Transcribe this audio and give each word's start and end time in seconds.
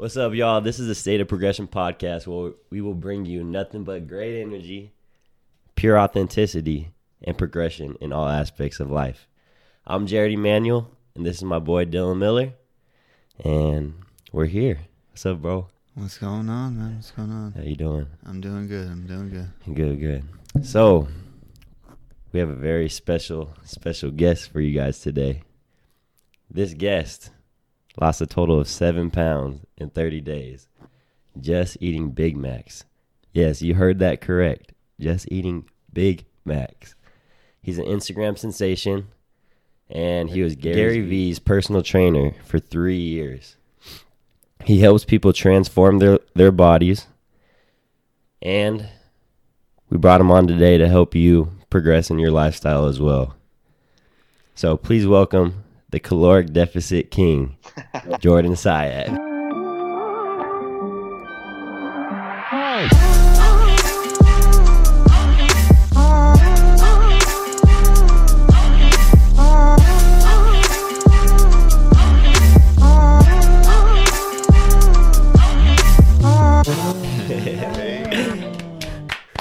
What's 0.00 0.16
up, 0.16 0.32
y'all? 0.32 0.62
This 0.62 0.78
is 0.78 0.86
the 0.88 0.94
State 0.94 1.20
of 1.20 1.28
Progression 1.28 1.68
podcast 1.68 2.26
where 2.26 2.54
we 2.70 2.80
will 2.80 2.94
bring 2.94 3.26
you 3.26 3.44
nothing 3.44 3.84
but 3.84 4.08
great 4.08 4.40
energy, 4.40 4.92
pure 5.74 5.98
authenticity, 5.98 6.88
and 7.22 7.36
progression 7.36 7.98
in 8.00 8.10
all 8.10 8.26
aspects 8.26 8.80
of 8.80 8.90
life. 8.90 9.28
I'm 9.86 10.06
Jared 10.06 10.32
Emanuel, 10.32 10.90
and 11.14 11.26
this 11.26 11.36
is 11.36 11.44
my 11.44 11.58
boy 11.58 11.84
Dylan 11.84 12.16
Miller, 12.16 12.54
and 13.44 13.92
we're 14.32 14.46
here. 14.46 14.78
What's 15.10 15.26
up, 15.26 15.42
bro? 15.42 15.68
What's 15.92 16.16
going 16.16 16.48
on, 16.48 16.78
man? 16.78 16.96
What's 16.96 17.10
going 17.10 17.30
on? 17.30 17.52
How 17.52 17.60
you 17.62 17.76
doing? 17.76 18.06
I'm 18.24 18.40
doing 18.40 18.68
good. 18.68 18.88
I'm 18.88 19.06
doing 19.06 19.28
good. 19.28 19.76
Good, 19.76 20.00
good. 20.00 20.66
So, 20.66 21.08
we 22.32 22.40
have 22.40 22.48
a 22.48 22.54
very 22.56 22.88
special, 22.88 23.52
special 23.64 24.10
guest 24.10 24.50
for 24.50 24.62
you 24.62 24.74
guys 24.74 24.98
today. 25.00 25.42
This 26.50 26.72
guest 26.72 27.32
lost 28.00 28.20
a 28.20 28.26
total 28.26 28.58
of 28.58 28.68
seven 28.68 29.10
pounds 29.10 29.60
in 29.76 29.90
30 29.90 30.20
days 30.20 30.68
just 31.38 31.76
eating 31.80 32.10
Big 32.10 32.36
Macs. 32.36 32.84
Yes, 33.32 33.62
you 33.62 33.74
heard 33.74 33.98
that 34.00 34.20
correct. 34.20 34.72
Just 34.98 35.30
eating 35.30 35.68
Big 35.92 36.24
Macs. 36.44 36.94
He's 37.62 37.78
an 37.78 37.84
Instagram 37.84 38.38
sensation, 38.38 39.08
and 39.88 40.30
he 40.30 40.42
was 40.42 40.56
Gary, 40.56 40.74
Gary 40.74 41.00
Vee's 41.02 41.38
personal 41.38 41.82
trainer 41.82 42.32
for 42.44 42.58
three 42.58 42.98
years. 42.98 43.56
He 44.64 44.80
helps 44.80 45.04
people 45.04 45.32
transform 45.32 45.98
their, 45.98 46.18
their 46.34 46.52
bodies, 46.52 47.06
and 48.42 48.88
we 49.88 49.98
brought 49.98 50.20
him 50.20 50.30
on 50.30 50.46
today 50.46 50.78
to 50.78 50.88
help 50.88 51.14
you 51.14 51.52
progress 51.70 52.10
in 52.10 52.18
your 52.18 52.30
lifestyle 52.30 52.86
as 52.86 53.00
well. 53.00 53.34
So 54.54 54.76
please 54.76 55.06
welcome 55.06 55.64
the 55.90 56.00
caloric 56.00 56.52
deficit 56.52 57.10
king, 57.10 57.56
Jordan 58.20 58.52
Syatt. 58.52 59.08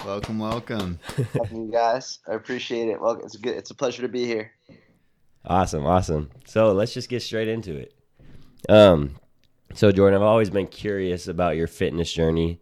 welcome, 0.05 0.39
welcome. 0.39 0.99
you 1.51 1.69
guys. 1.71 2.19
I 2.27 2.33
appreciate 2.33 2.89
it. 2.89 2.99
Well, 2.99 3.19
it's 3.23 3.37
good. 3.37 3.55
It's 3.55 3.71
a 3.71 3.75
pleasure 3.75 4.01
to 4.01 4.07
be 4.07 4.25
here. 4.25 4.51
Awesome, 5.45 5.85
awesome. 5.85 6.29
So 6.45 6.73
let's 6.73 6.93
just 6.93 7.09
get 7.09 7.21
straight 7.21 7.47
into 7.47 7.75
it. 7.75 7.93
Um, 8.67 9.15
so 9.73 9.91
Jordan, 9.91 10.19
I've 10.19 10.27
always 10.27 10.49
been 10.49 10.67
curious 10.67 11.27
about 11.27 11.55
your 11.55 11.67
fitness 11.67 12.11
journey, 12.11 12.59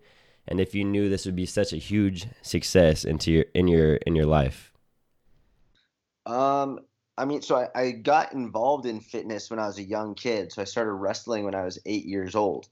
and 0.47 0.59
if 0.59 0.75
you 0.75 0.83
knew 0.83 1.09
this 1.09 1.25
would 1.25 1.35
be 1.35 1.45
such 1.45 1.73
a 1.73 1.77
huge 1.77 2.27
success 2.41 3.03
into 3.03 3.31
your 3.31 3.45
in 3.53 3.67
your 3.67 3.95
in 3.95 4.15
your 4.15 4.25
life. 4.25 4.71
Um, 6.25 6.81
I 7.17 7.25
mean, 7.25 7.41
so 7.41 7.55
I, 7.55 7.69
I 7.79 7.91
got 7.91 8.33
involved 8.33 8.85
in 8.85 8.99
fitness 8.99 9.49
when 9.49 9.59
I 9.59 9.65
was 9.65 9.79
a 9.79 9.83
young 9.83 10.13
kid. 10.13 10.51
So 10.51 10.61
I 10.61 10.65
started 10.65 10.91
wrestling 10.91 11.45
when 11.45 11.55
I 11.55 11.63
was 11.63 11.79
eight 11.85 12.05
years 12.05 12.35
old, 12.35 12.67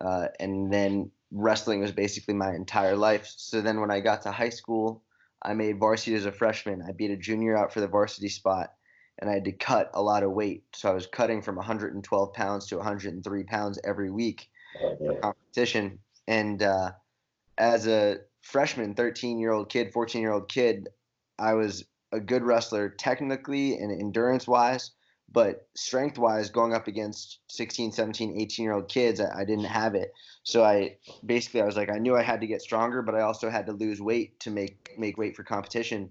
uh, 0.00 0.28
and 0.38 0.70
then 0.72 1.10
wrestling 1.30 1.80
was 1.80 1.92
basically 1.92 2.34
my 2.34 2.54
entire 2.54 2.96
life. 2.96 3.32
So 3.36 3.62
then 3.62 3.80
when 3.80 3.90
I 3.90 4.00
got 4.00 4.22
to 4.22 4.32
high 4.32 4.50
school, 4.50 5.02
I 5.42 5.54
made 5.54 5.78
varsity 5.78 6.14
as 6.14 6.26
a 6.26 6.32
freshman. 6.32 6.82
I 6.86 6.92
beat 6.92 7.10
a 7.10 7.16
junior 7.16 7.56
out 7.56 7.72
for 7.72 7.80
the 7.80 7.88
varsity 7.88 8.28
spot 8.28 8.72
and 9.18 9.30
I 9.30 9.34
had 9.34 9.44
to 9.44 9.52
cut 9.52 9.90
a 9.94 10.02
lot 10.02 10.22
of 10.22 10.32
weight. 10.32 10.64
So 10.74 10.90
I 10.90 10.94
was 10.94 11.06
cutting 11.06 11.42
from 11.42 11.56
112 11.56 12.32
pounds 12.32 12.66
to 12.66 12.76
103 12.76 13.44
pounds 13.44 13.78
every 13.84 14.10
week 14.10 14.50
for 14.98 15.14
competition. 15.20 15.98
And 16.28 16.62
uh, 16.62 16.92
as 17.58 17.86
a 17.86 18.18
freshman, 18.42 18.94
13 18.94 19.38
year 19.38 19.52
old 19.52 19.70
kid, 19.70 19.92
14 19.92 20.20
year 20.20 20.32
old 20.32 20.48
kid, 20.48 20.88
I 21.38 21.54
was 21.54 21.84
a 22.12 22.20
good 22.20 22.42
wrestler 22.42 22.88
technically 22.88 23.76
and 23.76 23.90
endurance 23.90 24.46
wise, 24.46 24.92
but 25.30 25.66
strength 25.74 26.18
wise, 26.18 26.50
going 26.50 26.72
up 26.72 26.86
against 26.86 27.40
16, 27.48 27.92
17, 27.92 28.40
18 28.40 28.62
year 28.62 28.74
old 28.74 28.88
kids, 28.88 29.20
I, 29.20 29.40
I, 29.40 29.44
didn't 29.44 29.64
have 29.64 29.94
it. 29.94 30.12
So 30.44 30.62
I 30.64 30.96
basically, 31.24 31.62
I 31.62 31.66
was 31.66 31.76
like, 31.76 31.90
I 31.90 31.98
knew 31.98 32.16
I 32.16 32.22
had 32.22 32.40
to 32.42 32.46
get 32.46 32.62
stronger, 32.62 33.02
but 33.02 33.14
I 33.14 33.22
also 33.22 33.50
had 33.50 33.66
to 33.66 33.72
lose 33.72 34.00
weight 34.00 34.38
to 34.40 34.50
make, 34.50 34.90
make 34.96 35.18
weight 35.18 35.36
for 35.36 35.42
competition. 35.42 36.10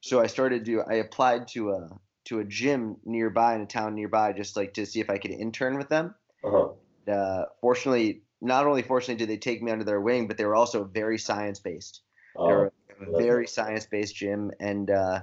So 0.00 0.20
I 0.20 0.26
started 0.26 0.64
to, 0.64 0.82
I 0.82 0.94
applied 0.94 1.48
to 1.48 1.72
a, 1.72 1.88
to 2.26 2.40
a 2.40 2.44
gym 2.44 2.96
nearby 3.04 3.54
in 3.54 3.62
a 3.62 3.66
town 3.66 3.94
nearby 3.94 4.32
just 4.32 4.56
like 4.56 4.74
to 4.74 4.84
see 4.84 5.00
if 5.00 5.10
I 5.10 5.18
could 5.18 5.30
intern 5.30 5.78
with 5.78 5.88
them. 5.88 6.14
Uh-huh. 6.44 6.70
Uh, 7.10 7.44
fortunately, 7.60 8.22
not 8.40 8.66
only 8.66 8.82
fortunately 8.82 9.16
did 9.16 9.28
they 9.28 9.38
take 9.38 9.62
me 9.62 9.72
under 9.72 9.84
their 9.84 10.00
wing, 10.00 10.26
but 10.26 10.36
they 10.36 10.44
were 10.44 10.54
also 10.54 10.84
very 10.84 11.18
science 11.18 11.60
based. 11.60 12.02
Uh-huh. 12.36 12.48
They 12.48 12.54
were 12.54 12.72
a 13.18 13.22
very 13.22 13.46
science 13.46 13.86
based 13.86 14.14
gym, 14.14 14.50
and 14.60 14.90
uh, 14.90 15.20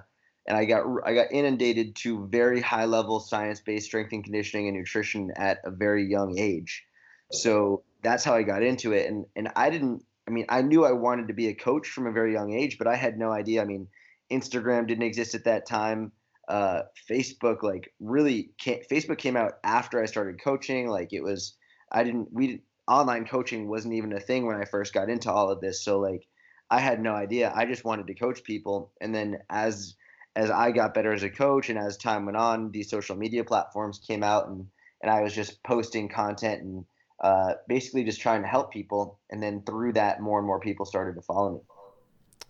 and 0.48 0.58
I 0.58 0.66
got 0.66 0.86
I 1.06 1.14
got 1.14 1.32
inundated 1.32 1.96
to 1.98 2.28
very 2.28 2.62
high 2.62 2.86
level 2.86 3.20
science 3.20 3.62
based 3.62 3.86
strength 3.86 4.14
and 4.14 4.24
conditioning 4.24 4.68
and 4.68 4.78
nutrition 4.78 5.32
at 5.36 5.60
a 5.66 5.72
very 5.72 6.06
young 6.06 6.38
age. 6.38 6.84
So 7.32 7.84
that's 8.04 8.24
how 8.24 8.36
I 8.36 8.44
got 8.44 8.64
into 8.64 8.94
it, 8.94 9.10
and 9.10 9.26
and 9.36 9.50
I 9.56 9.70
didn't. 9.70 10.04
I 10.28 10.32
mean, 10.32 10.46
I 10.48 10.62
knew 10.62 10.86
I 10.86 10.94
wanted 10.94 11.28
to 11.28 11.34
be 11.34 11.50
a 11.50 11.54
coach 11.54 11.90
from 11.90 12.08
a 12.08 12.12
very 12.12 12.32
young 12.32 12.54
age, 12.54 12.78
but 12.78 12.88
I 12.88 12.96
had 12.96 13.20
no 13.20 13.30
idea. 13.30 13.62
I 13.62 13.66
mean, 13.66 13.88
Instagram 14.32 14.88
didn't 14.88 15.04
exist 15.04 15.36
at 15.36 15.44
that 15.44 15.66
time 15.66 16.14
uh, 16.54 16.84
Facebook 17.10 17.64
like 17.64 17.92
really 18.00 18.52
came, 18.60 18.82
Facebook 18.90 19.18
came 19.18 19.36
out 19.36 19.54
after 19.64 20.00
I 20.00 20.06
started 20.06 20.40
coaching. 20.40 20.88
Like 20.88 21.12
it 21.12 21.24
was 21.24 21.56
I 21.92 22.04
didn't 22.04 22.30
we 22.32 22.62
online 22.88 23.26
coaching 23.26 23.68
wasn't 23.68 23.96
even 23.96 24.14
a 24.14 24.20
thing 24.20 24.46
when 24.46 24.58
I 24.58 24.66
first 24.66 24.94
got 24.94 25.10
into 25.10 25.32
all 25.32 25.50
of 25.50 25.62
this. 25.62 25.84
So 25.84 26.00
like 26.00 26.28
I 26.70 26.80
had 26.80 27.02
no 27.02 27.16
idea. 27.16 27.52
I 27.56 27.66
just 27.66 27.84
wanted 27.84 28.06
to 28.06 28.14
coach 28.14 28.44
people, 28.44 28.92
and 29.02 29.16
then 29.16 29.40
as 29.50 29.96
as 30.36 30.52
I 30.52 30.70
got 30.70 30.94
better 30.94 31.12
as 31.12 31.24
a 31.24 31.30
coach 31.30 31.72
and 31.72 31.80
as 31.80 31.98
time 31.98 32.26
went 32.26 32.38
on, 32.38 32.70
these 32.70 32.90
social 32.90 33.16
media 33.16 33.44
platforms 33.44 34.00
came 34.08 34.22
out 34.22 34.48
and 34.48 34.68
and 35.02 35.12
I 35.12 35.22
was 35.22 35.34
just 35.34 35.64
posting 35.64 36.08
content 36.08 36.62
and 36.62 36.86
uh, 37.20 37.54
basically 37.68 38.04
just 38.04 38.22
trying 38.22 38.44
to 38.44 38.48
help 38.48 38.72
people. 38.72 39.20
And 39.32 39.42
then 39.42 39.64
through 39.66 39.94
that, 39.94 40.22
more 40.22 40.38
and 40.38 40.46
more 40.46 40.60
people 40.60 40.86
started 40.86 41.16
to 41.16 41.22
follow 41.24 41.54
me. 41.54 41.60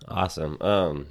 Awesome. 0.09 0.57
Um, 0.59 1.07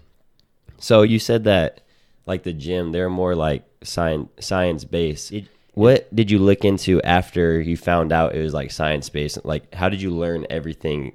so 0.77 1.01
you 1.01 1.19
said 1.19 1.45
that 1.45 1.81
like 2.27 2.43
the 2.43 2.53
gym, 2.53 2.93
they're 2.93 3.11
more 3.11 3.35
like 3.35 3.65
science 3.83 4.31
science 4.41 4.85
based. 4.85 5.33
what 5.75 6.15
did 6.15 6.31
you 6.31 6.39
look 6.39 6.65
into 6.65 7.01
after 7.03 7.61
you 7.61 7.77
found 7.77 8.13
out 8.13 8.35
it 8.35 8.43
was 8.43 8.55
like 8.55 8.71
science 8.71 9.09
based? 9.09 9.45
Like, 9.45 9.75
how 9.75 9.89
did 9.89 10.03
you 10.03 10.11
learn 10.11 10.47
everything 10.51 11.13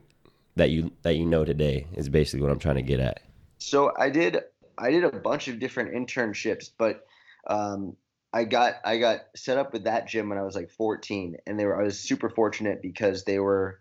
that 0.55 0.69
you 0.69 0.91
that 1.03 1.15
you 1.15 1.25
know 1.25 1.45
today? 1.45 1.87
Is 1.93 2.09
basically 2.09 2.41
what 2.41 2.51
I'm 2.51 2.59
trying 2.59 2.75
to 2.75 2.81
get 2.81 2.99
at. 2.99 3.21
So 3.59 3.91
I 3.97 4.09
did 4.09 4.39
I 4.77 4.91
did 4.91 5.03
a 5.03 5.11
bunch 5.11 5.47
of 5.47 5.59
different 5.59 5.93
internships, 5.93 6.69
but 6.77 7.05
um, 7.47 7.95
I 8.33 8.43
got 8.43 8.75
I 8.83 8.97
got 8.97 9.21
set 9.35 9.57
up 9.57 9.73
with 9.73 9.85
that 9.85 10.07
gym 10.07 10.29
when 10.29 10.37
I 10.37 10.43
was 10.43 10.55
like 10.55 10.69
14, 10.71 11.37
and 11.47 11.59
they 11.59 11.65
were 11.65 11.79
I 11.79 11.83
was 11.83 11.99
super 11.99 12.29
fortunate 12.29 12.81
because 12.81 13.23
they 13.23 13.39
were. 13.39 13.79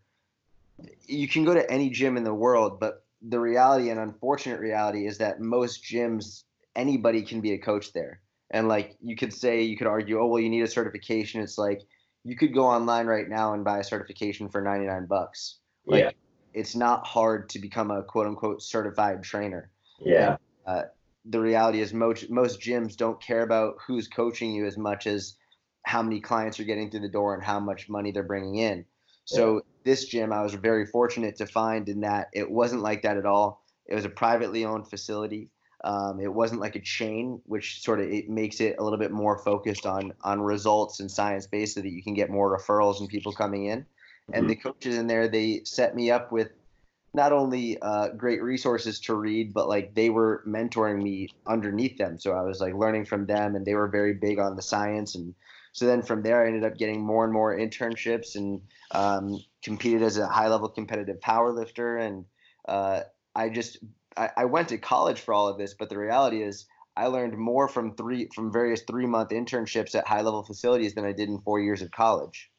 You 1.06 1.26
can 1.26 1.44
go 1.44 1.54
to 1.54 1.70
any 1.70 1.88
gym 1.88 2.16
in 2.18 2.24
the 2.24 2.34
world, 2.34 2.78
but 2.78 3.04
the 3.22 3.40
reality 3.40 3.88
and 3.88 3.98
unfortunate 3.98 4.60
reality 4.60 5.06
is 5.06 5.18
that 5.18 5.40
most 5.40 5.82
gyms 5.82 6.44
anybody 6.76 7.22
can 7.22 7.40
be 7.40 7.52
a 7.52 7.58
coach 7.58 7.92
there. 7.92 8.20
And 8.50 8.68
like 8.68 8.96
you 9.00 9.16
could 9.16 9.32
say, 9.32 9.62
you 9.62 9.76
could 9.76 9.88
argue, 9.88 10.20
oh 10.20 10.26
well, 10.26 10.40
you 10.40 10.48
need 10.48 10.62
a 10.62 10.68
certification. 10.68 11.40
It's 11.40 11.58
like 11.58 11.82
you 12.22 12.36
could 12.36 12.54
go 12.54 12.66
online 12.66 13.06
right 13.06 13.28
now 13.28 13.54
and 13.54 13.64
buy 13.64 13.78
a 13.78 13.84
certification 13.84 14.48
for 14.48 14.60
99 14.60 15.06
bucks. 15.06 15.58
Like, 15.86 16.04
yeah. 16.04 16.10
It's 16.54 16.74
not 16.74 17.06
hard 17.06 17.50
to 17.50 17.58
become 17.58 17.90
a 17.90 18.02
quote 18.02 18.26
unquote 18.26 18.62
certified 18.62 19.22
trainer. 19.22 19.70
Yeah. 20.00 20.36
And, 20.66 20.76
uh, 20.78 20.82
the 21.28 21.40
reality 21.40 21.80
is 21.80 21.92
most 21.92 22.30
most 22.30 22.60
gyms 22.60 22.96
don't 22.96 23.20
care 23.20 23.42
about 23.42 23.74
who's 23.84 24.06
coaching 24.06 24.52
you 24.52 24.64
as 24.64 24.78
much 24.78 25.06
as 25.06 25.36
how 25.84 26.02
many 26.02 26.20
clients 26.20 26.58
are 26.60 26.64
getting 26.64 26.90
through 26.90 27.00
the 27.00 27.08
door 27.08 27.34
and 27.34 27.42
how 27.42 27.60
much 27.60 27.88
money 27.88 28.12
they're 28.12 28.22
bringing 28.22 28.56
in. 28.56 28.84
So 29.24 29.54
yeah. 29.54 29.60
this 29.84 30.04
gym, 30.06 30.32
I 30.32 30.42
was 30.42 30.54
very 30.54 30.86
fortunate 30.86 31.36
to 31.36 31.46
find 31.46 31.88
in 31.88 32.00
that 32.00 32.28
it 32.32 32.48
wasn't 32.48 32.82
like 32.82 33.02
that 33.02 33.16
at 33.16 33.26
all. 33.26 33.64
It 33.86 33.94
was 33.94 34.04
a 34.04 34.08
privately 34.08 34.64
owned 34.64 34.88
facility. 34.88 35.50
Um, 35.86 36.18
it 36.20 36.34
wasn't 36.34 36.60
like 36.60 36.74
a 36.74 36.80
chain, 36.80 37.40
which 37.46 37.80
sort 37.80 38.00
of 38.00 38.06
it 38.10 38.28
makes 38.28 38.60
it 38.60 38.74
a 38.78 38.82
little 38.82 38.98
bit 38.98 39.12
more 39.12 39.38
focused 39.38 39.86
on 39.86 40.12
on 40.24 40.40
results 40.40 40.98
and 40.98 41.08
science 41.08 41.46
based, 41.46 41.74
so 41.74 41.80
that 41.80 41.92
you 41.92 42.02
can 42.02 42.12
get 42.12 42.28
more 42.28 42.58
referrals 42.58 42.98
and 42.98 43.08
people 43.08 43.32
coming 43.32 43.66
in. 43.66 43.86
And 44.32 44.42
mm-hmm. 44.42 44.48
the 44.48 44.56
coaches 44.56 44.98
in 44.98 45.06
there, 45.06 45.28
they 45.28 45.62
set 45.64 45.94
me 45.94 46.10
up 46.10 46.32
with 46.32 46.50
not 47.14 47.32
only 47.32 47.78
uh, 47.80 48.08
great 48.08 48.42
resources 48.42 48.98
to 49.00 49.14
read, 49.14 49.54
but 49.54 49.68
like 49.68 49.94
they 49.94 50.10
were 50.10 50.42
mentoring 50.44 51.00
me 51.00 51.28
underneath 51.46 51.96
them. 51.98 52.18
So 52.18 52.32
I 52.32 52.42
was 52.42 52.60
like 52.60 52.74
learning 52.74 53.06
from 53.06 53.26
them, 53.26 53.54
and 53.54 53.64
they 53.64 53.74
were 53.74 53.88
very 53.88 54.14
big 54.14 54.40
on 54.40 54.56
the 54.56 54.62
science. 54.62 55.14
And 55.14 55.34
so 55.72 55.86
then 55.86 56.02
from 56.02 56.22
there, 56.22 56.42
I 56.42 56.48
ended 56.48 56.64
up 56.64 56.76
getting 56.76 57.00
more 57.00 57.22
and 57.22 57.32
more 57.32 57.56
internships 57.56 58.34
and 58.34 58.60
um, 58.90 59.40
competed 59.62 60.02
as 60.02 60.18
a 60.18 60.26
high 60.26 60.48
level 60.48 60.68
competitive 60.68 61.20
power 61.20 61.52
lifter. 61.52 61.96
And 61.96 62.24
uh, 62.66 63.02
I 63.36 63.50
just 63.50 63.78
I, 64.16 64.30
I 64.36 64.44
went 64.44 64.68
to 64.68 64.78
college 64.78 65.20
for 65.20 65.34
all 65.34 65.48
of 65.48 65.58
this, 65.58 65.74
but 65.74 65.88
the 65.88 65.98
reality 65.98 66.42
is 66.42 66.66
I 66.96 67.06
learned 67.06 67.36
more 67.36 67.68
from 67.68 67.94
three 67.94 68.28
from 68.34 68.52
various 68.52 68.82
three 68.82 69.06
month 69.06 69.30
internships 69.30 69.94
at 69.94 70.06
high 70.06 70.22
level 70.22 70.42
facilities 70.42 70.94
than 70.94 71.04
I 71.04 71.12
did 71.12 71.28
in 71.28 71.38
four 71.40 71.60
years 71.60 71.82
of 71.82 71.90
college. 71.90 72.50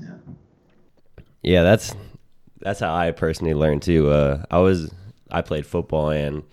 Yeah. 0.00 0.16
Yeah, 1.42 1.62
that's 1.64 1.94
that's 2.60 2.80
how 2.80 2.94
I 2.94 3.10
personally 3.10 3.54
learned 3.54 3.82
too. 3.82 4.10
Uh, 4.10 4.44
I 4.50 4.58
was 4.58 4.92
I 5.30 5.42
played 5.42 5.66
football 5.66 6.10
and 6.10 6.44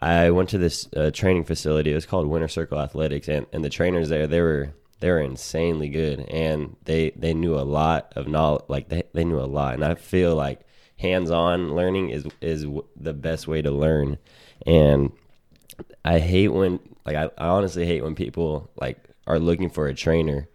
I 0.00 0.30
went 0.30 0.48
to 0.50 0.58
this 0.58 0.88
uh, 0.96 1.10
training 1.10 1.44
facility. 1.44 1.90
It 1.90 1.94
was 1.94 2.06
called 2.06 2.26
Winter 2.26 2.48
Circle 2.48 2.80
Athletics, 2.80 3.28
and, 3.28 3.46
and 3.52 3.64
the 3.64 3.70
trainers 3.70 4.08
there 4.08 4.26
they 4.26 4.40
were 4.40 4.72
they 5.00 5.10
were 5.10 5.20
insanely 5.20 5.88
good, 5.88 6.20
and 6.20 6.76
they 6.84 7.10
they 7.10 7.34
knew 7.34 7.56
a 7.56 7.62
lot 7.62 8.12
of 8.14 8.28
knowledge. 8.28 8.64
Like 8.68 8.88
they 8.88 9.02
they 9.12 9.24
knew 9.24 9.40
a 9.40 9.46
lot, 9.46 9.74
and 9.74 9.84
I 9.84 9.96
feel 9.96 10.36
like 10.36 10.60
hands 11.02 11.30
on 11.30 11.74
learning 11.74 12.10
is 12.10 12.26
is 12.40 12.66
the 12.96 13.12
best 13.12 13.46
way 13.46 13.60
to 13.60 13.70
learn. 13.70 14.18
And 14.66 15.12
I 16.04 16.18
hate 16.18 16.48
when 16.48 16.80
like 17.04 17.16
I, 17.16 17.24
I 17.36 17.48
honestly 17.48 17.84
hate 17.84 18.02
when 18.02 18.14
people 18.14 18.70
like 18.80 18.98
are 19.26 19.38
looking 19.38 19.70
for 19.70 19.86
a 19.86 19.94
trainer 19.94 20.48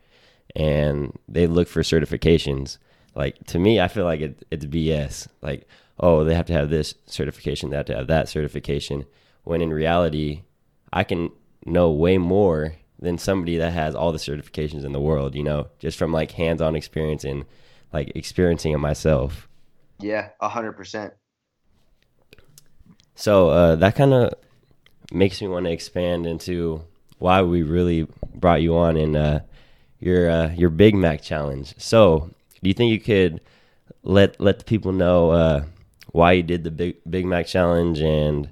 and 0.55 1.17
they 1.27 1.47
look 1.47 1.67
for 1.67 1.81
certifications. 1.81 2.77
Like 3.15 3.44
to 3.47 3.59
me, 3.59 3.79
I 3.79 3.88
feel 3.88 4.05
like 4.05 4.21
it, 4.21 4.45
it's 4.49 4.65
BS. 4.65 5.27
Like, 5.41 5.67
oh, 5.99 6.23
they 6.23 6.35
have 6.35 6.45
to 6.47 6.53
have 6.53 6.69
this 6.69 6.95
certification, 7.05 7.69
they 7.69 7.77
have 7.77 7.85
to 7.88 7.95
have 7.95 8.07
that 8.07 8.29
certification. 8.29 9.05
When 9.44 9.61
in 9.61 9.71
reality, 9.71 10.44
I 10.91 11.03
can 11.03 11.31
know 11.65 11.91
way 11.91 12.17
more 12.17 12.75
than 12.99 13.17
somebody 13.17 13.57
that 13.57 13.73
has 13.73 13.95
all 13.95 14.11
the 14.11 14.17
certifications 14.17 14.83
in 14.83 14.91
the 14.91 14.99
world. 14.99 15.35
You 15.35 15.44
know, 15.44 15.67
just 15.79 15.97
from 15.97 16.11
like 16.11 16.31
hands-on 16.31 16.75
experience 16.75 17.23
and 17.23 17.45
like 17.94 18.11
experiencing 18.15 18.73
it 18.73 18.77
myself. 18.77 19.47
Yeah, 19.99 20.29
a 20.39 20.49
hundred 20.49 20.73
percent. 20.73 21.13
So 23.15 23.49
uh, 23.49 23.75
that 23.77 23.95
kind 23.95 24.13
of 24.13 24.33
makes 25.11 25.41
me 25.41 25.47
want 25.47 25.65
to 25.65 25.71
expand 25.71 26.27
into 26.27 26.81
why 27.19 27.41
we 27.41 27.63
really 27.63 28.07
brought 28.35 28.61
you 28.61 28.75
on 28.77 28.95
in 28.95 29.15
uh, 29.15 29.39
your 29.99 30.29
uh, 30.29 30.49
your 30.51 30.69
Big 30.69 30.95
Mac 30.95 31.21
challenge. 31.21 31.73
So, 31.77 32.29
do 32.61 32.69
you 32.69 32.73
think 32.73 32.91
you 32.91 32.99
could 32.99 33.41
let 34.03 34.39
let 34.39 34.59
the 34.59 34.65
people 34.65 34.91
know 34.91 35.31
uh, 35.31 35.63
why 36.11 36.33
you 36.33 36.44
did 36.44 36.63
the 36.63 36.71
Big 36.71 36.97
Big 37.09 37.25
Mac 37.25 37.47
challenge 37.47 37.99
and 37.99 38.49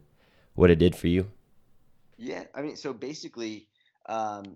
what 0.55 0.71
it 0.71 0.79
did 0.79 0.95
for 0.95 1.07
you? 1.07 1.27
Yeah, 2.17 2.45
I 2.55 2.61
mean, 2.61 2.75
so 2.75 2.93
basically, 2.93 3.67
um, 4.07 4.55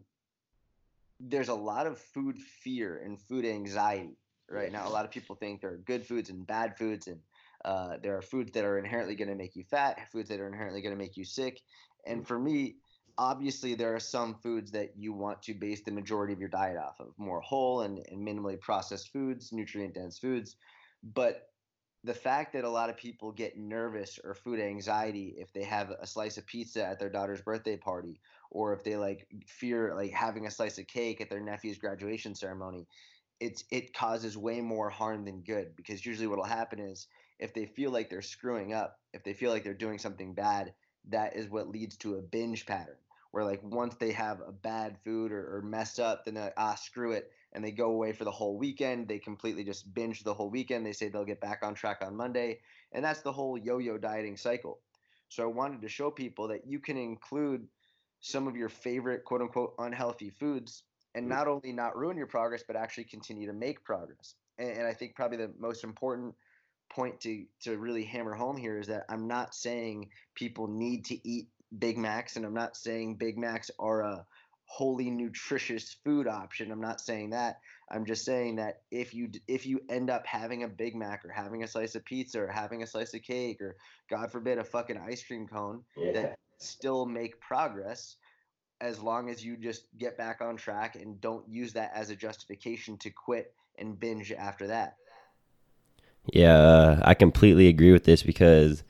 there's 1.19 1.49
a 1.49 1.53
lot 1.53 1.85
of 1.85 1.99
food 1.99 2.39
fear 2.39 3.01
and 3.03 3.19
food 3.19 3.45
anxiety 3.45 4.17
right 4.51 4.71
now. 4.71 4.87
A 4.87 4.89
lot 4.89 5.05
of 5.05 5.11
people 5.11 5.35
think 5.35 5.61
there 5.61 5.71
are 5.71 5.77
good 5.77 6.05
foods 6.05 6.29
and 6.29 6.45
bad 6.45 6.77
foods, 6.77 7.07
and 7.07 7.19
uh, 7.65 7.97
there 8.01 8.17
are 8.17 8.21
foods 8.21 8.51
that 8.53 8.65
are 8.65 8.77
inherently 8.77 9.15
going 9.15 9.29
to 9.29 9.35
make 9.35 9.55
you 9.55 9.63
fat, 9.63 10.11
foods 10.11 10.29
that 10.29 10.39
are 10.39 10.47
inherently 10.47 10.81
going 10.81 10.93
to 10.93 10.99
make 10.99 11.17
you 11.17 11.25
sick. 11.25 11.61
And 12.05 12.27
for 12.27 12.39
me, 12.39 12.77
obviously 13.19 13.75
there 13.75 13.93
are 13.93 13.99
some 13.99 14.33
foods 14.33 14.71
that 14.71 14.93
you 14.95 15.11
want 15.11 15.43
to 15.43 15.53
base 15.53 15.81
the 15.83 15.91
majority 15.91 16.33
of 16.33 16.39
your 16.39 16.49
diet 16.49 16.77
off 16.77 16.99
of 17.01 17.07
more 17.17 17.41
whole 17.41 17.81
and, 17.81 17.99
and 18.09 18.25
minimally 18.25 18.59
processed 18.59 19.11
foods 19.11 19.51
nutrient 19.51 19.93
dense 19.93 20.17
foods 20.17 20.55
but 21.03 21.49
the 22.05 22.13
fact 22.13 22.53
that 22.53 22.63
a 22.63 22.69
lot 22.69 22.89
of 22.89 22.95
people 22.95 23.33
get 23.33 23.57
nervous 23.57 24.19
or 24.23 24.33
food 24.33 24.57
anxiety 24.57 25.35
if 25.37 25.51
they 25.51 25.63
have 25.63 25.91
a 25.99 26.07
slice 26.07 26.37
of 26.37 26.45
pizza 26.45 26.83
at 26.85 26.97
their 26.97 27.09
daughter's 27.09 27.41
birthday 27.41 27.75
party 27.75 28.21
or 28.51 28.73
if 28.73 28.85
they 28.85 28.95
like 28.95 29.27
fear 29.45 29.93
like 29.93 30.11
having 30.11 30.47
a 30.47 30.51
slice 30.51 30.77
of 30.77 30.87
cake 30.87 31.19
at 31.19 31.29
their 31.29 31.41
nephew's 31.41 31.77
graduation 31.77 32.33
ceremony 32.33 32.87
it's 33.39 33.63
it 33.71 33.93
causes 33.93 34.37
way 34.37 34.61
more 34.61 34.89
harm 34.89 35.25
than 35.25 35.41
good 35.41 35.75
because 35.75 36.05
usually 36.05 36.27
what 36.27 36.37
will 36.37 36.45
happen 36.45 36.79
is 36.79 37.07
if 37.39 37.53
they 37.53 37.65
feel 37.65 37.91
like 37.91 38.09
they're 38.09 38.21
screwing 38.21 38.73
up 38.73 38.99
if 39.13 39.23
they 39.23 39.33
feel 39.33 39.51
like 39.51 39.63
they're 39.63 39.73
doing 39.73 39.97
something 39.97 40.33
bad 40.33 40.73
that 41.09 41.35
is 41.35 41.49
what 41.49 41.69
leads 41.69 41.97
to 41.97 42.15
a 42.15 42.21
binge 42.21 42.65
pattern 42.65 42.97
where 43.31 43.43
like 43.43 43.61
once 43.63 43.95
they 43.95 44.11
have 44.11 44.41
a 44.41 44.51
bad 44.51 44.97
food 45.03 45.31
or, 45.31 45.57
or 45.57 45.61
mess 45.61 45.99
up, 45.99 46.25
then 46.25 46.33
they're 46.33 46.53
ah 46.57 46.75
screw 46.75 47.11
it, 47.11 47.31
and 47.53 47.63
they 47.63 47.71
go 47.71 47.91
away 47.91 48.11
for 48.11 48.23
the 48.23 48.31
whole 48.31 48.57
weekend. 48.57 49.07
They 49.07 49.19
completely 49.19 49.63
just 49.63 49.93
binge 49.93 50.23
the 50.23 50.33
whole 50.33 50.49
weekend. 50.49 50.85
They 50.85 50.93
say 50.93 51.09
they'll 51.09 51.25
get 51.25 51.41
back 51.41 51.59
on 51.63 51.75
track 51.75 51.99
on 52.01 52.15
Monday, 52.15 52.59
and 52.91 53.03
that's 53.03 53.21
the 53.21 53.31
whole 53.31 53.57
yo-yo 53.57 53.97
dieting 53.97 54.37
cycle. 54.37 54.79
So 55.29 55.43
I 55.43 55.47
wanted 55.47 55.81
to 55.81 55.89
show 55.89 56.09
people 56.09 56.47
that 56.47 56.65
you 56.65 56.79
can 56.79 56.97
include 56.97 57.67
some 58.19 58.47
of 58.47 58.55
your 58.55 58.69
favorite 58.69 59.23
quote 59.23 59.41
unquote 59.41 59.75
unhealthy 59.77 60.31
foods 60.31 60.83
and 61.15 61.25
mm-hmm. 61.25 61.33
not 61.33 61.47
only 61.47 61.71
not 61.71 61.97
ruin 61.97 62.17
your 62.17 62.27
progress, 62.27 62.63
but 62.65 62.75
actually 62.75 63.05
continue 63.05 63.47
to 63.47 63.53
make 63.53 63.83
progress. 63.83 64.35
And, 64.57 64.69
and 64.69 64.87
I 64.87 64.93
think 64.93 65.15
probably 65.15 65.37
the 65.37 65.51
most 65.59 65.83
important 65.83 66.35
point 66.89 67.19
to 67.21 67.45
to 67.61 67.77
really 67.77 68.03
hammer 68.03 68.33
home 68.33 68.57
here 68.57 68.79
is 68.79 68.87
that 68.87 69.05
I'm 69.09 69.27
not 69.27 69.53
saying 69.53 70.09
people 70.35 70.67
need 70.67 71.05
to 71.05 71.27
eat 71.27 71.47
Big 71.77 71.97
Macs, 71.97 72.35
and 72.35 72.45
I'm 72.45 72.53
not 72.53 72.75
saying 72.75 73.15
Big 73.15 73.37
Macs 73.37 73.69
are 73.79 74.01
a 74.01 74.25
wholly 74.65 75.09
nutritious 75.09 75.97
food 76.03 76.27
option. 76.27 76.71
I'm 76.71 76.81
not 76.81 77.01
saying 77.01 77.31
that. 77.31 77.59
I'm 77.91 78.05
just 78.05 78.23
saying 78.23 78.57
that 78.57 78.81
if 78.91 79.13
you 79.13 79.29
if 79.47 79.65
you 79.65 79.81
end 79.89 80.09
up 80.09 80.25
having 80.25 80.63
a 80.63 80.67
Big 80.67 80.95
Mac 80.95 81.25
or 81.25 81.29
having 81.29 81.63
a 81.63 81.67
slice 81.67 81.95
of 81.95 82.05
pizza 82.05 82.39
or 82.39 82.47
having 82.47 82.83
a 82.83 82.87
slice 82.87 83.13
of 83.13 83.23
cake 83.23 83.61
or 83.61 83.75
God 84.09 84.31
forbid 84.31 84.59
a 84.59 84.63
fucking 84.63 84.97
ice 84.97 85.23
cream 85.23 85.47
cone, 85.47 85.83
yeah. 85.97 86.11
that 86.13 86.39
still 86.59 87.05
make 87.05 87.39
progress 87.39 88.17
as 88.81 88.99
long 88.99 89.29
as 89.29 89.43
you 89.43 89.57
just 89.57 89.85
get 89.97 90.17
back 90.17 90.41
on 90.41 90.55
track 90.55 90.95
and 90.95 91.19
don't 91.19 91.47
use 91.47 91.73
that 91.73 91.91
as 91.93 92.09
a 92.09 92.15
justification 92.15 92.97
to 92.97 93.09
quit 93.09 93.53
and 93.77 93.99
binge 93.99 94.31
after 94.31 94.67
that. 94.67 94.95
Yeah, 96.31 96.99
I 97.03 97.13
completely 97.13 97.67
agree 97.67 97.91
with 97.91 98.03
this 98.03 98.23
because 98.23 98.83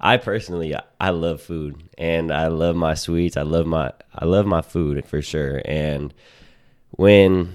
I 0.00 0.16
personally 0.16 0.74
I 1.00 1.10
love 1.10 1.40
food 1.40 1.82
and 1.98 2.32
I 2.32 2.48
love 2.48 2.76
my 2.76 2.94
sweets. 2.94 3.36
I 3.36 3.42
love 3.42 3.66
my 3.66 3.92
I 4.14 4.24
love 4.24 4.46
my 4.46 4.62
food 4.62 5.04
for 5.06 5.22
sure. 5.22 5.62
And 5.64 6.12
when 6.90 7.54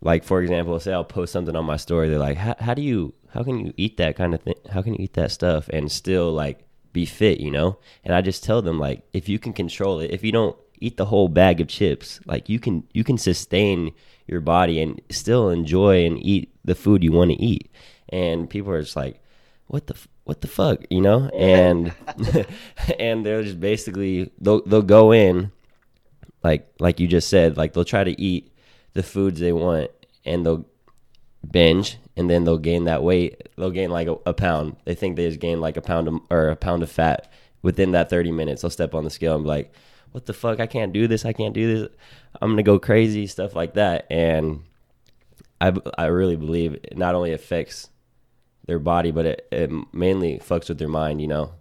like 0.00 0.24
for 0.24 0.42
example, 0.42 0.78
say 0.80 0.92
I'll 0.92 1.04
post 1.04 1.32
something 1.32 1.56
on 1.56 1.64
my 1.64 1.76
story, 1.76 2.08
they're 2.08 2.18
like, 2.18 2.36
"How 2.36 2.74
do 2.74 2.82
you 2.82 3.14
how 3.30 3.42
can 3.42 3.58
you 3.58 3.72
eat 3.76 3.96
that 3.96 4.16
kind 4.16 4.34
of 4.34 4.42
thing? 4.42 4.56
How 4.70 4.82
can 4.82 4.94
you 4.94 5.04
eat 5.04 5.14
that 5.14 5.30
stuff 5.30 5.68
and 5.70 5.90
still 5.90 6.32
like 6.32 6.64
be 6.92 7.06
fit, 7.06 7.40
you 7.40 7.50
know?" 7.50 7.78
And 8.04 8.14
I 8.14 8.20
just 8.20 8.44
tell 8.44 8.62
them 8.62 8.78
like 8.78 9.02
if 9.12 9.28
you 9.28 9.38
can 9.38 9.52
control 9.52 10.00
it, 10.00 10.10
if 10.10 10.22
you 10.22 10.32
don't 10.32 10.56
eat 10.80 10.96
the 10.96 11.06
whole 11.06 11.28
bag 11.28 11.60
of 11.60 11.68
chips, 11.68 12.20
like 12.26 12.48
you 12.48 12.58
can 12.58 12.84
you 12.92 13.04
can 13.04 13.18
sustain 13.18 13.92
your 14.26 14.40
body 14.40 14.80
and 14.80 15.00
still 15.10 15.50
enjoy 15.50 16.04
and 16.04 16.24
eat 16.24 16.52
the 16.64 16.74
food 16.74 17.04
you 17.04 17.12
want 17.12 17.30
to 17.30 17.42
eat. 17.42 17.70
And 18.08 18.48
people 18.48 18.72
are 18.72 18.82
just 18.82 18.96
like, 18.96 19.20
"What 19.66 19.86
the 19.86 19.96
what 20.24 20.40
the 20.40 20.48
fuck, 20.48 20.80
you 20.90 21.00
know? 21.00 21.28
And 21.30 21.94
and 22.98 23.24
they're 23.24 23.42
just 23.42 23.60
basically 23.60 24.30
they'll 24.40 24.62
they'll 24.64 24.82
go 24.82 25.12
in 25.12 25.52
like 26.42 26.68
like 26.80 27.00
you 27.00 27.06
just 27.06 27.28
said, 27.28 27.56
like 27.56 27.72
they'll 27.72 27.84
try 27.84 28.04
to 28.04 28.20
eat 28.20 28.52
the 28.92 29.02
foods 29.02 29.40
they 29.40 29.52
want 29.52 29.90
and 30.24 30.44
they'll 30.44 30.66
binge 31.48 31.98
and 32.16 32.28
then 32.28 32.44
they'll 32.44 32.58
gain 32.58 32.84
that 32.84 33.02
weight. 33.02 33.48
They'll 33.56 33.70
gain 33.70 33.90
like 33.90 34.08
a, 34.08 34.16
a 34.26 34.34
pound. 34.34 34.76
They 34.84 34.94
think 34.94 35.16
they 35.16 35.28
just 35.28 35.40
gained 35.40 35.60
like 35.60 35.76
a 35.76 35.82
pound 35.82 36.08
of, 36.08 36.20
or 36.30 36.48
a 36.48 36.56
pound 36.56 36.82
of 36.82 36.90
fat 36.90 37.30
within 37.62 37.92
that 37.92 38.10
30 38.10 38.32
minutes. 38.32 38.62
They'll 38.62 38.70
step 38.70 38.94
on 38.94 39.04
the 39.04 39.10
scale 39.10 39.34
and 39.34 39.44
be 39.44 39.48
like, 39.48 39.72
"What 40.16 40.24
the 40.24 40.32
fuck? 40.32 40.60
I 40.60 40.66
can't 40.66 40.94
do 40.94 41.06
this. 41.06 41.26
I 41.26 41.34
can't 41.34 41.52
do 41.52 41.82
this. 41.82 41.96
I'm 42.40 42.56
to 42.56 42.62
go 42.62 42.78
crazy." 42.78 43.26
Stuff 43.26 43.54
like 43.54 43.74
that. 43.74 44.06
And 44.10 44.62
I 45.60 45.74
I 45.98 46.06
really 46.06 46.36
believe 46.36 46.72
it 46.72 46.96
not 46.96 47.14
only 47.14 47.34
affects 47.34 47.90
their 48.64 48.78
body, 48.78 49.10
but 49.10 49.26
it, 49.26 49.48
it 49.52 49.70
mainly 49.92 50.38
fucks 50.38 50.70
with 50.70 50.78
their 50.78 50.88
mind, 50.88 51.20
you 51.20 51.28
know? 51.28 51.52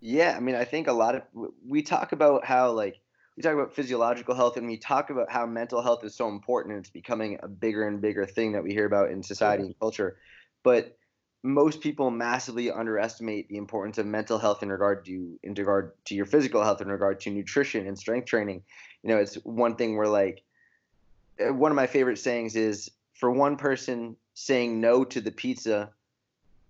Yeah, 0.00 0.34
I 0.36 0.40
mean, 0.40 0.54
I 0.54 0.64
think 0.64 0.86
a 0.86 0.92
lot 0.92 1.14
of 1.14 1.22
we 1.66 1.80
talk 1.80 2.12
about 2.12 2.44
how 2.44 2.70
like 2.72 3.00
we 3.38 3.42
talk 3.42 3.54
about 3.54 3.74
physiological 3.74 4.34
health 4.34 4.58
and 4.58 4.66
we 4.66 4.76
talk 4.76 5.08
about 5.08 5.30
how 5.30 5.46
mental 5.46 5.80
health 5.80 6.04
is 6.04 6.14
so 6.14 6.28
important 6.28 6.74
and 6.74 6.84
it's 6.84 6.90
becoming 6.90 7.38
a 7.42 7.48
bigger 7.48 7.88
and 7.88 8.02
bigger 8.02 8.26
thing 8.26 8.52
that 8.52 8.62
we 8.62 8.72
hear 8.72 8.84
about 8.84 9.10
in 9.10 9.22
society 9.22 9.62
and 9.64 9.78
culture. 9.80 10.18
But 10.62 10.98
most 11.42 11.80
people 11.80 12.10
massively 12.10 12.70
underestimate 12.70 13.48
the 13.48 13.56
importance 13.56 13.98
of 13.98 14.06
mental 14.06 14.38
health 14.38 14.62
in 14.62 14.70
regard 14.70 15.04
to 15.04 15.38
in 15.42 15.54
regard 15.54 15.92
to 16.04 16.14
your 16.14 16.26
physical 16.26 16.62
health 16.62 16.80
in 16.80 16.88
regard 16.88 17.20
to 17.20 17.30
nutrition 17.30 17.86
and 17.86 17.98
strength 17.98 18.26
training. 18.26 18.62
You 19.02 19.10
know, 19.10 19.18
it's 19.18 19.34
one 19.44 19.74
thing 19.74 19.96
where 19.96 20.08
like 20.08 20.42
uh, 21.40 21.52
one 21.52 21.72
of 21.72 21.76
my 21.76 21.86
favorite 21.86 22.18
sayings 22.18 22.54
is 22.54 22.90
for 23.14 23.30
one 23.30 23.56
person 23.56 24.16
saying 24.34 24.80
no 24.80 25.04
to 25.04 25.20
the 25.20 25.32
pizza 25.32 25.90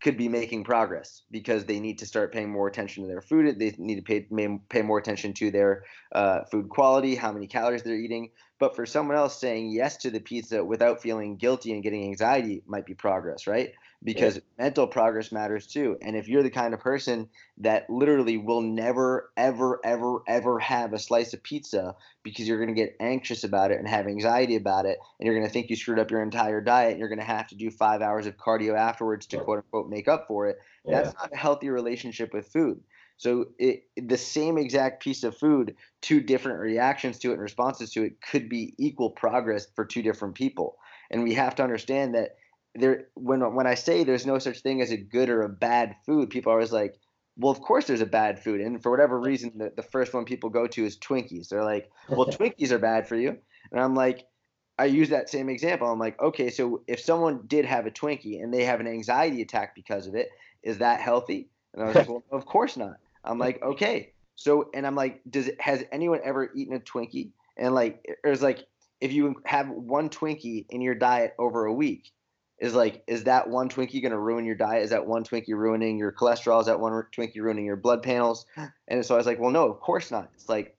could 0.01 0.17
be 0.17 0.29
making 0.29 0.65
progress 0.65 1.23
because 1.31 1.65
they 1.65 1.79
need 1.79 1.99
to 1.99 2.07
start 2.07 2.33
paying 2.33 2.51
more 2.51 2.67
attention 2.67 3.05
to 3.05 3.09
their 3.09 3.21
food. 3.21 3.59
They 3.59 3.75
need 3.79 3.97
to 3.97 4.03
pay 4.03 4.27
pay 4.69 4.83
more 4.83 4.99
attention 4.99 5.35
to 5.35 5.51
their 5.51 5.85
uh, 6.13 6.45
food 6.45 6.71
quality, 6.71 7.15
how 7.15 7.31
many 7.31 7.47
calories 7.47 7.83
they're 7.83 7.95
eating. 7.95 8.31
But 8.59 8.75
for 8.75 8.87
someone 8.87 9.17
else 9.17 9.39
saying 9.39 9.71
yes 9.71 9.99
to 9.99 10.11
the 10.11 10.21
pizza 10.21 10.65
without 10.65 11.03
feeling 11.03 11.37
guilty 11.37 11.73
and 11.73 11.83
getting 11.83 12.05
anxiety 12.05 12.63
might 12.67 12.87
be 12.87 12.95
progress, 12.95 13.47
right? 13.47 13.73
Because 14.05 14.37
yeah. 14.37 14.65
mental 14.65 14.87
progress 14.87 15.31
matters 15.31 15.67
too. 15.67 15.97
And 16.03 16.17
if 16.17 16.29
you're 16.29 16.43
the 16.43 16.51
kind 16.51 16.75
of 16.75 16.81
person 16.81 17.29
that 17.59 17.89
literally 17.89 18.37
will 18.37 18.61
never, 18.61 19.31
ever, 19.37 19.81
ever, 19.85 20.23
ever 20.27 20.59
have 20.59 20.93
a 20.93 20.99
slice 20.99 21.33
of 21.35 21.43
pizza 21.43 21.95
because 22.23 22.49
you're 22.49 22.59
going 22.59 22.75
to 22.75 22.81
get 22.81 22.97
anxious 23.01 23.45
about 23.45 23.71
it 23.71 23.79
and 23.79 23.89
have 23.89 24.07
anxiety 24.07 24.57
about 24.57 24.87
it, 24.87 24.99
and 25.19 25.27
you're 25.27 25.35
going 25.35 25.47
to 25.47 25.53
think 25.53 25.71
you 25.71 25.77
screwed 25.77 25.99
up 25.99 26.11
your 26.11 26.23
entire 26.23 26.61
diet, 26.61 26.93
and 26.93 26.99
you're 26.99 27.09
going 27.09 27.19
to 27.19 27.25
have 27.25 27.47
to 27.49 27.55
do 27.55 27.71
five 27.71 28.03
hours 28.03 28.27
of 28.27 28.37
cardio 28.37 28.77
afterwards 28.77 29.27
to 29.27 29.39
quote 29.39 29.59
unquote 29.59 29.89
make 29.89 30.09
up 30.09 30.27
for 30.27 30.49
it, 30.49 30.59
yeah. 30.85 31.03
that's 31.03 31.15
not 31.15 31.33
a 31.33 31.37
healthy 31.37 31.69
relationship 31.69 32.33
with 32.35 32.47
food. 32.47 32.81
So 33.19 33.47
it, 33.59 33.85
the 33.97 34.19
same 34.19 34.59
exact 34.59 35.01
piece 35.01 35.23
of 35.23 35.37
food, 35.37 35.77
two 36.01 36.21
different 36.21 36.59
reactions 36.59 37.19
to 37.21 37.31
it 37.31 37.35
and 37.35 37.43
responses 37.43 37.93
to 37.93 38.03
it 38.03 38.21
could 38.21 38.49
be 38.49 38.75
equal 38.79 39.11
progress 39.11 39.69
for 39.77 39.85
two 39.85 40.03
different 40.03 40.35
people. 40.35 40.77
And 41.11 41.23
we 41.23 41.35
have 41.35 41.55
to 41.57 41.63
understand 41.63 42.17
that 42.17 42.37
there 42.75 43.09
when 43.15 43.41
when 43.55 43.67
I 43.67 43.75
say 43.75 44.05
there's 44.05 44.27
no 44.27 44.39
such 44.39 44.61
thing 44.61 44.81
as 44.81 44.91
a 44.91 44.97
good 44.97 45.29
or 45.29 45.43
a 45.43 45.49
bad 45.49 45.97
food, 46.07 46.31
people 46.31 46.53
are 46.53 46.57
always 46.57 46.73
like, 46.73 46.97
well, 47.37 47.53
of 47.53 47.61
course 47.61 47.87
there's 47.87 48.01
a 48.01 48.07
bad 48.07 48.43
food, 48.43 48.61
and 48.61 48.83
for 48.83 48.91
whatever 48.91 49.19
reason, 49.19 49.53
the, 49.57 49.73
the 49.77 49.83
first 49.83 50.15
one 50.15 50.25
people 50.25 50.51
go 50.51 50.67
to 50.67 50.85
is 50.85 50.99
Twinkies. 50.99 51.49
They're 51.49 51.65
like, 51.65 51.91
well, 52.09 52.27
Twinkies 52.31 52.71
are 52.71 52.79
bad 52.79 53.07
for 53.09 53.17
you, 53.17 53.37
and 53.71 53.81
I'm 53.81 53.95
like, 53.95 54.27
I 54.79 54.87
use 54.87 55.11
that 55.11 55.29
same 55.29 55.49
example. 55.49 55.89
I'm 55.89 55.99
like, 55.99 56.21
okay, 56.21 56.51
so 56.51 56.83
if 56.87 57.01
someone 57.01 57.43
did 57.47 57.65
have 57.65 57.87
a 57.87 57.91
Twinkie 57.91 58.43
and 58.43 58.53
they 58.53 58.65
have 58.65 58.81
an 58.81 58.87
anxiety 58.87 59.43
attack 59.43 59.75
because 59.75 60.07
of 60.07 60.15
it, 60.15 60.29
is 60.63 60.79
that 60.79 61.01
healthy? 61.01 61.49
And 61.75 61.83
I 61.83 61.87
was 61.87 61.95
like, 61.97 62.09
well, 62.09 62.25
of 62.33 62.47
course 62.47 62.77
not. 62.77 62.97
I'm 63.25 63.39
like, 63.39 63.63
okay, 63.63 64.13
so 64.35 64.71
and 64.75 64.87
I'm 64.87 64.97
like, 64.97 65.21
does 65.29 65.49
it 65.49 65.61
has 65.61 65.85
anyone 65.93 66.21
ever 66.25 66.51
eaten 66.55 66.75
a 66.75 66.81
Twinkie? 66.81 67.31
And 67.57 67.75
like, 67.75 68.01
it 68.05 68.29
was 68.29 68.43
like 68.43 68.67
if 69.01 69.13
you 69.13 69.35
have 69.45 69.69
one 69.69 70.09
Twinkie 70.09 70.65
in 70.71 70.81
your 70.81 70.95
diet 70.95 71.35
over 71.39 71.67
a 71.67 71.73
week, 71.73 72.11
is 72.63 72.77
like, 72.77 73.03
is 73.09 73.25
that 73.25 73.51
one 73.51 73.69
Twinkie 73.69 74.01
going 74.01 74.13
to 74.13 74.19
ruin 74.19 74.45
your 74.45 74.55
diet? 74.55 74.85
Is 74.85 74.91
that 74.91 75.05
one 75.05 75.25
Twinkie 75.25 75.49
ruining 75.49 75.99
your 75.99 76.13
cholesterol? 76.13 76.61
Is 76.61 76.67
that 76.67 76.79
one 76.79 76.93
Twinkie 77.11 77.41
ruining 77.41 77.65
your 77.65 77.75
blood 77.75 78.05
panels? 78.05 78.47
And 78.87 79.05
so 79.05 79.17
I 79.17 79.19
was 79.19 79.27
like, 79.27 79.41
well, 79.41 79.51
no, 79.51 79.69
of 79.69 79.81
course 79.81 80.13
not. 80.13 80.31
It's 80.35 80.49
like 80.49 80.77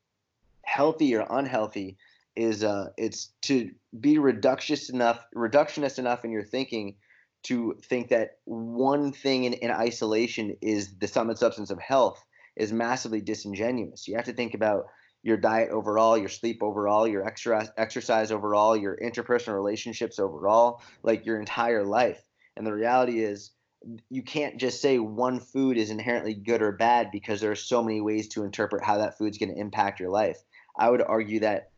healthy 0.61 1.13
or 1.13 1.27
unhealthy 1.29 1.97
is 2.37 2.63
uh, 2.63 2.87
it's 2.95 3.31
to 3.43 3.69
be 3.99 4.15
reductionist 4.15 4.91
enough, 4.91 5.25
reductionist 5.35 5.99
enough 5.99 6.23
in 6.23 6.31
your 6.31 6.45
thinking 6.45 6.95
to 7.43 7.77
think 7.83 8.07
that 8.07 8.37
one 8.45 9.11
thing 9.11 9.43
in, 9.43 9.51
in 9.51 9.69
isolation 9.69 10.55
is 10.61 10.95
the 10.99 11.07
sum 11.07 11.29
and 11.29 11.37
substance 11.37 11.69
of 11.69 11.79
health 11.79 12.23
is 12.55 12.71
massively 12.71 13.19
disingenuous. 13.19 14.07
You 14.07 14.15
have 14.15 14.25
to 14.25 14.33
think 14.33 14.53
about 14.53 14.85
your 15.23 15.37
diet 15.37 15.69
overall, 15.69 16.17
your 16.17 16.29
sleep 16.29 16.61
overall, 16.61 17.07
your 17.07 17.25
extra 17.25 17.67
exercise 17.77 18.31
overall, 18.31 18.75
your 18.75 18.97
interpersonal 18.97 19.55
relationships 19.55 20.19
overall, 20.19 20.81
like 21.01 21.25
your 21.25 21.39
entire 21.39 21.83
life. 21.83 22.21
And 22.57 22.67
the 22.67 22.73
reality 22.73 23.23
is 23.23 23.51
you 24.09 24.21
can't 24.21 24.57
just 24.57 24.81
say 24.81 24.99
one 24.99 25.39
food 25.39 25.77
is 25.77 25.89
inherently 25.89 26.33
good 26.33 26.61
or 26.61 26.73
bad 26.73 27.09
because 27.11 27.41
there 27.41 27.51
are 27.51 27.55
so 27.55 27.81
many 27.81 28.01
ways 28.01 28.27
to 28.29 28.43
interpret 28.43 28.83
how 28.83 28.97
that 28.97 29.17
food's 29.17 29.37
going 29.37 29.53
to 29.53 29.59
impact 29.59 29.99
your 29.99 30.09
life. 30.09 30.37
I 30.77 30.89
would 30.89 31.01
argue 31.01 31.39
that 31.41 31.71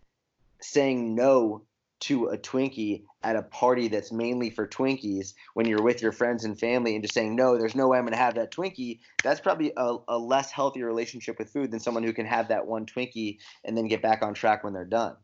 saying 0.61 1.15
no 1.15 1.63
to 2.01 2.27
a 2.27 2.37
Twinkie 2.37 3.03
at 3.23 3.35
a 3.35 3.41
party 3.41 3.87
that's 3.87 4.11
mainly 4.11 4.49
for 4.49 4.67
Twinkies 4.67 5.33
when 5.53 5.65
you're 5.65 5.81
with 5.81 6.01
your 6.01 6.11
friends 6.11 6.43
and 6.43 6.59
family 6.59 6.93
and 6.95 7.03
just 7.03 7.13
saying, 7.13 7.35
no, 7.35 7.57
there's 7.57 7.75
no 7.75 7.87
way 7.87 7.97
I'm 7.97 8.03
going 8.03 8.13
to 8.13 8.17
have 8.17 8.35
that 8.35 8.51
Twinkie, 8.51 8.99
that's 9.23 9.39
probably 9.39 9.71
a, 9.77 9.97
a 10.07 10.17
less 10.17 10.51
healthy 10.51 10.83
relationship 10.83 11.39
with 11.39 11.49
food 11.51 11.71
than 11.71 11.79
someone 11.79 12.03
who 12.03 12.13
can 12.13 12.25
have 12.25 12.49
that 12.49 12.67
one 12.67 12.85
Twinkie 12.85 13.39
and 13.63 13.77
then 13.77 13.87
get 13.87 14.01
back 14.01 14.21
on 14.23 14.33
track 14.33 14.63
when 14.63 14.73
they're 14.73 14.85
done. 14.85 15.15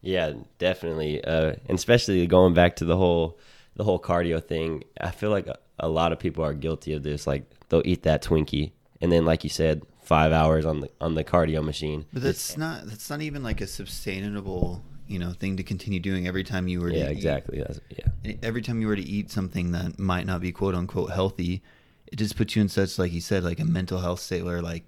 Yeah, 0.00 0.32
definitely. 0.58 1.22
Uh, 1.22 1.54
and 1.68 1.76
especially 1.76 2.26
going 2.26 2.54
back 2.54 2.76
to 2.76 2.84
the 2.84 2.96
whole 2.96 3.38
the 3.74 3.84
whole 3.84 4.00
cardio 4.00 4.42
thing, 4.44 4.84
I 5.00 5.10
feel 5.10 5.30
like 5.30 5.46
a, 5.46 5.58
a 5.78 5.88
lot 5.88 6.12
of 6.12 6.18
people 6.18 6.44
are 6.44 6.54
guilty 6.54 6.92
of 6.92 7.02
this. 7.02 7.26
Like 7.26 7.50
they'll 7.68 7.82
eat 7.84 8.04
that 8.04 8.22
Twinkie, 8.22 8.72
and 9.00 9.10
then, 9.10 9.24
like 9.24 9.44
you 9.44 9.50
said, 9.50 9.82
five 10.02 10.32
hours 10.32 10.64
on 10.64 10.80
the 10.80 10.90
on 11.00 11.14
the 11.14 11.24
cardio 11.24 11.64
machine. 11.64 12.06
But 12.12 12.22
that's 12.22 12.56
not 12.56 12.86
that's 12.86 13.10
not 13.10 13.22
even 13.22 13.42
like 13.42 13.60
a 13.60 13.66
sustainable 13.66 14.82
you 15.08 15.18
know 15.18 15.32
thing 15.32 15.56
to 15.56 15.62
continue 15.62 15.98
doing 16.00 16.26
every 16.26 16.44
time 16.44 16.68
you 16.68 16.80
were 16.80 16.90
yeah 16.90 17.04
to 17.06 17.10
exactly 17.10 17.58
eat, 17.60 17.80
yeah 18.24 18.34
every 18.42 18.62
time 18.62 18.80
you 18.80 18.86
were 18.86 18.96
to 18.96 19.02
eat 19.08 19.30
something 19.30 19.72
that 19.72 19.98
might 19.98 20.26
not 20.26 20.40
be 20.40 20.52
quote 20.52 20.74
unquote 20.74 21.10
healthy 21.10 21.62
it 22.06 22.16
just 22.16 22.36
puts 22.36 22.54
you 22.56 22.62
in 22.62 22.68
such 22.68 22.98
like 22.98 23.12
you 23.12 23.20
said 23.20 23.42
like 23.44 23.60
a 23.60 23.64
mental 23.64 24.00
health 24.00 24.20
state 24.20 24.44
where 24.44 24.60
like 24.62 24.84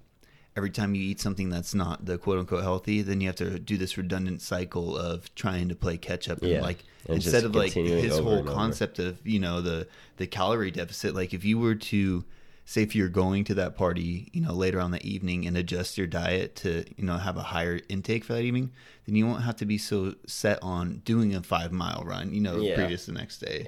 every 0.55 0.69
time 0.69 0.93
you 0.95 1.01
eat 1.01 1.19
something 1.19 1.49
that's 1.49 1.73
not 1.73 2.05
the 2.05 2.17
quote 2.17 2.37
unquote 2.37 2.61
healthy 2.63 3.01
then 3.01 3.21
you 3.21 3.27
have 3.27 3.35
to 3.35 3.57
do 3.59 3.77
this 3.77 3.97
redundant 3.97 4.41
cycle 4.41 4.97
of 4.97 5.33
trying 5.35 5.69
to 5.69 5.75
play 5.75 5.97
catch 5.97 6.27
up 6.29 6.41
and 6.41 6.51
Yeah. 6.51 6.61
like 6.61 6.83
And 7.07 7.15
instead 7.15 7.43
of 7.45 7.55
like 7.55 7.71
his 7.71 8.19
whole 8.19 8.33
and 8.39 8.47
over. 8.47 8.51
concept 8.53 8.99
of 8.99 9.25
you 9.25 9.39
know 9.39 9.61
the 9.61 9.87
the 10.17 10.27
calorie 10.27 10.71
deficit 10.71 11.15
like 11.15 11.33
if 11.33 11.43
you 11.45 11.57
were 11.57 11.75
to 11.75 12.23
say 12.71 12.81
if 12.81 12.95
you're 12.95 13.09
going 13.09 13.43
to 13.43 13.53
that 13.53 13.75
party 13.75 14.29
you 14.31 14.39
know 14.39 14.53
later 14.53 14.79
on 14.79 14.91
the 14.91 15.05
evening 15.05 15.45
and 15.45 15.57
adjust 15.57 15.97
your 15.97 16.07
diet 16.07 16.55
to 16.55 16.85
you 16.95 17.03
know 17.03 17.17
have 17.17 17.35
a 17.35 17.43
higher 17.43 17.81
intake 17.89 18.23
for 18.23 18.33
that 18.33 18.43
evening 18.43 18.71
then 19.05 19.15
you 19.15 19.27
won't 19.27 19.43
have 19.43 19.57
to 19.57 19.65
be 19.65 19.77
so 19.77 20.15
set 20.25 20.57
on 20.61 21.01
doing 21.03 21.35
a 21.35 21.41
five 21.43 21.71
mile 21.73 22.01
run 22.05 22.33
you 22.33 22.39
know 22.39 22.55
Yeah. 22.61 22.75
previous 22.75 23.05
the 23.07 23.11
next 23.11 23.39
day 23.39 23.67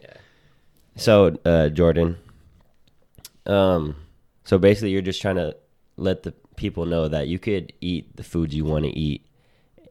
So, 0.95 1.35
uh, 1.43 1.69
Jordan, 1.69 2.17
um, 3.45 3.95
so 4.43 4.57
basically, 4.57 4.91
you're 4.91 5.01
just 5.01 5.21
trying 5.21 5.35
to 5.37 5.55
let 5.97 6.23
the 6.23 6.31
people 6.55 6.85
know 6.85 7.07
that 7.07 7.27
you 7.27 7.39
could 7.39 7.73
eat 7.81 8.15
the 8.15 8.23
foods 8.23 8.53
you 8.55 8.63
want 8.65 8.85
to 8.85 8.91
eat 8.91 9.25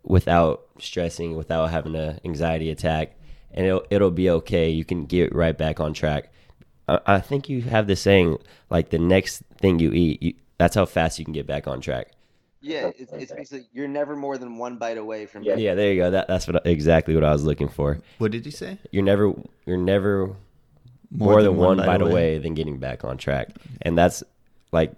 without 0.04 0.62
stressing, 0.78 1.36
without 1.36 1.70
having 1.70 1.94
an 1.96 2.20
anxiety 2.24 2.70
attack, 2.70 3.16
and 3.52 3.66
it'll 3.66 3.84
it'll 3.90 4.10
be 4.10 4.30
okay. 4.30 4.70
You 4.70 4.84
can 4.84 5.06
get 5.06 5.34
right 5.34 5.56
back 5.56 5.80
on 5.80 5.92
track. 5.92 6.32
I, 7.06 7.14
I 7.14 7.20
think 7.20 7.48
you 7.48 7.62
have 7.62 7.86
this 7.86 8.00
saying 8.00 8.38
like 8.70 8.90
the 8.90 8.98
next 8.98 9.42
thing 9.58 9.78
you 9.78 9.92
eat, 9.92 10.22
you, 10.22 10.34
that's 10.58 10.74
how 10.74 10.86
fast 10.86 11.18
you 11.18 11.24
can 11.24 11.34
get 11.34 11.46
back 11.46 11.66
on 11.66 11.80
track. 11.80 12.12
Yeah, 12.60 12.90
it's, 12.96 13.12
it's 13.12 13.32
basically 13.32 13.66
you're 13.72 13.88
never 13.88 14.14
more 14.14 14.38
than 14.38 14.56
one 14.56 14.76
bite 14.76 14.96
away 14.96 15.26
from 15.26 15.42
Yeah, 15.42 15.56
yeah 15.56 15.74
there 15.74 15.92
you 15.92 16.00
go. 16.00 16.10
That 16.10 16.28
that's 16.28 16.46
what 16.46 16.64
exactly 16.64 17.14
what 17.14 17.24
I 17.24 17.32
was 17.32 17.44
looking 17.44 17.68
for. 17.68 17.98
what 18.18 18.30
did 18.30 18.46
you 18.46 18.52
say 18.52 18.78
You're 18.90 19.02
never 19.02 19.34
you're 19.66 19.76
never 19.76 20.36
more, 21.12 21.42
than, 21.42 21.56
one, 21.56 21.76
bite, 21.76 22.00
away. 22.00 22.38
than 22.38 22.54
getting 22.54 22.78
back 22.78 23.04
on 23.04 23.18
track. 23.18 23.50
And 23.82 23.96
that's 23.96 24.22
like 24.70 24.92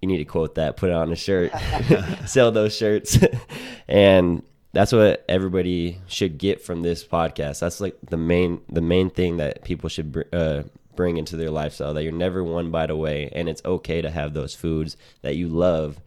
you 0.00 0.08
need 0.08 0.18
to 0.18 0.24
quote 0.24 0.54
that, 0.56 0.76
put 0.76 0.90
it 0.90 0.94
on 0.94 1.12
a 1.12 1.16
shirt, 1.16 1.52
sell 2.26 2.50
those 2.50 2.76
shirts. 2.76 3.18
and 3.88 4.42
that's 4.72 4.92
what 4.92 5.24
everybody 5.28 5.98
should 6.06 6.38
get 6.38 6.62
from 6.62 6.82
this 6.82 7.04
podcast. 7.04 7.60
That's 7.60 7.80
like 7.80 7.96
the 8.02 8.16
main 8.16 8.60
the 8.68 8.80
main 8.80 9.10
thing 9.10 9.36
that 9.38 9.64
people 9.64 9.88
should 9.88 10.24
uh, 10.32 10.62
bring 11.00 11.16
into 11.16 11.34
their 11.34 11.50
lifestyle 11.50 11.94
that 11.94 12.02
you're 12.02 12.12
never 12.12 12.44
one 12.44 12.70
bite 12.70 12.90
away 12.90 13.30
and 13.32 13.48
it's 13.48 13.64
okay 13.64 14.02
to 14.02 14.10
have 14.10 14.34
those 14.34 14.54
foods 14.54 14.98
that 15.22 15.34
you 15.34 15.48
love 15.48 15.98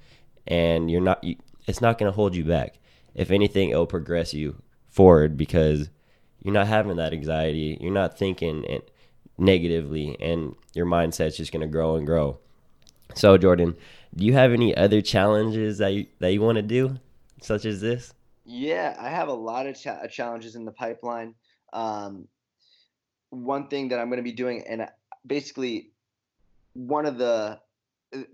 and 0.45 0.91
you're 0.91 1.01
not 1.01 1.23
you, 1.23 1.35
it's 1.65 1.81
not 1.81 1.97
going 1.97 2.11
to 2.11 2.15
hold 2.15 2.35
you 2.35 2.43
back. 2.43 2.77
If 3.15 3.31
anything, 3.31 3.71
it'll 3.71 3.87
progress 3.87 4.35
you 4.35 4.61
forward 4.91 5.35
because 5.35 5.89
you're 6.43 6.53
not 6.53 6.67
having 6.67 6.97
that 6.97 7.11
anxiety. 7.11 7.75
You're 7.81 7.91
not 7.91 8.19
thinking 8.19 8.65
it 8.65 8.91
negatively, 9.35 10.15
and 10.19 10.55
your 10.75 10.85
mindset's 10.85 11.37
just 11.37 11.51
going 11.51 11.61
to 11.61 11.67
grow 11.67 11.95
and 11.95 12.05
grow. 12.05 12.37
So, 13.15 13.35
Jordan, 13.39 13.75
do 14.15 14.25
you 14.25 14.33
have 14.33 14.51
any 14.51 14.77
other 14.77 15.01
challenges 15.01 15.79
that 15.79 15.89
you 15.89 16.05
that 16.19 16.33
you 16.33 16.41
want 16.41 16.57
to 16.57 16.61
do, 16.61 16.99
such 17.41 17.65
as 17.65 17.81
this? 17.81 18.13
Yeah, 18.45 18.95
I 18.99 19.09
have 19.09 19.29
a 19.29 19.33
lot 19.33 19.65
of 19.65 19.75
cha- 19.75 20.05
challenges 20.05 20.55
in 20.55 20.65
the 20.65 20.71
pipeline. 20.71 21.33
Um, 21.71 22.27
one 23.33 23.67
thing 23.67 23.89
that 23.89 23.99
I'm 23.99 24.07
going 24.07 24.17
to 24.17 24.23
be 24.23 24.31
doing, 24.31 24.63
and 24.67 24.81
uh, 24.81 24.87
basically, 25.25 25.91
one 26.73 27.05
of 27.05 27.17
the 27.17 27.59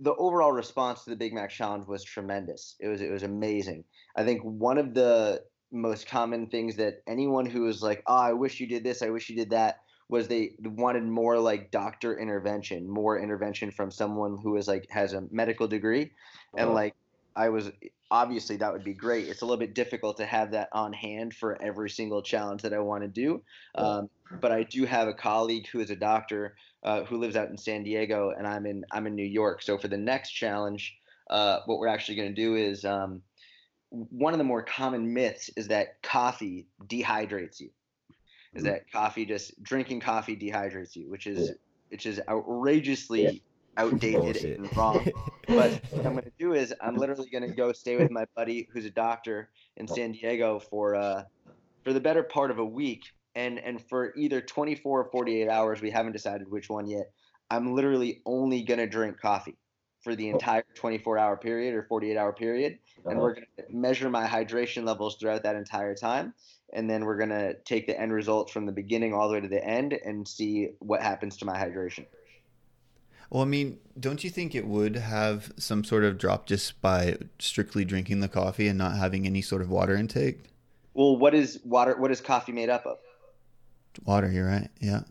the 0.01 0.13
overall 0.15 0.51
response 0.51 1.05
to 1.05 1.09
the 1.09 1.15
Big 1.15 1.33
Mac 1.33 1.49
challenge 1.49 1.87
was 1.87 2.03
tremendous. 2.03 2.75
It 2.79 2.87
was 2.87 3.01
it 3.01 3.11
was 3.11 3.23
amazing. 3.23 3.85
I 4.15 4.25
think 4.25 4.41
one 4.43 4.77
of 4.77 4.93
the 4.93 5.43
most 5.71 6.07
common 6.07 6.47
things 6.47 6.75
that 6.77 7.01
anyone 7.07 7.45
who 7.45 7.61
was 7.61 7.81
like, 7.81 8.03
"Oh, 8.07 8.15
I 8.15 8.33
wish 8.33 8.59
you 8.59 8.67
did 8.67 8.83
this. 8.83 9.01
I 9.01 9.09
wish 9.09 9.29
you 9.29 9.35
did 9.35 9.51
that," 9.51 9.79
was 10.09 10.27
they 10.27 10.55
wanted 10.59 11.03
more 11.03 11.39
like 11.39 11.71
doctor 11.71 12.17
intervention, 12.17 12.89
more 12.89 13.17
intervention 13.19 13.71
from 13.71 13.91
someone 13.91 14.37
who 14.41 14.57
is 14.57 14.67
like 14.67 14.85
has 14.89 15.13
a 15.13 15.23
medical 15.31 15.67
degree, 15.67 16.11
and 16.57 16.69
Oh. 16.69 16.73
like 16.73 16.95
I 17.35 17.49
was 17.49 17.71
obviously 18.11 18.57
that 18.57 18.73
would 18.73 18.83
be 18.83 18.93
great. 18.93 19.27
It's 19.27 19.41
a 19.41 19.45
little 19.45 19.59
bit 19.59 19.75
difficult 19.75 20.17
to 20.17 20.25
have 20.25 20.51
that 20.51 20.69
on 20.73 20.91
hand 20.91 21.33
for 21.33 21.61
every 21.61 21.89
single 21.89 22.21
challenge 22.21 22.63
that 22.63 22.73
I 22.73 22.79
want 22.79 23.03
to 23.03 23.07
do. 23.07 23.41
Um, 23.75 24.09
but 24.31 24.51
I 24.51 24.63
do 24.63 24.85
have 24.85 25.07
a 25.07 25.13
colleague 25.13 25.67
who 25.67 25.79
is 25.79 25.89
a 25.89 25.95
doctor 25.95 26.55
uh, 26.83 27.03
who 27.03 27.17
lives 27.17 27.35
out 27.35 27.49
in 27.49 27.57
San 27.57 27.83
Diego, 27.83 28.31
and 28.37 28.47
I'm 28.47 28.65
in 28.65 28.85
I'm 28.91 29.07
in 29.07 29.15
New 29.15 29.25
York. 29.25 29.61
So 29.61 29.77
for 29.77 29.87
the 29.87 29.97
next 29.97 30.31
challenge, 30.31 30.97
uh, 31.29 31.59
what 31.65 31.79
we're 31.79 31.87
actually 31.87 32.15
going 32.15 32.33
to 32.33 32.41
do 32.41 32.55
is 32.55 32.85
um, 32.85 33.21
one 33.89 34.33
of 34.33 34.37
the 34.37 34.43
more 34.43 34.63
common 34.63 35.13
myths 35.13 35.49
is 35.57 35.67
that 35.69 36.01
coffee 36.01 36.67
dehydrates 36.85 37.59
you. 37.59 37.69
Is 38.55 38.63
that 38.63 38.91
coffee 38.91 39.25
just 39.25 39.61
drinking 39.63 39.99
coffee 39.99 40.35
dehydrates 40.35 40.95
you, 40.95 41.09
which 41.09 41.27
is 41.27 41.47
Yeah. 41.47 41.53
which 41.89 42.05
is 42.05 42.21
outrageously 42.29 43.43
outdated 43.77 44.21
Bullshit. 44.21 44.59
and 44.59 44.69
wrong. 44.75 45.05
But 45.47 45.81
what 45.93 46.05
I'm 46.05 46.13
going 46.13 46.23
to 46.23 46.31
do 46.37 46.53
is 46.53 46.73
I'm 46.81 46.97
literally 46.99 47.29
going 47.29 47.43
to 47.43 47.55
go 47.55 47.71
stay 47.73 47.95
with 47.95 48.09
my 48.09 48.25
buddy 48.35 48.67
who's 48.73 48.85
a 48.85 48.89
doctor 48.91 49.49
in 49.77 49.87
San 49.87 50.11
Diego 50.11 50.59
for 50.59 50.95
uh, 50.95 51.23
for 51.83 51.93
the 51.93 51.99
better 51.99 52.23
part 52.23 52.51
of 52.51 52.59
a 52.59 52.65
week, 52.65 53.03
and 53.35 53.59
and 53.59 53.81
for 53.89 54.13
either 54.15 54.41
24 54.41 55.01
or 55.01 55.09
48 55.11 55.49
hours. 55.49 55.81
We 55.81 55.91
haven't 55.91 56.13
decided 56.13 56.49
which 56.49 56.69
one 56.69 56.87
yet. 56.87 57.11
I'm 57.49 57.75
literally 57.75 58.21
only 58.25 58.63
going 58.63 58.79
to 58.79 58.87
drink 58.87 59.19
coffee 59.19 59.57
for 60.01 60.15
the 60.15 60.29
oh. 60.29 60.33
entire 60.33 60.63
24 60.75 61.17
hour 61.17 61.37
period 61.37 61.73
or 61.73 61.83
48 61.83 62.17
hour 62.17 62.33
period, 62.33 62.79
and 63.05 63.13
uh-huh. 63.13 63.21
we're 63.21 63.33
going 63.33 63.47
to 63.57 63.63
measure 63.69 64.09
my 64.09 64.27
hydration 64.27 64.85
levels 64.85 65.17
throughout 65.17 65.43
that 65.43 65.55
entire 65.55 65.95
time. 65.95 66.33
And 66.71 66.87
then 66.87 67.05
we're 67.05 67.17
going 67.17 67.29
to 67.29 67.55
take 67.65 67.87
the 67.87 67.99
end 67.99 68.13
results 68.13 68.51
from 68.51 68.67
the 68.67 68.71
beginning 68.71 69.11
all 69.11 69.27
the 69.27 69.33
way 69.33 69.41
to 69.41 69.47
the 69.47 69.63
end 69.63 69.93
and 69.93 70.27
see 70.27 70.69
what 70.77 71.01
happens 71.01 71.37
to 71.37 71.45
my 71.45 71.57
hydration. 71.57 72.05
Well, 73.31 73.43
I 73.43 73.45
mean, 73.45 73.79
don't 73.99 74.23
you 74.23 74.29
think 74.29 74.55
it 74.55 74.65
would 74.65 74.95
have 74.95 75.51
some 75.57 75.83
sort 75.83 76.03
of 76.03 76.17
drop 76.17 76.45
just 76.45 76.81
by 76.81 77.17
strictly 77.39 77.85
drinking 77.85 78.19
the 78.19 78.27
coffee 78.27 78.67
and 78.67 78.77
not 78.77 78.97
having 78.97 79.25
any 79.25 79.41
sort 79.41 79.61
of 79.61 79.69
water 79.69 79.95
intake? 79.95 80.39
Well, 80.93 81.17
what 81.17 81.35
is 81.35 81.59
water? 81.63 81.95
What 81.97 82.11
is 82.11 82.21
coffee 82.21 82.51
made 82.51 82.69
up 82.69 82.85
of? 82.85 82.97
Water, 84.05 84.31
you're 84.31 84.47
right. 84.47 84.69
Yeah. 84.79 85.01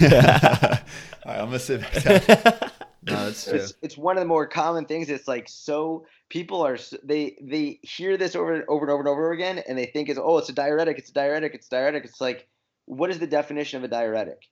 yeah. 0.00 0.80
All 1.26 1.32
right, 1.32 1.40
I'm 1.40 1.46
gonna 1.46 1.58
sit 1.58 1.80
back 1.80 2.26
down. 2.26 2.70
No, 3.06 3.26
that's 3.26 3.44
true. 3.44 3.58
It's, 3.58 3.74
it's 3.82 3.98
one 3.98 4.16
of 4.16 4.22
the 4.22 4.26
more 4.26 4.46
common 4.46 4.86
things. 4.86 5.10
It's 5.10 5.28
like 5.28 5.46
so 5.46 6.06
people 6.30 6.64
are 6.64 6.78
they 7.02 7.36
they 7.42 7.78
hear 7.82 8.16
this 8.16 8.34
over 8.34 8.54
and 8.54 8.64
over 8.66 8.86
and 8.86 8.90
over 8.90 9.00
and 9.00 9.08
over 9.08 9.32
again, 9.32 9.62
and 9.68 9.76
they 9.76 9.84
think 9.84 10.08
it's 10.08 10.18
oh 10.18 10.38
it's 10.38 10.48
a 10.48 10.54
diuretic, 10.54 10.96
it's 10.98 11.10
a 11.10 11.12
diuretic, 11.12 11.54
it's 11.54 11.66
a 11.66 11.70
diuretic. 11.70 12.04
It's 12.06 12.20
like 12.20 12.48
what 12.86 13.10
is 13.10 13.18
the 13.18 13.26
definition 13.26 13.76
of 13.76 13.84
a 13.84 13.88
diuretic? 13.88 14.48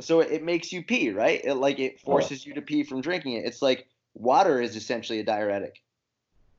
So 0.00 0.20
it, 0.20 0.32
it 0.32 0.44
makes 0.44 0.72
you 0.72 0.82
pee, 0.82 1.10
right? 1.10 1.40
It 1.42 1.54
like 1.54 1.78
it 1.78 1.96
oh. 2.04 2.12
forces 2.12 2.44
you 2.44 2.54
to 2.54 2.62
pee 2.62 2.82
from 2.82 3.00
drinking 3.00 3.34
it. 3.34 3.46
It's 3.46 3.62
like 3.62 3.86
water 4.14 4.60
is 4.60 4.76
essentially 4.76 5.20
a 5.20 5.24
diuretic. 5.24 5.82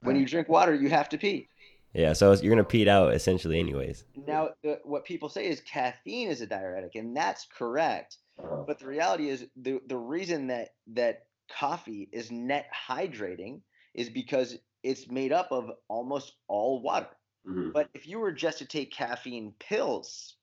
When 0.02 0.18
you 0.18 0.26
drink 0.26 0.50
water, 0.50 0.76
you 0.76 0.90
have 0.90 1.08
to 1.10 1.18
pee. 1.18 1.48
Yeah, 1.94 2.14
so 2.14 2.34
you're 2.34 2.52
gonna 2.52 2.64
pee 2.64 2.82
it 2.82 2.88
out 2.88 3.14
essentially, 3.14 3.60
anyways. 3.60 4.04
Now, 4.28 4.50
the, 4.64 4.80
what 4.84 5.06
people 5.06 5.30
say 5.30 5.48
is 5.48 5.62
caffeine 5.62 6.30
is 6.30 6.42
a 6.42 6.48
diuretic, 6.48 6.96
and 6.96 7.16
that's 7.16 7.48
correct. 7.56 8.18
Uh-huh. 8.40 8.64
But 8.66 8.80
the 8.80 8.88
reality 8.88 9.30
is, 9.30 9.46
the 9.56 9.80
the 9.88 9.98
reason 9.98 10.48
that 10.48 10.70
that 10.94 11.26
coffee 11.60 12.10
is 12.12 12.32
net 12.32 12.68
hydrating 12.90 13.62
is 13.94 14.10
because 14.10 14.58
it's 14.82 15.10
made 15.10 15.32
up 15.32 15.52
of 15.52 15.70
almost 15.88 16.34
all 16.48 16.82
water. 16.82 17.08
Mm-hmm. 17.48 17.72
But 17.74 17.90
if 17.94 18.08
you 18.08 18.20
were 18.20 18.32
just 18.32 18.58
to 18.60 18.66
take 18.66 18.92
caffeine 18.92 19.54
pills 19.60 20.36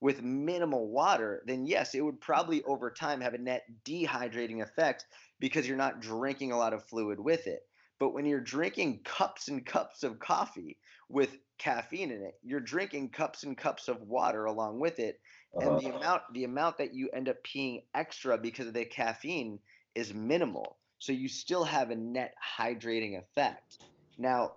with 0.00 0.22
minimal 0.22 0.88
water, 0.88 1.42
then 1.46 1.66
yes, 1.66 1.94
it 1.94 2.00
would 2.00 2.20
probably 2.20 2.62
over 2.64 2.90
time 2.90 3.20
have 3.20 3.34
a 3.34 3.38
net 3.38 3.64
dehydrating 3.84 4.62
effect 4.62 5.04
because 5.38 5.66
you're 5.66 5.76
not 5.76 6.00
drinking 6.00 6.52
a 6.52 6.58
lot 6.58 6.72
of 6.72 6.84
fluid 6.84 7.20
with 7.20 7.46
it. 7.46 7.62
But 7.98 8.12
when 8.12 8.26
you're 8.26 8.40
drinking 8.40 9.00
cups 9.04 9.48
and 9.48 9.64
cups 9.64 10.02
of 10.02 10.18
coffee 10.18 10.78
with 11.08 11.36
caffeine 11.58 12.10
in 12.10 12.22
it, 12.22 12.38
you're 12.42 12.60
drinking 12.60 13.10
cups 13.10 13.42
and 13.44 13.56
cups 13.56 13.88
of 13.88 14.02
water 14.02 14.44
along 14.44 14.80
with 14.80 14.98
it, 14.98 15.20
and 15.54 15.70
uh-huh. 15.70 15.78
the 15.78 15.96
amount 15.96 16.22
the 16.34 16.44
amount 16.44 16.78
that 16.78 16.94
you 16.94 17.08
end 17.10 17.28
up 17.28 17.42
peeing 17.42 17.82
extra 17.94 18.36
because 18.36 18.66
of 18.66 18.74
the 18.74 18.84
caffeine 18.84 19.58
is 19.94 20.12
minimal. 20.12 20.76
So 20.98 21.12
you 21.12 21.28
still 21.28 21.64
have 21.64 21.90
a 21.90 21.96
net 21.96 22.34
hydrating 22.58 23.18
effect. 23.18 23.78
Now, 24.18 24.52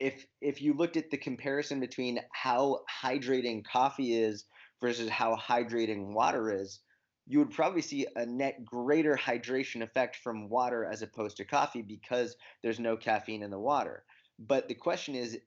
if 0.00 0.26
if 0.40 0.62
you 0.62 0.74
looked 0.74 0.96
at 0.96 1.10
the 1.10 1.16
comparison 1.18 1.80
between 1.80 2.20
how 2.30 2.80
hydrating 3.02 3.64
coffee 3.64 4.14
is 4.14 4.44
versus 4.80 5.08
how 5.08 5.36
hydrating 5.36 6.12
water 6.12 6.50
is, 6.52 6.80
you 7.28 7.38
would 7.38 7.50
probably 7.50 7.82
see 7.82 8.06
a 8.16 8.24
net 8.24 8.64
greater 8.64 9.14
hydration 9.14 9.82
effect 9.82 10.16
from 10.16 10.48
water 10.48 10.84
as 10.84 11.02
opposed 11.02 11.36
to 11.36 11.44
coffee 11.44 11.82
because 11.82 12.36
there's 12.62 12.80
no 12.80 12.96
caffeine 12.96 13.42
in 13.42 13.50
the 13.50 13.58
water. 13.58 14.02
But 14.38 14.68
the 14.68 14.74
question 14.74 15.14
is 15.14 15.38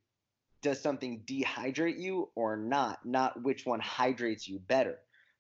does 0.62 0.80
something 0.80 1.24
dehydrate 1.26 2.00
you 2.00 2.30
or 2.36 2.56
not? 2.56 3.00
Not 3.04 3.42
which 3.42 3.66
one 3.66 3.80
hydrates 3.80 4.48
you 4.48 4.60
better. 4.60 5.00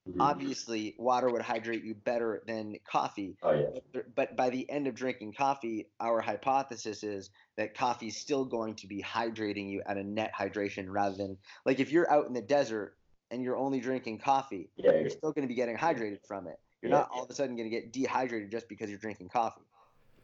Mm-hmm. 0.10 0.19
Obviously, 0.19 0.95
water 0.98 1.29
would 1.29 1.43
hydrate 1.43 1.83
you 1.83 1.93
better 1.93 2.41
than 2.48 2.75
coffee. 2.89 3.38
Oh 3.43 3.51
yeah. 3.51 3.79
But- 3.93 4.15
But 4.15 4.36
by 4.36 4.50
the 4.50 4.67
end 4.67 4.88
of 4.88 4.95
drinking 4.95 5.33
coffee, 5.33 5.89
our 6.00 6.21
hypothesis 6.21 7.03
is 7.03 7.29
that 7.57 7.75
coffee 7.75 8.07
is 8.07 8.17
still 8.17 8.45
going 8.45 8.75
to 8.75 8.88
be 8.88 9.03
hydrating 9.03 9.69
you 9.69 9.83
at 9.86 9.98
a 9.98 10.03
net 10.03 10.31
hydration 10.38 10.88
rather 10.89 11.15
than 11.17 11.38
like 11.67 11.79
if 11.79 11.91
you're 11.91 12.10
out 12.12 12.25
in 12.25 12.33
the 12.33 12.41
desert 12.41 12.98
and 13.31 13.41
you're 13.41 13.57
only 13.57 13.79
drinking 13.79 14.19
coffee, 14.19 14.69
Yeah. 14.75 14.91
you're 15.00 15.09
still 15.09 15.31
going 15.31 15.43
to 15.43 15.47
be 15.47 15.55
getting 15.55 15.77
hydrated 15.77 16.19
from 16.27 16.47
it. 16.47 16.59
You're 16.81 16.91
Yeah. 16.91 17.00
not 17.00 17.09
all 17.11 17.23
of 17.23 17.29
a 17.29 17.33
sudden 17.33 17.55
going 17.55 17.69
to 17.69 17.75
get 17.75 17.91
dehydrated 17.91 18.51
just 18.51 18.67
because 18.67 18.89
you're 18.89 19.00
drinking 19.00 19.29
coffee. 19.29 19.61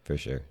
For 0.03 0.17
sure. 0.17 0.41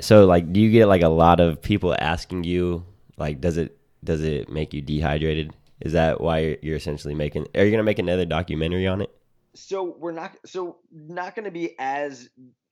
So 0.00 0.26
like 0.26 0.52
do 0.52 0.60
you 0.60 0.70
get 0.70 0.86
like 0.86 1.02
a 1.02 1.08
lot 1.08 1.40
of 1.40 1.62
people 1.62 1.94
asking 1.98 2.44
you 2.44 2.84
like 3.16 3.40
does 3.40 3.56
it 3.56 3.78
does 4.02 4.22
it 4.22 4.48
make 4.48 4.74
you 4.74 4.82
dehydrated? 4.82 5.54
Is 5.80 5.92
that 5.92 6.20
why 6.20 6.38
you're, 6.40 6.56
you're 6.62 6.76
essentially 6.76 7.14
making 7.14 7.46
are 7.54 7.64
you 7.64 7.70
going 7.70 7.78
to 7.78 7.84
make 7.84 7.98
another 8.00 8.24
documentary 8.24 8.86
on 8.86 9.00
it? 9.00 9.10
So 9.54 9.96
we're 9.98 10.12
not 10.12 10.36
so 10.44 10.78
not 10.90 11.34
going 11.36 11.44
to 11.44 11.50
be 11.50 11.78
as 11.78 12.28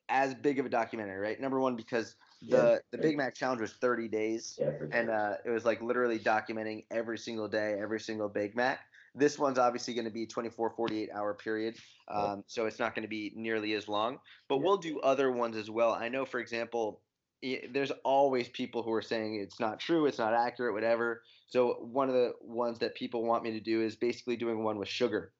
as 0.08 0.34
big 0.34 0.58
of 0.58 0.66
a 0.66 0.68
documentary, 0.68 1.18
right? 1.20 1.40
Number 1.40 1.60
one 1.60 1.76
because 1.76 2.16
the 2.48 2.80
the 2.90 2.98
Big 2.98 3.16
Mac 3.16 3.34
challenge 3.34 3.60
was 3.60 3.72
30 3.74 4.08
days. 4.08 4.58
and 4.92 5.10
uh, 5.10 5.34
it 5.44 5.50
was 5.50 5.64
like 5.64 5.80
literally 5.82 6.18
documenting 6.18 6.84
every 6.90 7.18
single 7.18 7.48
day, 7.48 7.76
every 7.80 8.00
single 8.00 8.28
Big 8.28 8.56
Mac. 8.56 8.80
This 9.14 9.38
one's 9.38 9.58
obviously 9.58 9.92
going 9.94 10.04
to 10.04 10.10
be 10.12 10.24
24, 10.26 10.70
48 10.70 11.10
hour 11.12 11.34
period, 11.34 11.76
um, 12.08 12.44
so 12.46 12.66
it's 12.66 12.78
not 12.78 12.94
going 12.94 13.02
to 13.02 13.08
be 13.08 13.32
nearly 13.34 13.74
as 13.74 13.88
long. 13.88 14.18
But 14.48 14.56
Yeah. 14.56 14.64
we'll 14.64 14.76
do 14.76 15.00
other 15.00 15.32
ones 15.32 15.56
as 15.56 15.68
well. 15.68 15.92
I 15.92 16.08
know, 16.08 16.24
for 16.24 16.38
example, 16.38 17.02
there's 17.42 17.90
always 18.04 18.48
people 18.50 18.82
who 18.82 18.92
are 18.92 19.02
saying 19.02 19.34
it's 19.36 19.58
not 19.58 19.80
true, 19.80 20.06
it's 20.06 20.18
not 20.18 20.32
accurate, 20.34 20.74
whatever. 20.74 21.22
So 21.48 21.74
one 21.80 22.08
of 22.08 22.14
the 22.14 22.34
ones 22.40 22.78
that 22.78 22.94
people 22.94 23.24
want 23.24 23.42
me 23.42 23.50
to 23.52 23.60
do 23.60 23.82
is 23.82 23.96
basically 23.96 24.36
doing 24.36 24.62
one 24.62 24.78
with 24.78 24.88
sugar, 24.88 25.32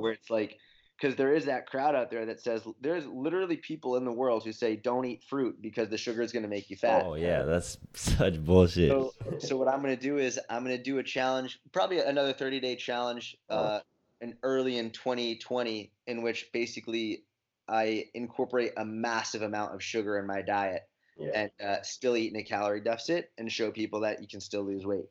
where 0.00 0.12
it's 0.12 0.30
like, 0.30 0.58
because 1.02 1.16
there 1.16 1.34
is 1.34 1.46
that 1.46 1.66
crowd 1.66 1.96
out 1.96 2.10
there 2.10 2.24
that 2.26 2.40
says 2.40 2.62
there's 2.80 3.04
literally 3.06 3.56
people 3.56 3.96
in 3.96 4.04
the 4.04 4.12
world 4.12 4.44
who 4.44 4.52
say 4.52 4.76
don't 4.76 5.04
eat 5.04 5.24
fruit 5.24 5.60
because 5.60 5.88
the 5.88 5.98
sugar 5.98 6.22
is 6.22 6.30
going 6.30 6.44
to 6.44 6.48
make 6.48 6.70
you 6.70 6.76
fat. 6.76 7.02
Oh 7.04 7.14
yeah, 7.14 7.42
that's 7.42 7.76
such 7.94 8.42
bullshit. 8.42 8.90
So, 8.90 9.12
so 9.38 9.56
what 9.56 9.66
I'm 9.66 9.80
gonna 9.80 9.96
do 9.96 10.18
is 10.18 10.38
I'm 10.48 10.62
gonna 10.62 10.78
do 10.78 10.98
a 10.98 11.02
challenge, 11.02 11.58
probably 11.72 11.98
another 11.98 12.32
30 12.32 12.60
day 12.60 12.76
challenge, 12.76 13.36
uh, 13.50 13.80
in 14.20 14.36
early 14.44 14.78
in 14.78 14.90
2020, 14.90 15.90
in 16.06 16.22
which 16.22 16.50
basically 16.52 17.24
I 17.68 18.04
incorporate 18.14 18.72
a 18.76 18.84
massive 18.84 19.42
amount 19.42 19.74
of 19.74 19.82
sugar 19.82 20.18
in 20.18 20.26
my 20.26 20.42
diet 20.42 20.82
and 21.34 21.50
uh, 21.64 21.82
still 21.82 22.16
eat 22.16 22.32
in 22.32 22.40
a 22.40 22.44
calorie 22.44 22.80
deficit 22.80 23.30
and 23.38 23.50
show 23.50 23.70
people 23.70 24.00
that 24.00 24.20
you 24.20 24.28
can 24.28 24.40
still 24.40 24.62
lose 24.62 24.84
weight. 24.84 25.06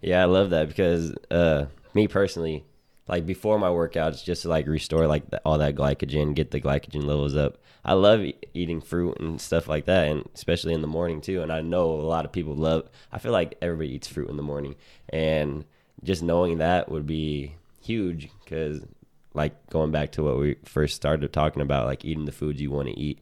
Yeah, 0.00 0.22
I 0.22 0.26
love 0.26 0.50
that 0.50 0.68
because 0.68 1.14
uh, 1.30 1.66
me 1.94 2.08
personally, 2.08 2.64
like 3.10 3.26
before 3.26 3.58
my 3.58 3.68
workouts, 3.68 4.22
just 4.22 4.42
to 4.42 4.48
like 4.48 4.68
restore 4.68 5.08
like 5.08 5.28
the, 5.30 5.40
all 5.44 5.58
that 5.58 5.74
glycogen, 5.74 6.32
get 6.32 6.52
the 6.52 6.60
glycogen 6.60 7.04
levels 7.04 7.34
up. 7.34 7.58
I 7.84 7.94
love 7.94 8.20
e- 8.20 8.36
eating 8.54 8.80
fruit 8.80 9.18
and 9.18 9.40
stuff 9.40 9.66
like 9.66 9.86
that, 9.86 10.06
and 10.06 10.28
especially 10.32 10.74
in 10.74 10.80
the 10.80 10.86
morning 10.86 11.20
too. 11.20 11.42
And 11.42 11.52
I 11.52 11.60
know 11.60 11.90
a 11.90 12.06
lot 12.06 12.24
of 12.24 12.30
people 12.30 12.54
love. 12.54 12.88
I 13.10 13.18
feel 13.18 13.32
like 13.32 13.58
everybody 13.60 13.90
eats 13.90 14.06
fruit 14.06 14.30
in 14.30 14.36
the 14.36 14.44
morning, 14.44 14.76
and 15.08 15.64
just 16.04 16.22
knowing 16.22 16.58
that 16.58 16.88
would 16.88 17.04
be 17.04 17.56
huge 17.82 18.30
because, 18.44 18.86
like 19.34 19.68
going 19.70 19.90
back 19.90 20.12
to 20.12 20.22
what 20.22 20.38
we 20.38 20.54
first 20.64 20.94
started 20.94 21.32
talking 21.32 21.62
about, 21.62 21.86
like 21.86 22.04
eating 22.04 22.26
the 22.26 22.32
foods 22.32 22.60
you 22.60 22.70
want 22.70 22.86
to 22.86 22.96
eat, 22.96 23.18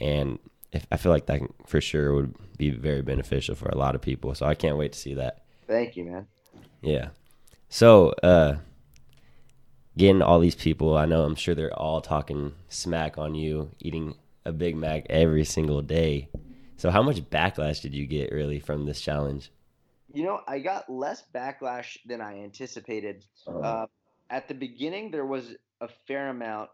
and 0.00 0.38
if, 0.72 0.86
I 0.90 0.96
feel 0.96 1.12
like 1.12 1.26
that 1.26 1.42
for 1.66 1.82
sure 1.82 2.14
would 2.14 2.34
be 2.56 2.70
very 2.70 3.02
beneficial 3.02 3.54
for 3.54 3.68
a 3.68 3.76
lot 3.76 3.94
of 3.94 4.00
people. 4.00 4.34
So 4.34 4.46
I 4.46 4.54
can't 4.54 4.78
wait 4.78 4.92
to 4.92 4.98
see 4.98 5.12
that. 5.12 5.42
Thank 5.66 5.94
you, 5.94 6.04
man. 6.04 6.26
Yeah. 6.80 7.08
So, 7.68 8.14
uh, 8.22 8.56
getting 9.96 10.22
all 10.22 10.40
these 10.40 10.54
people, 10.54 10.96
I 10.96 11.06
know 11.06 11.22
I'm 11.22 11.34
sure 11.34 11.54
they're 11.54 11.72
all 11.72 12.00
talking 12.00 12.52
smack 12.68 13.18
on 13.18 13.34
you, 13.34 13.70
eating 13.80 14.14
a 14.44 14.52
Big 14.52 14.76
Mac 14.76 15.06
every 15.08 15.44
single 15.44 15.82
day. 15.82 16.28
So, 16.76 16.90
how 16.90 17.02
much 17.02 17.22
backlash 17.22 17.80
did 17.80 17.94
you 17.94 18.06
get 18.06 18.32
really 18.32 18.60
from 18.60 18.86
this 18.86 19.00
challenge? 19.00 19.50
You 20.12 20.24
know, 20.24 20.40
I 20.46 20.60
got 20.60 20.90
less 20.90 21.22
backlash 21.34 21.98
than 22.06 22.20
I 22.20 22.42
anticipated. 22.42 23.24
Uh, 23.46 23.86
at 24.30 24.48
the 24.48 24.54
beginning, 24.54 25.10
there 25.10 25.26
was 25.26 25.54
a 25.80 25.88
fair 26.06 26.28
amount, 26.28 26.70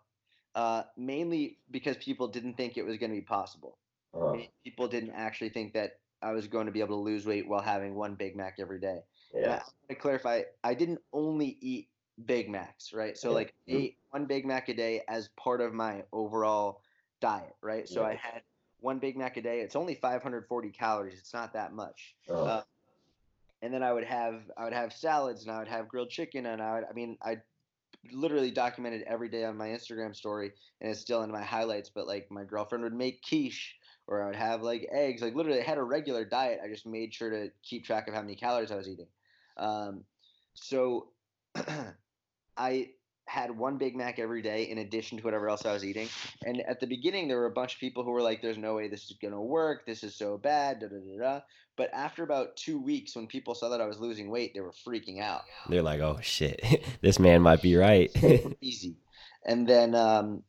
uh, 0.54 0.82
mainly 0.96 1.58
because 1.70 1.96
people 1.96 2.28
didn't 2.28 2.56
think 2.56 2.76
it 2.76 2.84
was 2.84 2.98
going 2.98 3.10
to 3.10 3.16
be 3.16 3.22
possible. 3.22 3.78
I 4.14 4.50
people 4.62 4.88
didn't 4.88 5.12
actually 5.16 5.48
think 5.48 5.72
that 5.72 5.92
I 6.20 6.32
was 6.32 6.46
going 6.46 6.66
to 6.66 6.72
be 6.72 6.80
able 6.80 6.96
to 6.96 7.02
lose 7.02 7.24
weight 7.24 7.48
while 7.48 7.62
having 7.62 7.94
one 7.94 8.14
Big 8.14 8.36
Mac 8.36 8.56
every 8.60 8.78
day. 8.78 8.98
And 9.34 9.46
I, 9.46 9.48
want 9.48 9.64
to 9.88 9.94
clarify, 9.94 10.42
I 10.62 10.74
didn't 10.74 11.00
only 11.12 11.56
eat 11.60 11.88
Big 12.24 12.48
Macs, 12.48 12.92
right? 12.92 13.16
So 13.16 13.32
like 13.32 13.54
I 13.68 13.72
ate 13.72 13.98
one 14.10 14.26
Big 14.26 14.44
Mac 14.44 14.68
a 14.68 14.74
day 14.74 15.02
as 15.08 15.28
part 15.36 15.60
of 15.60 15.72
my 15.72 16.04
overall 16.12 16.82
diet, 17.20 17.54
right? 17.62 17.88
So. 17.88 18.04
I 18.04 18.14
had 18.14 18.42
one 18.80 18.98
Big 18.98 19.16
Mac 19.16 19.36
a 19.36 19.42
day. 19.42 19.60
It's 19.60 19.76
only 19.76 19.94
540 19.94 20.70
calories. 20.70 21.18
It's 21.18 21.32
not 21.32 21.52
that 21.54 21.72
much. 21.72 22.14
Uh, 22.28 22.62
and 23.62 23.72
then 23.72 23.82
I 23.82 23.92
would 23.92 24.04
have 24.04 24.42
I 24.58 24.64
would 24.64 24.72
have 24.72 24.92
salads 24.92 25.42
and 25.42 25.52
I 25.54 25.58
would 25.60 25.68
have 25.68 25.88
grilled 25.88 26.10
chicken 26.10 26.46
and 26.46 26.60
I 26.60 26.74
would 26.74 26.84
I 26.88 26.92
mean 26.92 27.16
I 27.22 27.38
literally 28.12 28.50
documented 28.50 29.02
every 29.02 29.28
day 29.28 29.44
on 29.44 29.56
my 29.56 29.68
Instagram 29.68 30.14
story 30.14 30.50
and 30.80 30.90
it's 30.90 31.00
still 31.00 31.22
in 31.22 31.30
my 31.30 31.42
highlights 31.42 31.88
but 31.88 32.06
like 32.06 32.26
my 32.30 32.44
girlfriend 32.44 32.82
would 32.82 32.92
make 32.92 33.22
quiche 33.22 33.76
or 34.08 34.22
I 34.22 34.26
would 34.26 34.36
have 34.36 34.62
like 34.62 34.88
eggs 34.92 35.22
like 35.22 35.36
literally 35.36 35.60
I 35.60 35.64
had 35.64 35.78
a 35.78 35.84
regular 35.84 36.24
diet 36.24 36.58
I 36.62 36.68
just 36.68 36.86
made 36.86 37.14
sure 37.14 37.30
to 37.30 37.50
keep 37.62 37.84
track 37.84 38.08
of 38.08 38.14
how 38.14 38.20
many 38.20 38.34
calories 38.34 38.72
I 38.72 38.76
was 38.76 38.88
eating 38.88 39.06
um, 39.56 40.02
so 40.54 41.08
I 42.56 42.90
had 43.26 43.56
one 43.56 43.78
Big 43.78 43.96
Mac 43.96 44.18
every 44.18 44.42
day 44.42 44.64
in 44.64 44.78
addition 44.78 45.18
to 45.18 45.24
whatever 45.24 45.48
else 45.48 45.64
I 45.64 45.72
was 45.72 45.84
eating 45.84 46.08
and 46.44 46.60
at 46.62 46.80
the 46.80 46.86
beginning 46.86 47.28
there 47.28 47.38
were 47.38 47.46
a 47.46 47.52
bunch 47.52 47.74
of 47.74 47.80
people 47.80 48.02
who 48.02 48.10
were 48.10 48.20
like 48.20 48.42
there's 48.42 48.58
no 48.58 48.74
way 48.74 48.88
this 48.88 49.04
is 49.04 49.16
going 49.22 49.32
to 49.32 49.40
work 49.40 49.86
this 49.86 50.02
is 50.02 50.16
so 50.16 50.36
bad 50.36 50.80
da 50.80 50.88
da 50.88 50.96
da 50.96 51.18
da 51.18 51.40
but 51.76 51.90
after 51.94 52.22
about 52.22 52.56
two 52.56 52.78
weeks, 52.78 53.16
when 53.16 53.26
people 53.26 53.54
saw 53.54 53.70
that 53.70 53.80
I 53.80 53.86
was 53.86 53.98
losing 53.98 54.30
weight, 54.30 54.52
they 54.54 54.60
were 54.60 54.74
freaking 54.86 55.20
out. 55.20 55.42
They're 55.68 55.82
like, 55.82 56.00
oh 56.00 56.18
shit, 56.20 56.62
this 57.00 57.18
man 57.18 57.42
might 57.42 57.62
be 57.62 57.76
right. 57.76 58.10
Easy. 58.60 58.96
And 59.44 59.66
then, 59.66 59.94
um, 59.94 60.42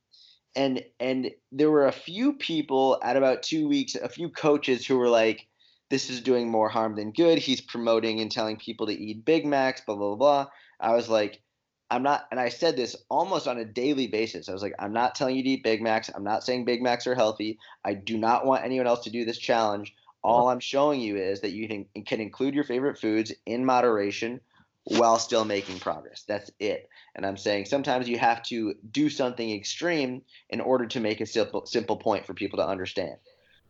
and 0.56 0.84
and 1.00 1.32
there 1.52 1.72
were 1.72 1.88
a 1.88 1.92
few 1.92 2.34
people 2.34 3.00
at 3.02 3.18
about 3.18 3.42
two 3.42 3.68
weeks, 3.68 3.96
a 3.96 4.10
few 4.10 4.30
coaches 4.30 4.86
who 4.86 4.98
were 4.98 5.10
like, 5.10 5.48
this 5.90 6.10
is 6.10 6.22
doing 6.22 6.50
more 6.50 6.70
harm 6.70 6.96
than 6.96 7.12
good. 7.12 7.38
He's 7.38 7.62
promoting 7.62 8.20
and 8.20 8.32
telling 8.32 8.58
people 8.58 8.88
to 8.88 8.94
eat 8.94 9.26
Big 9.26 9.46
Macs, 9.46 9.82
blah, 9.82 9.96
blah, 9.96 10.16
blah. 10.16 10.48
I 10.80 10.94
was 10.94 11.10
like, 11.10 11.42
I'm 11.90 12.04
not, 12.04 12.26
and 12.32 12.40
I 12.40 12.50
said 12.50 12.76
this 12.76 12.96
almost 13.10 13.48
on 13.48 13.60
a 13.60 13.66
daily 13.66 14.08
basis. 14.08 14.50
I 14.50 14.54
was 14.54 14.64
like, 14.64 14.74
I'm 14.80 14.94
not 14.94 15.16
telling 15.16 15.36
you 15.36 15.44
to 15.44 15.50
eat 15.50 15.64
Big 15.64 15.82
Macs. 15.82 16.10
I'm 16.14 16.24
not 16.24 16.44
saying 16.44 16.66
Big 16.66 16.82
Macs 16.82 17.06
are 17.06 17.16
healthy. 17.16 17.60
I 17.86 17.94
do 17.94 18.18
not 18.18 18.46
want 18.46 18.64
anyone 18.64 18.88
else 18.88 19.04
to 19.04 19.12
do 19.12 19.26
this 19.26 19.38
challenge. 19.38 19.94
All 20.24 20.50
I'm 20.50 20.60
showing 20.60 21.02
you 21.02 21.18
is 21.18 21.42
that 21.42 21.52
you 21.52 21.68
can, 21.68 21.86
can 22.06 22.20
include 22.22 22.56
your 22.56 22.64
favorite 22.64 22.98
foods 22.98 23.32
in 23.46 23.66
moderation 23.66 24.40
while 24.86 25.18
still 25.18 25.46
making 25.46 25.80
progress. 25.80 26.24
That's 26.28 26.52
it. 26.60 26.90
And 27.16 27.26
I'm 27.26 27.38
saying 27.38 27.66
sometimes 27.66 28.10
you 28.10 28.18
have 28.18 28.44
to 28.44 28.76
do 28.92 29.10
something 29.10 29.52
extreme 29.52 30.24
in 30.50 30.62
order 30.62 30.86
to 30.88 31.00
make 31.00 31.22
a 31.22 31.26
simple 31.26 31.66
simple 31.66 31.98
point 31.98 32.26
for 32.26 32.34
people 32.34 32.60
to 32.60 32.68
understand. 32.68 33.16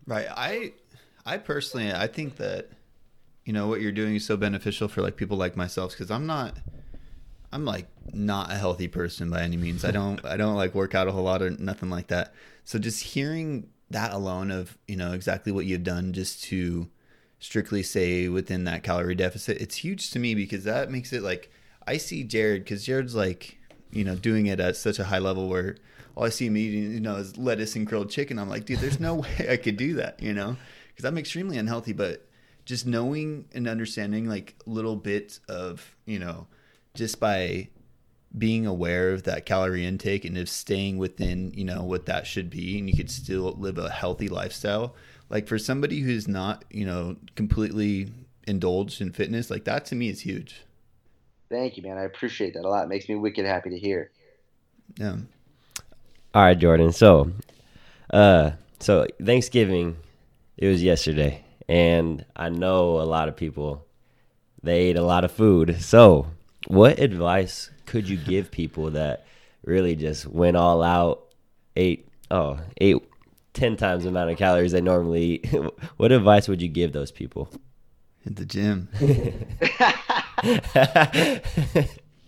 Right. 0.08 0.28
I 0.30 0.74
I 1.26 1.38
personally 1.38 1.92
I 1.92 2.08
think 2.08 2.38
that 2.38 2.70
you 3.46 3.54
know 3.54 3.68
what 3.68 3.82
you're 3.82 3.92
doing 3.92 4.16
is 4.16 4.26
so 4.26 4.38
beneficial 4.38 4.88
for 4.88 5.02
like 5.02 5.16
people 5.16 5.38
like 5.38 5.56
myself 5.56 5.92
because 5.92 6.10
I'm 6.10 6.26
not 6.26 6.58
I'm 7.54 7.66
like 7.66 7.88
not 8.14 8.52
a 8.52 8.56
healthy 8.56 8.88
person 8.88 9.30
by 9.30 9.44
any 9.44 9.58
means. 9.58 9.86
I 9.86 9.92
don't 9.92 10.24
I 10.26 10.38
don't 10.38 10.56
like 10.56 10.74
work 10.74 10.96
out 10.96 11.08
a 11.08 11.12
whole 11.12 11.24
lot 11.24 11.42
or 11.42 11.52
nothing 11.52 11.90
like 11.90 12.08
that. 12.08 12.34
So 12.66 12.80
just 12.80 13.04
hearing 13.04 13.68
that 13.92 14.12
alone 14.12 14.50
of, 14.50 14.78
you 14.88 14.96
know, 14.96 15.14
exactly 15.14 15.52
what 15.52 15.66
you've 15.66 15.84
done 15.84 16.14
just 16.14 16.44
to 16.46 16.90
strictly 17.40 17.84
say 17.84 18.28
within 18.28 18.64
that 18.64 18.84
calorie 18.84 19.16
deficit, 19.16 19.62
it's 19.62 19.76
huge 19.76 20.10
to 20.12 20.20
me 20.20 20.34
because 20.34 20.64
that 20.64 20.90
makes 20.90 21.14
it 21.14 21.22
like 21.22 21.52
I 21.86 21.98
see 21.98 22.24
Jared 22.24 22.64
because 22.64 22.86
Jared's 22.86 23.16
like, 23.16 23.60
you 23.92 24.04
know, 24.04 24.16
doing 24.16 24.48
it 24.48 24.60
at 24.60 24.76
such 24.76 24.98
a 24.98 25.04
high 25.04 25.20
level 25.20 25.48
where 25.48 25.78
all 26.16 26.24
I 26.24 26.30
see 26.30 26.48
him 26.48 26.58
eating, 26.58 26.92
you 26.92 27.00
know, 27.00 27.18
is 27.18 27.38
lettuce 27.38 27.76
and 27.76 27.86
grilled 27.86 28.10
chicken. 28.10 28.40
I'm 28.40 28.50
like, 28.50 28.66
dude, 28.66 28.80
there's 28.80 29.00
no 29.00 29.16
way 29.16 29.48
I 29.50 29.58
could 29.58 29.78
do 29.78 29.96
that, 29.96 30.22
you 30.22 30.34
know, 30.34 30.58
because 30.88 31.06
I'm 31.06 31.18
extremely 31.18 31.58
unhealthy. 31.58 31.94
But 31.94 32.26
just 32.66 32.88
knowing 32.88 33.46
and 33.54 33.68
understanding 33.68 34.28
like 34.28 34.56
little 34.66 34.96
bits 34.96 35.40
of, 35.48 35.96
you 36.06 36.18
know, 36.18 36.48
just 36.96 37.20
by 37.20 37.70
being 38.38 38.66
aware 38.66 39.12
of 39.12 39.24
that 39.24 39.46
calorie 39.46 39.86
intake 39.86 40.26
and 40.26 40.38
of 40.38 40.50
staying 40.50 40.98
within, 40.98 41.52
you 41.56 41.64
know, 41.64 41.84
what 41.84 42.06
that 42.08 42.26
should 42.26 42.50
be, 42.50 42.78
and 42.78 42.90
you 42.90 42.96
could 42.96 43.10
still 43.10 43.56
live 43.60 43.78
a 43.78 43.90
healthy 43.90 44.28
lifestyle. 44.28 44.96
Like 45.30 45.48
for 45.48 45.58
somebody 45.58 46.02
who's 46.02 46.28
not 46.28 46.66
you 46.70 46.86
know 46.86 47.16
completely 47.36 48.12
indulged 48.46 49.02
in 49.02 49.12
fitness 49.12 49.50
like 49.50 49.64
that 49.66 49.86
to 49.86 49.96
me 49.96 50.10
is 50.10 50.22
huge. 50.22 50.64
Thank 51.50 51.78
you 51.78 51.84
man. 51.84 51.98
I 51.98 52.04
appreciate 52.04 52.54
that 52.54 52.66
a 52.66 52.70
lot. 52.70 52.84
It 52.84 52.90
makes 52.90 53.08
me 53.08 53.16
wicked 53.16 53.46
happy 53.46 53.70
to 53.72 53.80
hear. 53.80 54.12
Yeah. 54.98 55.18
All 56.34 56.44
right 56.44 56.58
jordan. 56.58 56.92
So 56.92 57.32
uh 58.12 58.52
so 58.80 59.08
thanksgiving 59.24 59.96
it 60.58 60.68
was 60.68 60.84
yesterday 60.84 61.44
and 61.70 62.26
i 62.36 62.50
know 62.50 63.00
a 63.00 63.08
lot 63.08 63.30
of 63.30 63.36
people 63.38 63.86
they 64.64 64.80
ate 64.80 64.98
a 64.98 65.04
lot 65.04 65.26
of 65.26 65.32
food. 65.32 65.82
So 65.82 66.28
what 66.68 67.00
advice 67.00 67.70
could 67.86 68.08
you 68.08 68.18
give 68.18 68.52
people 68.52 68.92
that 68.92 69.26
really 69.64 69.96
just 69.96 70.26
went 70.26 70.58
all 70.58 70.84
out 70.84 71.34
ate 71.76 72.08
oh 72.32 72.60
ate 72.80 73.02
10 73.54 73.78
times 73.78 74.04
the 74.04 74.10
amount 74.10 74.32
of 74.32 74.38
calories 74.38 74.72
they 74.72 74.82
normally 74.82 75.24
eat. 75.24 75.46
what 75.98 76.12
advice 76.12 76.48
would 76.48 76.62
you 76.62 76.68
give 76.68 76.92
those 76.92 77.12
people? 77.12 77.50
Hit 78.24 78.36
the 78.36 78.46
gym. 78.46 78.90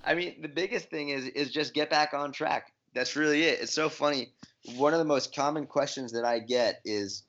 I 0.05 0.13
mean, 0.13 0.41
the 0.41 0.47
biggest 0.47 0.89
thing 0.89 1.09
is 1.09 1.25
is 1.25 1.51
just 1.51 1.73
get 1.73 1.89
back 1.89 2.13
on 2.13 2.31
track. 2.31 2.71
That's 2.93 3.15
really 3.15 3.43
it. 3.43 3.61
It's 3.61 3.73
so 3.73 3.89
funny. 3.89 4.33
One 4.75 4.93
of 4.93 4.99
the 4.99 5.05
most 5.05 5.35
common 5.35 5.65
questions 5.65 6.11
that 6.13 6.25
I 6.25 6.39
get 6.39 6.81
is 6.85 7.23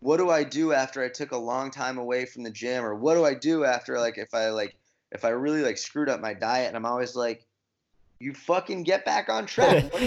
what 0.00 0.18
do 0.18 0.30
I 0.30 0.44
do 0.44 0.72
after 0.72 1.02
I 1.02 1.08
took 1.08 1.32
a 1.32 1.36
long 1.36 1.70
time 1.70 1.98
away 1.98 2.26
from 2.26 2.42
the 2.42 2.50
gym 2.50 2.84
or 2.84 2.94
what 2.94 3.14
do 3.14 3.24
I 3.24 3.34
do 3.34 3.64
after 3.64 3.98
like 3.98 4.18
if 4.18 4.34
I 4.34 4.50
like 4.50 4.76
if 5.12 5.24
I 5.24 5.30
really 5.30 5.62
like 5.62 5.78
screwed 5.78 6.08
up 6.08 6.20
my 6.20 6.34
diet 6.34 6.68
and 6.68 6.76
I'm 6.76 6.86
always 6.86 7.16
like 7.16 7.46
you 8.20 8.34
fucking 8.34 8.82
get 8.82 9.04
back 9.04 9.28
on 9.28 9.46
track. 9.46 9.84
What 9.92 10.02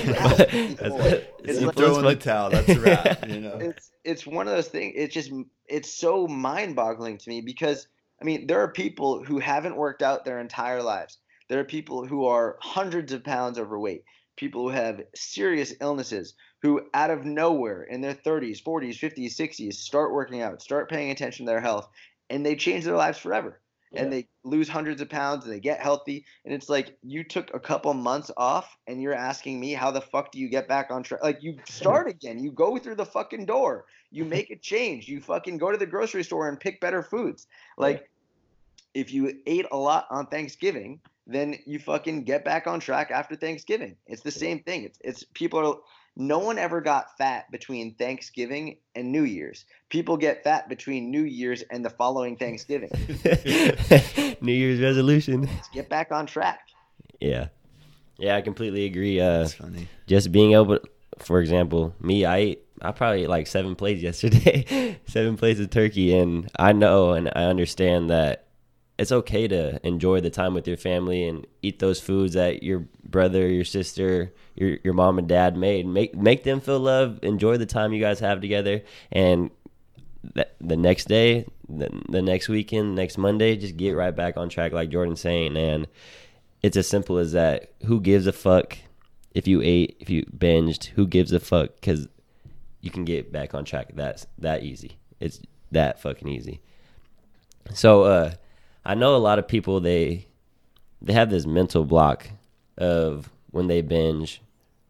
it's 1.44 1.62
you 1.62 1.68
like, 1.68 1.76
throw 1.76 1.98
in 2.00 2.06
the 2.06 2.16
towel. 2.16 2.50
That's 2.50 2.70
a 2.70 2.80
wrap. 2.80 3.26
You 3.28 3.40
know, 3.40 3.58
it's 3.58 3.92
it's 4.04 4.28
one 4.28 4.48
of 4.48 4.54
those 4.54 4.68
things. 4.68 4.94
It's 4.96 5.14
just 5.14 5.32
it's 5.68 5.94
so 5.94 6.28
mind 6.28 6.76
boggling 6.76 7.18
to 7.18 7.30
me 7.30 7.42
because 7.42 7.88
I 8.22 8.26
mean 8.26 8.48
there 8.48 8.62
are 8.62 8.72
people 8.72 9.24
who 9.24 9.40
haven't 9.40 9.78
worked 9.78 10.02
out 10.02 10.26
their 10.26 10.40
entire 10.40 10.84
lives. 10.84 11.18
There 11.50 11.60
are 11.60 11.66
people 11.66 12.06
who 12.06 12.26
are 12.26 12.58
hundreds 12.62 13.14
of 13.14 13.24
pounds 13.24 13.58
overweight. 13.58 14.04
People 14.38 14.70
who 14.70 14.76
have 14.76 15.02
serious 15.16 15.74
illnesses 15.82 16.34
who 16.62 16.82
out 16.94 17.10
of 17.10 17.26
nowhere 17.26 17.84
in 17.84 18.02
their 18.02 18.14
30s, 18.14 18.64
40s, 18.64 18.98
50s, 18.98 19.36
60s 19.36 19.74
start 19.74 20.14
working 20.14 20.42
out, 20.42 20.62
start 20.62 20.90
paying 20.90 21.12
attention 21.12 21.46
to 21.46 21.52
their 21.52 21.62
health, 21.62 21.90
and 22.30 22.46
they 22.46 22.56
change 22.56 22.86
their 22.86 22.96
lives 22.96 23.18
forever 23.18 23.60
and 23.94 24.12
they 24.12 24.28
lose 24.44 24.70
hundreds 24.70 25.02
of 25.02 25.10
pounds 25.10 25.46
and 25.46 25.54
they 25.54 25.60
get 25.60 25.80
healthy 25.80 26.26
and 26.46 26.54
it's 26.54 26.70
like 26.70 26.98
you 27.04 27.24
took 27.24 27.54
a 27.54 27.60
couple 27.60 27.94
months 27.94 28.32
off 28.38 28.78
and 28.88 29.02
you're 29.02 29.14
asking 29.14 29.60
me 29.60 29.74
how 29.74 29.92
the 29.92 30.02
fuck 30.02 30.32
do 30.32 30.40
you 30.40 30.50
get 30.50 30.68
back 30.68 30.88
on 30.92 31.04
track? 31.04 31.22
Like 31.24 31.42
you 31.42 31.58
start 31.68 32.10
again 32.10 32.40
you 32.40 32.52
go 32.52 32.78
through 32.78 32.96
the 32.96 33.06
fucking 33.06 33.46
door 33.46 33.86
you 34.12 34.26
make 34.26 34.50
a 34.50 34.56
change 34.56 35.08
you 35.08 35.20
fucking 35.20 35.58
go 35.58 35.72
to 35.72 35.78
the 35.78 35.86
grocery 35.86 36.24
store 36.24 36.48
and 36.48 36.60
pick 36.60 36.80
better 36.80 37.04
foods. 37.04 37.48
Like 37.78 38.10
if 38.94 39.14
you 39.14 39.34
ate 39.46 39.66
a 39.72 39.78
lot 39.78 40.08
on 40.10 40.28
thanksgiving 40.28 41.00
then 41.28 41.56
you 41.66 41.80
fucking 41.80 42.24
get 42.24 42.44
back 42.44 42.68
on 42.68 42.80
track 42.80 43.12
after 43.12 43.36
thanksgiving. 43.36 43.96
It's 44.08 44.22
the 44.22 44.32
same 44.32 44.60
thing. 44.64 44.84
It's 44.84 45.00
it's 45.04 45.24
people 45.34 45.60
are 45.60 45.76
no 46.16 46.40
one 46.40 46.58
ever 46.58 46.82
got 46.82 47.18
fat 47.18 47.50
between 47.52 47.96
Thanksgiving 47.96 48.78
and 48.96 49.12
New 49.12 49.24
Year's. 49.24 49.66
People 49.90 50.18
get 50.18 50.44
fat 50.44 50.68
between 50.68 51.10
New 51.10 51.24
Year's 51.24 51.62
and 51.64 51.84
the 51.84 51.90
following 51.90 52.36
Thanksgiving. 52.36 52.90
New 54.42 54.54
Year's 54.54 54.80
resolution. 54.82 55.44
Let's 55.44 55.70
get 55.70 55.90
back 55.90 56.12
on 56.12 56.26
track. 56.26 56.68
Yeah. 57.20 57.48
Yeah, 58.18 58.36
I 58.36 58.42
completely 58.42 58.86
agree. 58.86 59.20
Uh, 59.20 59.40
That's 59.40 59.54
funny. 59.54 59.88
Just 60.06 60.32
being 60.32 60.54
able, 60.54 60.80
to, 60.80 60.82
for 61.20 61.40
example, 61.40 61.96
me, 62.00 62.26
I 62.26 62.38
ate, 62.38 62.64
I 62.82 62.92
probably 62.92 63.24
ate 63.24 63.30
like 63.30 63.48
seven 63.48 63.76
plates 63.76 64.02
yesterday, 64.04 65.00
seven 65.08 65.38
plates 65.38 65.60
of 65.60 65.70
turkey, 65.70 66.16
and 66.18 66.50
I 66.58 66.74
know 66.74 67.14
and 67.14 67.30
I 67.30 67.46
understand 67.46 68.10
that 68.10 68.48
it's 69.02 69.12
okay 69.12 69.48
to 69.48 69.84
enjoy 69.86 70.22
the 70.22 70.30
time 70.30 70.54
with 70.54 70.68
your 70.68 70.78
family 70.78 71.28
and 71.28 71.48
eat 71.64 71.80
those 71.80 72.00
foods 72.00 72.36
that 72.36 72.62
your 72.62 72.86
brother, 73.04 73.50
your 73.50 73.66
sister, 73.66 74.32
your 74.56 74.78
your 74.84 74.94
mom 74.94 75.18
and 75.18 75.28
dad 75.28 75.58
made. 75.58 75.88
Make 75.88 76.16
make 76.16 76.44
them 76.44 76.62
feel 76.62 76.80
love. 76.80 77.20
Enjoy 77.24 77.58
the 77.58 77.66
time 77.66 77.94
you 77.94 78.00
guys 78.00 78.20
have 78.20 78.42
together, 78.42 78.84
and 79.12 79.50
the, 80.36 80.48
the 80.60 80.78
next 80.78 81.08
day, 81.08 81.48
the, 81.68 81.90
the 82.10 82.22
next 82.22 82.48
weekend, 82.48 82.94
next 82.94 83.18
Monday, 83.18 83.58
just 83.58 83.76
get 83.76 83.94
right 83.94 84.16
back 84.16 84.38
on 84.38 84.50
track, 84.50 84.72
like 84.72 84.90
Jordan's 84.90 85.20
saying. 85.20 85.58
And 85.58 85.88
it's 86.62 86.78
as 86.78 86.88
simple 86.88 87.18
as 87.18 87.32
that. 87.32 87.72
Who 87.86 88.00
gives 88.00 88.28
a 88.28 88.32
fuck 88.32 88.78
if 89.34 89.48
you 89.48 89.64
ate, 89.64 89.98
if 90.00 90.12
you 90.12 90.26
binged? 90.26 90.90
Who 90.90 91.08
gives 91.08 91.34
a 91.34 91.40
fuck? 91.40 91.74
Because 91.74 92.08
you 92.82 92.92
can 92.92 93.04
get 93.04 93.32
back 93.32 93.56
on 93.56 93.66
track. 93.66 93.88
That's 93.96 94.28
that 94.38 94.62
easy. 94.62 95.00
It's 95.20 95.42
that 95.72 96.00
fucking 96.00 96.28
easy. 96.28 96.62
So, 97.74 98.04
uh, 98.04 98.34
I 98.84 98.96
know 98.96 99.16
a 99.16 99.18
lot 99.18 99.40
of 99.40 99.48
people 99.48 99.80
they 99.80 100.28
they 101.02 101.14
have 101.14 101.30
this 101.30 101.46
mental 101.46 101.86
block 101.86 102.30
of 102.78 103.30
when 103.52 103.68
they 103.68 103.82
binge 103.82 104.42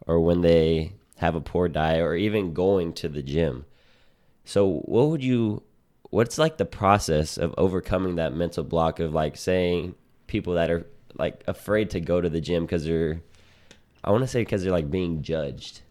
or 0.08 0.20
when 0.20 0.42
they 0.42 0.94
have 1.18 1.36
a 1.36 1.42
poor 1.42 1.68
diet 1.68 2.02
or 2.02 2.16
even 2.16 2.54
going 2.54 2.94
to 2.94 3.08
the 3.10 3.22
gym. 3.22 3.66
So 4.44 4.82
what 4.86 5.10
would 5.10 5.24
you 5.24 5.64
what's 6.10 6.38
like 6.38 6.58
the 6.58 6.66
process 6.66 7.38
of 7.38 7.54
overcoming 7.58 8.16
that 8.16 8.34
mental 8.34 8.64
block 8.64 9.00
of 9.00 9.14
like 9.14 9.38
saying 9.38 9.96
people 10.28 10.56
that 10.56 10.70
are 10.70 10.86
like 11.18 11.44
afraid 11.48 11.90
to 11.92 12.00
go 12.00 12.20
to 12.20 12.30
the 12.30 12.42
gym 12.42 12.68
cuz 12.68 12.86
they're 12.86 13.22
I 14.04 14.12
want 14.12 14.24
to 14.24 14.28
say 14.28 14.44
cuz 14.46 14.64
they're 14.64 14.72
like 14.72 14.90
being 14.90 15.22
judged 15.22 15.82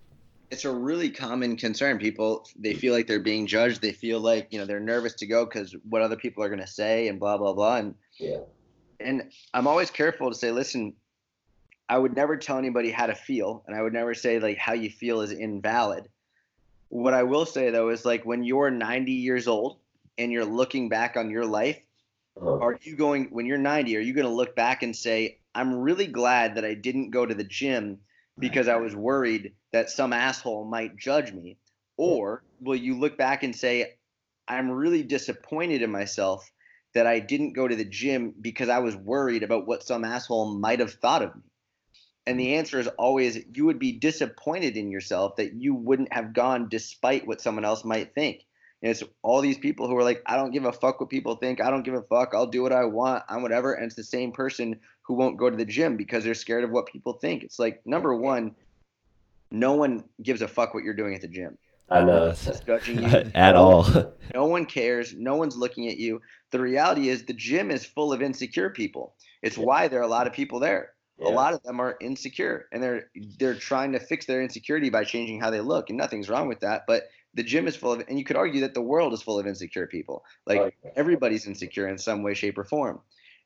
it's 0.51 0.65
a 0.65 0.71
really 0.71 1.11
common 1.11 1.57
concern. 1.57 1.99
People 1.99 2.47
they 2.59 2.75
feel 2.75 2.93
like 2.93 3.07
they're 3.07 3.21
being 3.21 3.47
judged. 3.47 3.81
They 3.81 3.93
feel 3.93 4.21
like 4.21 4.49
you 4.51 4.59
know 4.59 4.67
they're 4.67 4.81
nervous 4.81 5.15
to 5.15 5.27
go 5.27 5.45
because 5.45 5.75
what 5.89 6.03
other 6.03 6.17
people 6.17 6.43
are 6.43 6.49
going 6.49 6.61
to 6.61 6.67
say 6.67 7.09
and 7.09 7.21
blah 7.21 7.39
blah 7.39 7.53
blah. 7.53 7.77
And 7.77 7.95
yeah, 8.19 8.39
and 8.99 9.31
I'm 9.55 9.67
always 9.67 9.91
careful 9.91 10.31
to 10.31 10.37
say, 10.37 10.51
listen, 10.51 10.95
I 11.89 11.99
would 11.99 12.17
never 12.17 12.37
tell 12.37 12.59
anybody 12.59 12.91
how 12.91 13.07
to 13.07 13.15
feel, 13.15 13.63
and 13.67 13.77
I 13.77 13.83
would 13.83 13.93
never 13.93 14.15
say 14.15 14.41
like 14.41 14.59
how 14.59 14.73
you 14.73 14.91
feel 14.91 15.21
is 15.21 15.33
invalid. 15.33 16.09
What 16.89 17.15
I 17.15 17.23
will 17.23 17.47
say 17.47 17.71
though 17.71 17.91
is 17.91 18.05
like 18.05 18.27
when 18.27 18.43
you're 18.43 18.71
90 18.71 19.13
years 19.13 19.47
old 19.47 19.79
and 20.19 20.33
you're 20.33 20.45
looking 20.45 20.89
back 20.89 21.17
on 21.17 21.31
your 21.31 21.47
life, 21.47 21.81
uh-huh. 22.37 22.59
are 22.59 22.79
you 22.83 22.97
going 22.97 23.27
when 23.31 23.47
you're 23.47 23.59
90? 23.59 23.97
Are 23.97 24.01
you 24.01 24.13
going 24.13 24.27
to 24.27 24.33
look 24.33 24.57
back 24.57 24.83
and 24.83 24.95
say, 24.95 25.39
I'm 25.55 25.75
really 25.75 26.09
glad 26.09 26.57
that 26.57 26.65
I 26.65 26.75
didn't 26.75 27.11
go 27.11 27.25
to 27.25 27.35
the 27.35 27.45
gym 27.45 28.01
because 28.40 28.68
I 28.68 28.76
was 28.76 28.96
worried 28.96 29.53
that 29.72 29.90
some 29.90 30.12
asshole 30.12 30.64
might 30.64 30.96
judge 30.96 31.33
me? 31.33 31.59
Or 31.96 32.42
will 32.61 32.76
you 32.76 32.98
look 32.98 33.18
back 33.18 33.42
and 33.42 33.55
say, 33.55 33.94
I'm 34.48 34.70
really 34.70 35.03
disappointed 35.03 35.83
in 35.83 35.90
myself 35.90 36.50
that 36.94 37.07
I 37.07 37.20
didn't 37.20 37.53
go 37.53 37.68
to 37.68 37.76
the 37.76 37.85
gym 37.85 38.35
because 38.40 38.68
I 38.68 38.79
was 38.79 38.96
worried 38.96 39.42
about 39.42 39.66
what 39.66 39.85
some 39.85 40.05
asshole 40.05 40.59
might 40.59 40.81
have 40.81 40.94
thought 40.94 41.22
of 41.22 41.37
me? 41.37 41.42
And 42.26 42.38
the 42.38 42.55
answer 42.55 42.79
is 42.79 42.88
always 42.88 43.38
you 43.55 43.66
would 43.66 43.79
be 43.79 43.92
disappointed 43.92 44.76
in 44.76 44.90
yourself 44.90 45.37
that 45.37 45.55
you 45.55 45.74
wouldn't 45.74 46.12
have 46.12 46.33
gone 46.33 46.68
despite 46.68 47.26
what 47.26 47.40
someone 47.40 47.64
else 47.64 47.85
might 47.85 48.14
think. 48.14 48.44
And 48.83 48.90
it's 48.90 49.03
all 49.23 49.40
these 49.40 49.59
people 49.59 49.88
who 49.88 49.97
are 49.97 50.03
like, 50.03 50.23
I 50.27 50.37
don't 50.37 50.53
give 50.53 50.64
a 50.64 50.73
fuck 50.73 51.01
what 51.01 51.11
people 51.11 51.37
think. 51.37 51.61
I 51.61 51.71
don't 51.71 51.83
give 51.83 51.95
a 51.95 52.03
fuck. 52.03 52.31
I'll 52.35 52.47
do 52.47 52.62
what 52.62 52.73
I 52.73 52.85
want. 52.85 53.25
I'm 53.29 53.43
whatever. 53.43 53.75
And 53.75 53.85
it's 53.87 53.95
the 53.95 54.03
same 54.05 54.33
person 54.33 54.81
who 55.03 55.14
won't 55.14 55.37
go 55.37 55.51
to 55.51 55.57
the 55.57 55.64
gym 55.66 55.97
because 55.97 56.25
they're 56.25 56.35
scared 56.35 56.64
of 56.64 56.71
what 56.71 56.87
people 56.87 57.14
think. 57.14 57.43
It's 57.43 57.59
like 57.59 57.85
number 57.87 58.14
one, 58.14 58.55
no 59.51 59.75
one 59.75 60.05
gives 60.23 60.43
a 60.43 60.49
fuck 60.49 60.73
what 60.75 60.85
you're 60.85 60.95
doing 60.95 61.14
at 61.14 61.21
the 61.21 61.29
gym. 61.29 61.59
I 61.90 62.05
know. 62.05 62.33
Judging 62.66 63.03
you. 63.03 63.31
At 63.35 63.57
all. 63.57 63.85
No 64.33 64.47
one 64.47 64.64
cares. 64.64 65.12
No 65.12 65.35
one's 65.35 65.57
looking 65.57 65.88
at 65.88 65.97
you. 65.97 66.23
The 66.53 66.61
reality 66.61 67.09
is 67.09 67.25
the 67.25 67.33
gym 67.33 67.73
is 67.73 67.85
full 67.85 68.12
of 68.12 68.23
insecure 68.23 68.71
people. 68.71 69.16
It's 69.43 69.59
Yeah. 69.59 69.64
why 69.64 69.88
there 69.88 69.99
are 69.99 70.05
a 70.05 70.09
lot 70.09 70.29
of 70.29 70.33
people 70.33 70.61
there. 70.61 70.93
Yeah. 71.19 71.29
A 71.29 71.31
lot 71.31 71.53
of 71.53 71.61
them 71.64 71.81
are 71.81 71.97
insecure 72.01 72.69
and 72.71 72.81
they're 72.81 73.11
they're 73.40 73.57
trying 73.57 73.90
to 73.93 73.99
fix 73.99 74.27
their 74.27 74.40
insecurity 74.40 74.88
by 74.88 75.03
changing 75.03 75.40
how 75.40 75.51
they 75.51 75.61
look 75.61 75.90
and 75.90 75.99
nothing's 75.99 76.29
wrong 76.29 76.47
with 76.47 76.61
that, 76.61 76.85
but 76.87 77.09
the 77.35 77.43
gym 77.43 77.66
is 77.69 77.77
full 77.77 77.93
of 77.93 78.05
and 78.09 78.19
you 78.19 78.25
could 78.25 78.37
argue 78.37 78.61
that 78.62 78.75
the 78.75 78.83
world 78.83 79.12
is 79.12 79.23
full 79.23 79.38
of 79.38 79.47
insecure 79.47 79.87
people. 79.87 80.25
Like 80.47 80.62
Oh, 80.62 80.71
yeah. 80.85 80.90
everybody's 80.97 81.47
insecure 81.47 81.88
in 81.88 81.99
some 81.99 82.23
way 82.23 82.35
shape 82.35 82.59
or 82.59 82.64
form. 82.64 83.01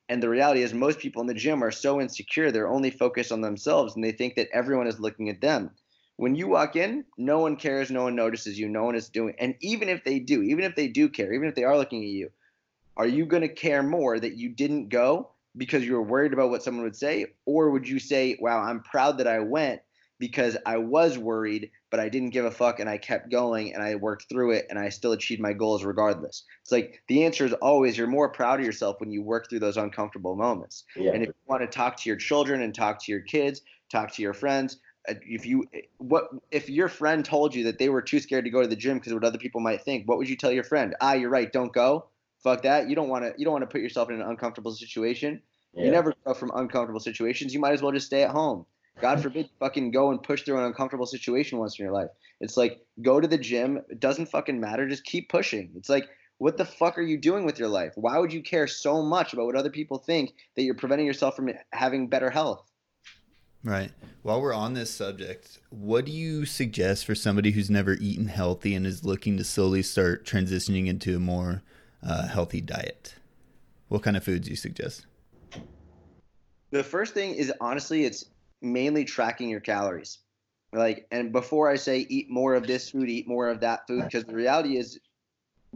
And 0.08 0.22
the 0.22 0.28
reality 0.28 0.62
is 0.62 0.74
most 0.74 0.98
people 0.98 1.20
in 1.22 1.26
the 1.28 1.34
gym 1.34 1.62
are 1.62 1.70
so 1.70 2.00
insecure 2.00 2.50
they're 2.50 2.68
only 2.68 2.90
focused 2.90 3.32
on 3.32 3.40
themselves 3.40 3.94
and 3.94 4.04
they 4.04 4.12
think 4.12 4.34
that 4.36 4.48
everyone 4.52 4.86
is 4.86 5.00
looking 5.00 5.28
at 5.30 5.40
them 5.40 5.70
when 6.16 6.34
you 6.36 6.46
walk 6.48 6.76
in, 6.76 7.04
no 7.18 7.40
one 7.40 7.56
cares, 7.56 7.90
no 7.90 8.04
one 8.04 8.14
notices 8.14 8.58
you, 8.58 8.68
no 8.68 8.84
one 8.84 8.94
is 8.94 9.08
doing. 9.08 9.34
And 9.38 9.56
even 9.60 9.88
if 9.88 10.04
they 10.04 10.20
do, 10.20 10.42
even 10.42 10.64
if 10.64 10.76
they 10.76 10.88
do 10.88 11.08
care, 11.08 11.32
even 11.32 11.48
if 11.48 11.54
they 11.56 11.64
are 11.64 11.76
looking 11.76 12.02
at 12.04 12.10
you, 12.10 12.30
are 12.96 13.06
you 13.06 13.26
going 13.26 13.42
to 13.42 13.48
care 13.48 13.82
more 13.82 14.18
that 14.18 14.36
you 14.36 14.48
didn't 14.50 14.88
go 14.88 15.30
because 15.56 15.84
you 15.84 15.94
were 15.94 16.02
worried 16.02 16.32
about 16.32 16.50
what 16.50 16.62
someone 16.62 16.84
would 16.84 16.96
say, 16.96 17.26
or 17.46 17.70
would 17.70 17.88
you 17.88 17.98
say, 17.98 18.36
"Wow, 18.40 18.60
I'm 18.62 18.82
proud 18.82 19.18
that 19.18 19.26
I 19.28 19.40
went 19.40 19.82
because 20.18 20.56
I 20.64 20.78
was 20.78 21.18
worried, 21.18 21.70
but 21.90 22.00
I 22.00 22.08
didn't 22.08 22.30
give 22.30 22.44
a 22.44 22.50
fuck 22.50 22.80
and 22.80 22.88
I 22.88 22.98
kept 22.98 23.30
going 23.30 23.74
and 23.74 23.82
I 23.82 23.94
worked 23.96 24.28
through 24.28 24.52
it 24.52 24.66
and 24.70 24.78
I 24.78 24.88
still 24.88 25.12
achieved 25.12 25.40
my 25.40 25.52
goals 25.52 25.84
regardless." 25.84 26.44
It's 26.62 26.72
like 26.72 27.02
the 27.08 27.24
answer 27.24 27.44
is 27.44 27.52
always 27.54 27.98
you're 27.98 28.06
more 28.06 28.28
proud 28.28 28.60
of 28.60 28.66
yourself 28.66 29.00
when 29.00 29.10
you 29.10 29.22
work 29.22 29.48
through 29.48 29.60
those 29.60 29.76
uncomfortable 29.76 30.36
moments. 30.36 30.84
Yeah. 30.96 31.12
And 31.12 31.22
if 31.22 31.28
you 31.28 31.34
want 31.46 31.62
to 31.62 31.66
talk 31.66 31.96
to 31.98 32.08
your 32.08 32.16
children 32.16 32.62
and 32.62 32.74
talk 32.74 33.02
to 33.04 33.12
your 33.12 33.22
kids, 33.22 33.62
talk 33.90 34.12
to 34.12 34.22
your 34.22 34.34
friends, 34.34 34.78
uh, 35.08 35.14
if 35.22 35.44
you 35.44 35.66
what 35.98 36.28
if 36.50 36.68
your 36.68 36.88
friend 36.88 37.24
told 37.24 37.54
you 37.54 37.64
that 37.64 37.78
they 37.78 37.88
were 37.88 38.02
too 38.02 38.20
scared 38.20 38.44
to 38.44 38.50
go 38.50 38.62
to 38.62 38.68
the 38.68 38.76
gym 38.76 38.98
because 38.98 39.12
of 39.12 39.16
what 39.16 39.24
other 39.24 39.38
people 39.38 39.60
might 39.60 39.82
think, 39.82 40.08
what 40.08 40.18
would 40.18 40.28
you 40.28 40.36
tell 40.36 40.52
your 40.52 40.64
friend? 40.64 40.94
Ah, 41.00 41.12
you're 41.12 41.30
right, 41.30 41.52
don't 41.52 41.72
go. 41.72 42.06
Fuck 42.42 42.62
that. 42.62 42.88
You 42.88 42.94
don't 42.94 43.08
want 43.08 43.24
to 43.24 43.34
you 43.36 43.44
don't 43.44 43.52
want 43.52 43.62
to 43.62 43.72
put 43.72 43.80
yourself 43.80 44.10
in 44.10 44.20
an 44.20 44.26
uncomfortable 44.26 44.72
situation. 44.72 45.42
yeah. 45.74 45.84
You 45.84 45.90
never 45.90 46.14
go 46.24 46.34
from 46.34 46.52
uncomfortable 46.54 47.00
situations. 47.00 47.52
You 47.52 47.60
might 47.60 47.72
as 47.72 47.82
well 47.82 47.92
just 47.92 48.06
stay 48.06 48.22
at 48.22 48.30
home. 48.30 48.64
God 49.00 49.22
forbid 49.22 49.50
fucking 49.58 49.90
go 49.90 50.10
and 50.10 50.22
push 50.22 50.42
through 50.42 50.58
an 50.58 50.64
uncomfortable 50.64 51.06
situation 51.06 51.58
once 51.58 51.78
in 51.78 51.84
your 51.84 51.94
life. 51.94 52.10
It's 52.40 52.56
like 52.56 52.80
go 53.02 53.20
to 53.20 53.28
the 53.28 53.38
gym. 53.38 53.80
It 53.88 54.00
doesn't 54.00 54.26
fucking 54.26 54.60
matter. 54.60 54.88
Just 54.88 55.04
keep 55.04 55.28
pushing. 55.28 55.70
It's 55.76 55.88
like 55.88 56.08
what 56.38 56.56
the 56.56 56.64
fuck 56.64 56.98
are 56.98 57.02
you 57.02 57.16
doing 57.16 57.44
with 57.44 57.58
your 57.58 57.68
life? 57.68 57.92
Why 57.94 58.18
would 58.18 58.32
you 58.32 58.42
care 58.42 58.66
so 58.66 59.02
much 59.02 59.32
about 59.32 59.46
what 59.46 59.56
other 59.56 59.70
people 59.70 59.98
think 59.98 60.34
that 60.56 60.62
you're 60.62 60.74
preventing 60.74 61.06
yourself 61.06 61.36
from 61.36 61.50
having 61.72 62.08
better 62.08 62.30
health? 62.30 62.70
Right. 63.62 63.92
While 64.22 64.42
we're 64.42 64.52
on 64.52 64.74
this 64.74 64.90
subject, 64.90 65.58
what 65.70 66.04
do 66.04 66.12
you 66.12 66.44
suggest 66.44 67.06
for 67.06 67.14
somebody 67.14 67.52
who's 67.52 67.70
never 67.70 67.94
eaten 67.94 68.26
healthy 68.26 68.74
and 68.74 68.86
is 68.86 69.04
looking 69.04 69.38
to 69.38 69.44
slowly 69.44 69.82
start 69.82 70.26
transitioning 70.26 70.86
into 70.86 71.16
a 71.16 71.20
more 71.20 71.62
uh, 72.02 72.28
healthy 72.28 72.60
diet? 72.60 73.14
What 73.88 74.02
kind 74.02 74.16
of 74.16 74.24
foods 74.24 74.46
do 74.46 74.50
you 74.50 74.56
suggest? 74.56 75.06
The 76.72 76.82
first 76.82 77.14
thing 77.14 77.34
is 77.34 77.52
honestly, 77.60 78.04
it's 78.04 78.26
mainly 78.64 79.04
tracking 79.04 79.48
your 79.48 79.60
calories. 79.60 80.18
Like, 80.72 81.06
and 81.12 81.30
before 81.30 81.70
I 81.70 81.76
say 81.76 82.06
eat 82.08 82.28
more 82.30 82.54
of 82.54 82.66
this 82.66 82.90
food, 82.90 83.08
eat 83.08 83.28
more 83.28 83.48
of 83.48 83.60
that 83.60 83.86
food, 83.86 84.04
because 84.04 84.24
the 84.24 84.34
reality 84.34 84.76
is 84.76 84.98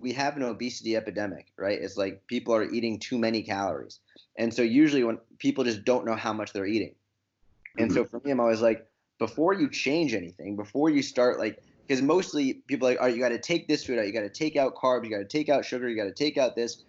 we 0.01 0.13
have 0.13 0.37
an 0.37 0.43
obesity 0.43 0.97
epidemic, 0.97 1.53
right? 1.57 1.79
It's 1.81 1.97
like 1.97 2.27
people 2.27 2.55
are 2.55 2.65
eating 2.65 2.99
too 2.99 3.19
many 3.19 3.43
calories. 3.43 4.01
And 4.37 4.53
so 4.53 4.63
usually 4.63 5.05
when 5.05 5.19
people 5.39 5.65
just 5.65 5.85
don't 5.85 6.05
know 6.05 6.15
how 6.15 6.33
much 6.33 6.53
they're 6.53 6.67
eating. 6.67 6.95
And 7.79 7.93
so 7.93 8.03
mm-hmm. 8.03 8.11
for 8.11 8.25
me, 8.25 8.33
I'm 8.33 8.41
always 8.41 8.61
like, 8.61 8.87
before 9.19 9.53
you 9.55 9.69
change 9.69 10.15
anything, 10.15 10.57
before 10.57 10.91
you 10.91 11.03
start 11.03 11.39
like, 11.39 11.63
because 11.87 12.03
mostly 12.03 12.55
people 12.67 12.87
are 12.87 12.93
like, 12.93 13.01
all 13.01 13.07
right, 13.07 13.15
you 13.15 13.21
got 13.21 13.31
to 13.31 13.39
take 13.39 13.67
this 13.67 13.85
food 13.85 13.99
out, 13.99 14.07
you 14.07 14.13
got 14.13 14.21
to 14.21 14.29
take 14.29 14.57
out 14.57 14.75
carbs, 14.77 15.05
you 15.05 15.11
got 15.11 15.19
to 15.19 15.25
take 15.25 15.49
out 15.49 15.65
sugar, 15.65 15.89
you 15.89 15.97
got 15.97 16.05
to 16.05 16.13
take 16.13 16.39
out 16.39 16.55
this. 16.55 16.85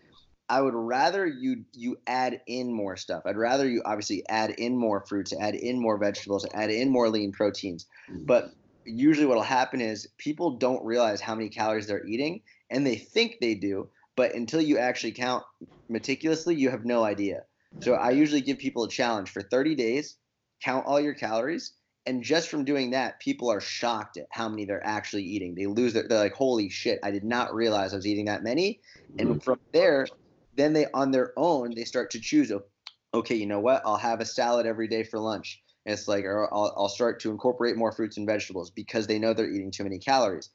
I 0.49 0.62
would 0.62 0.73
rather 0.73 1.27
you 1.27 1.63
you 1.73 1.97
add 2.07 2.41
in 2.47 2.73
more 2.73 2.97
stuff. 2.97 3.23
I'd 3.25 3.38
rather 3.38 3.67
you 3.67 3.81
obviously 3.85 4.27
add 4.29 4.51
in 4.51 4.77
more 4.77 5.05
fruits, 5.07 5.31
add 5.39 5.55
in 5.55 5.79
more 5.79 5.97
vegetables, 5.97 6.45
add 6.53 6.71
in 6.71 6.89
more 6.89 7.09
lean 7.09 7.31
proteins. 7.31 7.85
Mm. 8.12 8.25
But 8.25 8.51
usually 8.83 9.27
what'll 9.27 9.43
happen 9.43 9.79
is 9.79 10.07
people 10.17 10.57
don't 10.57 10.83
realize 10.83 11.21
how 11.21 11.35
many 11.35 11.49
calories 11.49 11.88
they're 11.88 12.05
eating 12.05 12.41
and 12.69 12.85
they 12.85 12.95
think 12.95 13.38
they 13.39 13.53
do, 13.53 13.89
but 14.15 14.33
until 14.33 14.62
you 14.62 14.77
actually 14.77 15.12
count 15.12 15.43
meticulously, 15.88 16.55
you 16.55 16.69
have 16.69 16.85
no 16.85 17.03
idea. 17.03 17.43
So 17.81 17.93
I 17.93 18.12
usually 18.12 18.41
give 18.41 18.57
people 18.57 18.83
a 18.83 18.89
challenge 18.89 19.29
for 19.29 19.41
30 19.43 19.75
days, 19.75 20.17
count 20.63 20.85
all 20.88 20.99
your 20.99 21.13
calories, 21.13 21.73
and 22.05 22.23
just 22.23 22.49
from 22.49 22.65
doing 22.65 22.91
that, 22.91 23.19
people 23.19 23.51
are 23.51 23.62
shocked 23.62 24.17
at 24.17 24.25
how 24.31 24.49
many 24.49 24.65
they're 24.65 24.85
actually 24.85 25.23
eating. 25.23 25.53
They 25.53 25.67
lose 25.67 25.93
their 25.93 26.07
they're 26.07 26.17
like, 26.17 26.33
"Holy 26.33 26.69
shit, 26.69 26.99
I 27.03 27.12
did 27.12 27.23
not 27.23 27.53
realize 27.53 27.93
I 27.93 27.97
was 27.97 28.07
eating 28.07 28.25
that 28.25 28.41
many." 28.41 28.79
And 29.19 29.29
mm. 29.29 29.43
from 29.43 29.59
there, 29.73 30.07
then 30.59 30.73
they 30.73 30.85
on 30.93 31.11
their 31.11 31.33
own 31.37 31.73
they 31.75 31.85
start 31.85 32.11
to 32.11 32.19
choose 32.19 32.51
okay 33.13 33.35
you 33.35 33.45
know 33.45 33.59
what? 33.59 33.81
I'll 33.85 33.97
have 33.97 34.19
a 34.19 34.25
salad 34.25 34.65
every 34.65 34.87
day 34.87 35.03
for 35.03 35.19
lunch. 35.19 35.61
And 35.85 35.93
it's 35.93 36.07
like 36.07 36.25
or 36.25 36.53
I'll, 36.53 36.73
I'll 36.77 36.89
start 36.89 37.21
to 37.21 37.31
incorporate 37.31 37.77
more 37.77 37.91
fruits 37.91 38.17
and 38.17 38.27
vegetables 38.27 38.69
because 38.69 39.07
they 39.07 39.19
know 39.19 39.33
they're 39.33 39.49
eating 39.49 39.71
too 39.71 39.83
many 39.83 39.99
calories. 39.99 40.49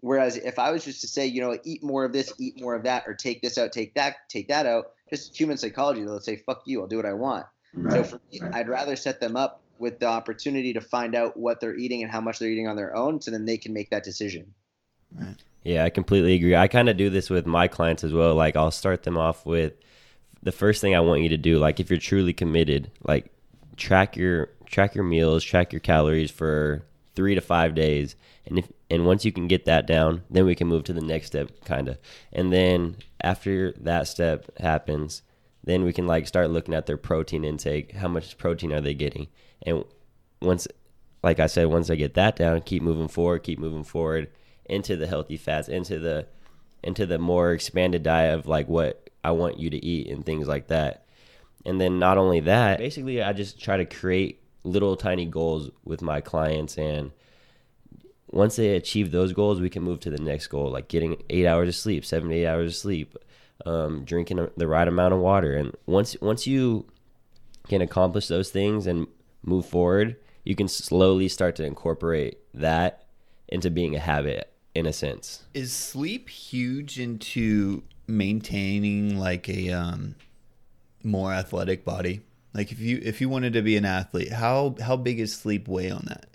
Whereas 0.00 0.36
if 0.36 0.60
i 0.60 0.70
was 0.70 0.84
just 0.84 1.00
to 1.00 1.08
say 1.08 1.26
you 1.26 1.40
know 1.40 1.58
eat 1.64 1.82
more 1.82 2.04
of 2.04 2.12
this 2.12 2.32
eat 2.38 2.60
more 2.60 2.76
of 2.76 2.84
that 2.84 3.02
or 3.08 3.14
take 3.14 3.42
this 3.42 3.58
out 3.58 3.72
take 3.72 3.94
that 3.94 4.14
take 4.28 4.46
that 4.46 4.64
out 4.64 4.92
just 5.10 5.36
human 5.36 5.56
psychology 5.56 6.04
they'll 6.04 6.20
say 6.20 6.36
fuck 6.36 6.62
you 6.66 6.80
i'll 6.80 6.86
do 6.86 6.96
what 6.96 7.06
i 7.06 7.12
want. 7.12 7.46
So 7.90 8.04
for 8.04 8.20
me 8.30 8.40
i'd 8.52 8.68
rather 8.68 8.94
set 8.94 9.18
them 9.18 9.36
up 9.36 9.60
with 9.80 9.98
the 9.98 10.06
opportunity 10.06 10.72
to 10.74 10.80
find 10.80 11.16
out 11.16 11.36
what 11.36 11.60
they're 11.60 11.76
eating 11.76 12.02
and 12.02 12.12
how 12.12 12.20
much 12.20 12.38
they're 12.38 12.48
eating 12.48 12.68
on 12.68 12.76
their 12.76 12.94
own 12.94 13.20
so 13.20 13.32
then 13.32 13.44
they 13.44 13.58
can 13.58 13.72
make 13.72 13.90
that 13.90 14.04
decision 14.04 14.54
Yeah, 15.64 15.84
I 15.84 15.90
completely 15.90 16.34
agree. 16.34 16.56
I 16.56 16.68
kind 16.68 16.88
of 16.88 16.96
do 16.96 17.10
this 17.10 17.28
with 17.28 17.46
my 17.46 17.68
clients 17.68 18.04
as 18.04 18.12
well. 18.12 18.34
Like 18.34 18.56
I'll 18.56 18.70
start 18.70 19.02
them 19.02 19.18
off 19.18 19.44
with 19.44 19.74
the 20.42 20.52
first 20.52 20.80
thing 20.80 20.94
I 20.94 21.00
want 21.00 21.22
you 21.22 21.28
to 21.30 21.36
do. 21.36 21.58
Like 21.58 21.80
if 21.80 21.90
you're 21.90 21.98
truly 21.98 22.32
committed, 22.32 22.90
like 23.02 23.30
track 23.76 24.16
your 24.16 24.50
track 24.66 24.94
your 24.94 25.04
meals, 25.04 25.44
track 25.44 25.72
your 25.72 25.80
calories 25.80 26.30
for 26.30 26.84
three 27.14 27.34
to 27.34 27.40
five 27.40 27.74
days, 27.74 28.16
and 28.46 28.58
if 28.60 28.70
and 28.90 29.04
once 29.04 29.24
you 29.24 29.32
can 29.32 29.48
get 29.48 29.64
that 29.66 29.86
down, 29.86 30.22
then 30.30 30.46
we 30.46 30.54
can 30.54 30.68
move 30.68 30.84
to 30.84 30.92
the 30.92 31.02
next 31.02 31.26
step, 31.26 31.50
kind 31.64 31.88
of. 31.88 31.98
And 32.32 32.52
then 32.52 32.96
after 33.20 33.72
that 33.72 34.08
step 34.08 34.46
happens, 34.58 35.22
then 35.64 35.84
we 35.84 35.92
can 35.92 36.06
like 36.06 36.26
start 36.26 36.50
looking 36.50 36.74
at 36.74 36.86
their 36.86 36.96
protein 36.96 37.44
intake. 37.44 37.92
How 37.92 38.08
much 38.08 38.38
protein 38.38 38.72
are 38.72 38.80
they 38.80 38.94
getting? 38.94 39.28
And 39.66 39.84
once, 40.40 40.68
like 41.22 41.40
I 41.40 41.46
said, 41.46 41.66
once 41.66 41.90
I 41.90 41.96
get 41.96 42.14
that 42.14 42.36
down, 42.36 42.62
keep 42.62 42.82
moving 42.82 43.08
forward, 43.08 43.42
keep 43.42 43.58
moving 43.58 43.84
forward 43.84 44.28
into 44.68 44.96
the 44.96 45.06
healthy 45.06 45.36
fats, 45.36 45.68
into 45.68 45.98
the 45.98 46.26
into 46.82 47.06
the 47.06 47.18
more 47.18 47.52
expanded 47.52 48.02
diet 48.02 48.38
of 48.38 48.46
like 48.46 48.68
what 48.68 49.10
I 49.24 49.32
want 49.32 49.58
you 49.58 49.70
to 49.70 49.84
eat 49.84 50.08
and 50.08 50.24
things 50.24 50.46
like 50.46 50.68
that. 50.68 51.04
And 51.66 51.80
then 51.80 51.98
not 51.98 52.18
only 52.18 52.40
that, 52.40 52.78
basically 52.78 53.22
I 53.22 53.32
just 53.32 53.60
try 53.60 53.76
to 53.76 53.84
create 53.84 54.40
little 54.64 54.96
tiny 54.96 55.26
goals 55.26 55.70
with 55.84 56.02
my 56.02 56.20
clients 56.20 56.78
and 56.78 57.10
once 58.30 58.56
they 58.56 58.76
achieve 58.76 59.10
those 59.10 59.32
goals, 59.32 59.58
we 59.58 59.70
can 59.70 59.82
move 59.82 60.00
to 60.00 60.10
the 60.10 60.18
next 60.18 60.48
goal, 60.48 60.70
like 60.70 60.88
getting 60.88 61.22
eight 61.30 61.46
hours 61.46 61.68
of 61.68 61.74
sleep, 61.74 62.04
seven 62.04 62.28
to 62.28 62.36
eight 62.36 62.46
hours 62.46 62.72
of 62.72 62.76
sleep, 62.76 63.16
um, 63.64 64.04
drinking 64.04 64.48
the 64.54 64.68
right 64.68 64.86
amount 64.86 65.14
of 65.14 65.20
water. 65.20 65.54
And 65.54 65.74
once 65.86 66.14
once 66.20 66.46
you 66.46 66.86
can 67.68 67.80
accomplish 67.80 68.28
those 68.28 68.50
things 68.50 68.86
and 68.86 69.06
move 69.42 69.64
forward, 69.64 70.16
you 70.44 70.54
can 70.54 70.68
slowly 70.68 71.28
start 71.28 71.56
to 71.56 71.64
incorporate 71.64 72.38
that 72.52 73.06
into 73.48 73.70
being 73.70 73.96
a 73.96 74.00
habit 74.00 74.52
in 74.78 74.86
a 74.86 74.92
sense. 74.92 75.44
Is 75.54 75.72
sleep 75.72 76.28
huge 76.28 76.98
into 76.98 77.82
maintaining 78.06 79.18
like 79.18 79.48
a 79.48 79.70
um, 79.70 80.14
more 81.02 81.32
athletic 81.32 81.84
body? 81.84 82.22
Like 82.54 82.72
if 82.72 82.80
you 82.80 83.00
if 83.02 83.20
you 83.20 83.28
wanted 83.28 83.52
to 83.52 83.62
be 83.62 83.76
an 83.76 83.84
athlete, 83.84 84.32
how 84.32 84.76
how 84.80 84.96
big 84.96 85.20
is 85.20 85.34
sleep 85.34 85.68
weigh 85.68 85.90
on 85.90 86.04
that? 86.08 86.26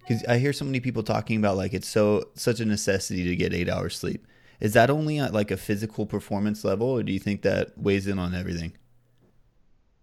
Because 0.00 0.24
I 0.24 0.38
hear 0.38 0.52
so 0.52 0.64
many 0.64 0.80
people 0.80 1.02
talking 1.02 1.36
about 1.36 1.56
like 1.56 1.74
it's 1.74 1.88
so 1.88 2.24
such 2.34 2.60
a 2.60 2.64
necessity 2.64 3.24
to 3.24 3.36
get 3.36 3.52
eight 3.52 3.68
hours 3.68 3.96
sleep. 3.96 4.26
Is 4.60 4.72
that 4.74 4.90
only 4.90 5.18
at 5.18 5.32
like 5.32 5.50
a 5.50 5.56
physical 5.56 6.06
performance 6.06 6.64
level, 6.64 6.88
or 6.88 7.02
do 7.02 7.12
you 7.12 7.18
think 7.18 7.42
that 7.42 7.76
weighs 7.78 8.06
in 8.06 8.18
on 8.18 8.34
everything? 8.34 8.72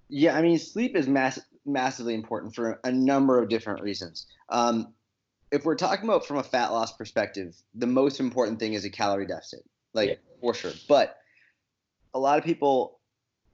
Yeah, 0.10 0.38
I 0.38 0.42
mean, 0.42 0.58
sleep 0.58 0.96
is 0.96 1.08
mass- 1.08 1.42
massively 1.66 2.14
important 2.14 2.56
for 2.56 2.80
a 2.84 2.92
number 2.92 3.42
of 3.42 3.50
different 3.50 3.82
reasons. 3.82 4.26
Um, 4.50 4.94
if 5.52 5.66
we're 5.66 5.76
talking 5.76 6.06
about 6.08 6.26
from 6.26 6.38
a 6.38 6.44
fat 6.44 6.72
loss 6.72 6.92
perspective, 6.94 7.56
the 7.74 7.88
most 7.88 8.20
important 8.20 8.60
thing 8.60 8.74
is 8.74 8.86
a 8.86 8.90
calorie 8.90 9.26
deficit, 9.28 9.62
like 9.94 10.10
Yeah. 10.10 10.16
for 10.42 10.54
sure. 10.54 10.72
But 10.88 11.18
a 12.14 12.20
lot 12.20 12.38
of 12.38 12.44
people, 12.46 13.00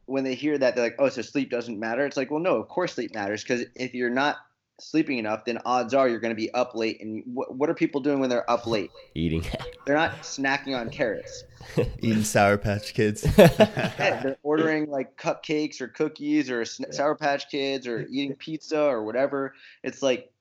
when 0.05 0.23
they 0.23 0.35
hear 0.35 0.57
that, 0.57 0.75
they're 0.75 0.83
like, 0.85 0.95
"Oh, 0.99 1.09
so 1.09 1.21
sleep 1.21 1.49
doesn't 1.49 1.79
matter." 1.79 2.05
It's 2.05 2.17
like, 2.17 2.31
well, 2.31 2.39
no, 2.39 2.55
of 2.55 2.67
course 2.67 2.93
sleep 2.93 3.13
matters 3.13 3.43
because 3.43 3.65
if 3.75 3.93
you're 3.93 4.09
not 4.09 4.37
sleeping 4.79 5.19
enough, 5.19 5.45
then 5.45 5.59
odds 5.65 5.93
are 5.93 6.09
you're 6.09 6.19
going 6.19 6.31
to 6.31 6.35
be 6.35 6.51
up 6.53 6.73
late. 6.73 6.99
And 6.99 7.23
what, 7.27 7.55
what 7.55 7.69
are 7.69 7.75
people 7.75 8.01
doing 8.01 8.19
when 8.19 8.29
they're 8.29 8.49
up 8.49 8.65
late? 8.65 8.89
Eating. 9.13 9.45
They're 9.85 9.95
not 9.95 10.21
snacking 10.23 10.75
on 10.79 10.89
carrots. 10.89 11.43
Eating 11.99 12.23
Sour 12.23 12.57
Patch 12.57 12.93
Kids. 12.93 13.23
Yeah, 13.37 14.21
they're 14.23 14.37
ordering 14.43 14.89
like 14.89 15.15
cupcakes 15.17 15.79
or 15.79 15.89
cookies 15.89 16.49
or 16.49 16.65
sn- 16.65 16.91
Sour 16.91 17.15
Patch 17.15 17.49
Kids 17.49 17.85
or 17.85 18.07
eating 18.09 18.35
pizza 18.35 18.81
or 18.81 19.03
whatever. 19.03 19.53
It's 19.83 20.01
like, 20.01 20.31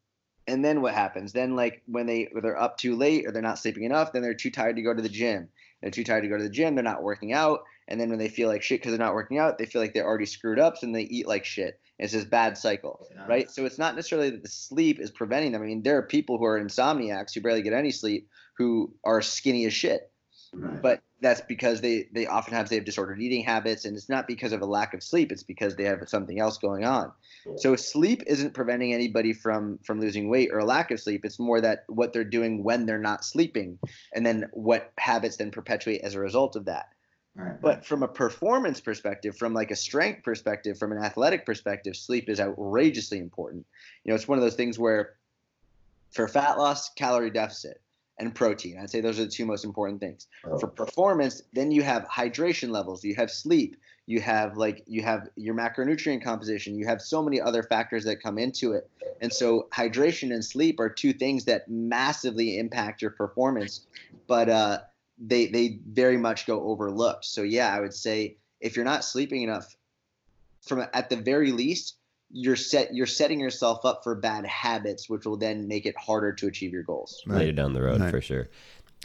and 0.47 0.65
then 0.65 0.83
what 0.83 0.95
happens? 0.95 1.33
Then 1.33 1.57
like 1.57 1.83
when 1.87 2.07
they 2.07 2.29
they're 2.43 2.61
up 2.61 2.79
too 2.79 2.97
late 2.97 3.27
or 3.27 3.33
they're 3.33 3.43
not 3.43 3.59
sleeping 3.59 3.85
enough, 3.85 4.13
then 4.13 4.23
they're 4.23 4.35
too 4.35 4.51
tired 4.51 4.77
to 4.77 4.83
go 4.83 4.95
to 4.95 5.03
the 5.03 5.09
gym. 5.09 5.49
They're 5.81 5.91
too 5.91 6.05
tired 6.05 6.23
to 6.23 6.29
go 6.29 6.39
to 6.39 6.45
the 6.45 6.51
gym. 6.51 6.75
They're 6.75 6.85
not 6.85 7.03
working 7.03 7.33
out. 7.33 7.65
And 7.89 8.01
then 8.01 8.11
when 8.11 8.19
they 8.19 8.29
feel 8.29 8.49
like 8.49 8.63
shit 8.63 8.81
because 8.81 8.93
they're 8.93 9.05
not 9.05 9.15
working 9.15 9.39
out, 9.39 9.59
they 9.59 9.67
feel 9.67 9.83
like 9.83 9.93
they're 9.93 10.07
already 10.07 10.27
screwed 10.27 10.61
up, 10.61 10.77
so 10.77 10.87
they 10.87 11.03
eat 11.03 11.27
like 11.27 11.45
shit. 11.45 11.81
It's 11.99 12.13
this 12.13 12.25
bad 12.25 12.57
cycle, 12.57 13.07
right? 13.29 13.51
So 13.51 13.65
it's 13.65 13.79
not 13.79 13.97
necessarily 13.97 14.31
that 14.31 14.43
the 14.43 14.49
sleep 14.49 14.99
is 15.01 15.11
preventing 15.11 15.53
them. 15.53 15.63
I 15.63 15.67
mean, 15.67 15.83
there 15.83 15.99
are 15.99 16.03
people 16.03 16.39
who 16.39 16.45
are 16.45 16.61
insomniacs 16.61 17.35
who 17.35 17.41
barely 17.41 17.63
get 17.63 17.73
any 17.73 17.91
sleep 17.91 18.29
who 18.57 18.95
are 19.05 19.21
skinny 19.21 19.67
as 19.67 19.75
shit 19.75 20.13
but 20.53 21.03
that's 21.23 21.41
because 21.41 21.81
they 21.81 22.09
they 22.13 22.27
oftentimes 22.27 22.69
they 22.69 22.77
have 22.77 22.85
disordered 22.85 23.23
eating 23.23 23.45
habits 23.45 23.85
and 23.85 23.97
it's 23.97 24.09
not 24.09 24.27
because 24.27 24.53
of 24.53 24.61
a 24.61 24.67
lack 24.67 24.93
of 24.93 25.03
sleep 25.03 25.31
it's 25.33 25.45
because 25.45 25.77
they 25.77 25.85
have 25.85 26.07
something 26.09 26.41
else 26.41 26.59
going 26.59 26.85
on. 26.85 27.13
So 27.57 27.77
sleep 27.77 28.23
isn't 28.27 28.55
preventing 28.55 28.93
anybody 28.93 29.33
from 29.33 29.79
from 29.85 30.01
losing 30.01 30.29
weight 30.29 30.51
or 30.53 30.59
a 30.59 30.65
lack 30.65 30.91
of 30.91 31.01
sleep 31.01 31.25
it's 31.25 31.39
more 31.39 31.61
that 31.61 31.85
what 31.87 32.13
they're 32.13 32.25
doing 32.25 32.63
when 32.63 32.85
they're 32.85 32.99
not 32.99 33.25
sleeping 33.25 33.79
and 34.15 34.27
then 34.27 34.51
what 34.53 34.93
habits 34.99 35.37
then 35.37 35.51
perpetuate 35.51 36.03
as 36.03 36.15
a 36.15 36.21
result 36.21 36.57
of 36.57 36.67
that. 36.67 36.89
But 37.63 37.87
from 37.87 38.03
a 38.03 38.09
performance 38.09 38.81
perspective 38.81 39.37
from 39.37 39.55
like 39.55 39.71
a 39.71 39.77
strength 39.77 40.25
perspective 40.25 40.77
from 40.77 40.93
an 40.93 40.99
athletic 40.99 41.47
perspective 41.47 41.97
sleep 41.97 42.29
is 42.29 42.41
outrageously 42.41 43.19
important. 43.19 43.65
You 44.05 44.11
know 44.11 44.17
it's 44.17 44.29
one 44.29 44.39
of 44.39 44.45
those 44.45 44.57
things 44.57 44.79
where 44.79 45.15
for 46.11 46.27
fat 46.27 46.59
loss 46.59 46.91
calorie 46.91 47.31
deficit 47.31 47.81
and 48.23 48.33
protein. 48.33 48.79
I'd 48.79 48.89
say 48.89 49.01
those 49.01 49.19
are 49.19 49.25
the 49.25 49.31
two 49.31 49.45
most 49.45 49.65
important 49.65 50.01
things. 50.01 50.29
For 50.61 50.69
performance, 50.69 51.43
then 51.53 51.73
you 51.73 51.83
have 51.83 52.07
hydration 52.07 52.71
levels, 52.71 53.03
you 53.05 53.17
have 53.17 53.31
sleep, 53.31 53.77
you 54.07 54.21
have 54.21 54.57
like 54.57 54.85
you 54.87 55.03
have 55.03 55.29
your 55.37 55.55
macronutrient 55.55 56.23
composition, 56.23 56.77
you 56.77 56.87
have 56.87 57.03
so 57.03 57.23
many 57.23 57.41
other 57.41 57.65
factors 57.65 58.05
that 58.05 58.23
come 58.23 58.39
into 58.39 58.73
it. 58.73 58.89
And 59.21 59.33
so 59.33 59.69
hydration 59.73 60.33
and 60.33 60.45
sleep 60.45 60.79
are 60.79 60.89
two 60.89 61.13
things 61.13 61.45
that 61.47 61.69
massively 61.69 62.59
impact 62.59 63.03
your 63.03 63.11
performance, 63.11 63.87
but 64.29 64.49
uh, 64.49 64.79
they 65.19 65.47
they 65.47 65.81
very 65.85 66.17
much 66.17 66.47
go 66.47 66.63
overlooked. 66.63 67.25
So 67.25 67.43
yeah, 67.43 67.75
I 67.75 67.81
would 67.81 67.95
say 67.95 68.37
if 68.61 68.77
you're 68.77 68.85
not 68.85 69.05
sleeping 69.05 69.43
enough, 69.43 69.77
from 70.65 70.87
at 70.95 71.11
the 71.11 71.17
very 71.17 71.51
least, 71.51 71.97
you're 72.33 72.57
set 72.57 72.95
you're 72.95 73.07
setting 73.07 73.39
yourself 73.39 73.85
up 73.85 74.03
for 74.03 74.15
bad 74.15 74.47
habits 74.47 75.09
which 75.09 75.27
will 75.27 75.37
then 75.37 75.69
make 75.69 75.85
it 75.87 75.95
harder 75.99 76.33
to 76.33 76.47
achieve 76.47 76.73
your 76.73 76.83
goals 76.83 77.23
later 77.27 77.53
down 77.53 77.75
the 77.75 77.83
road 77.83 78.01
Right. 78.01 78.11
for 78.11 78.21
sure. 78.23 78.49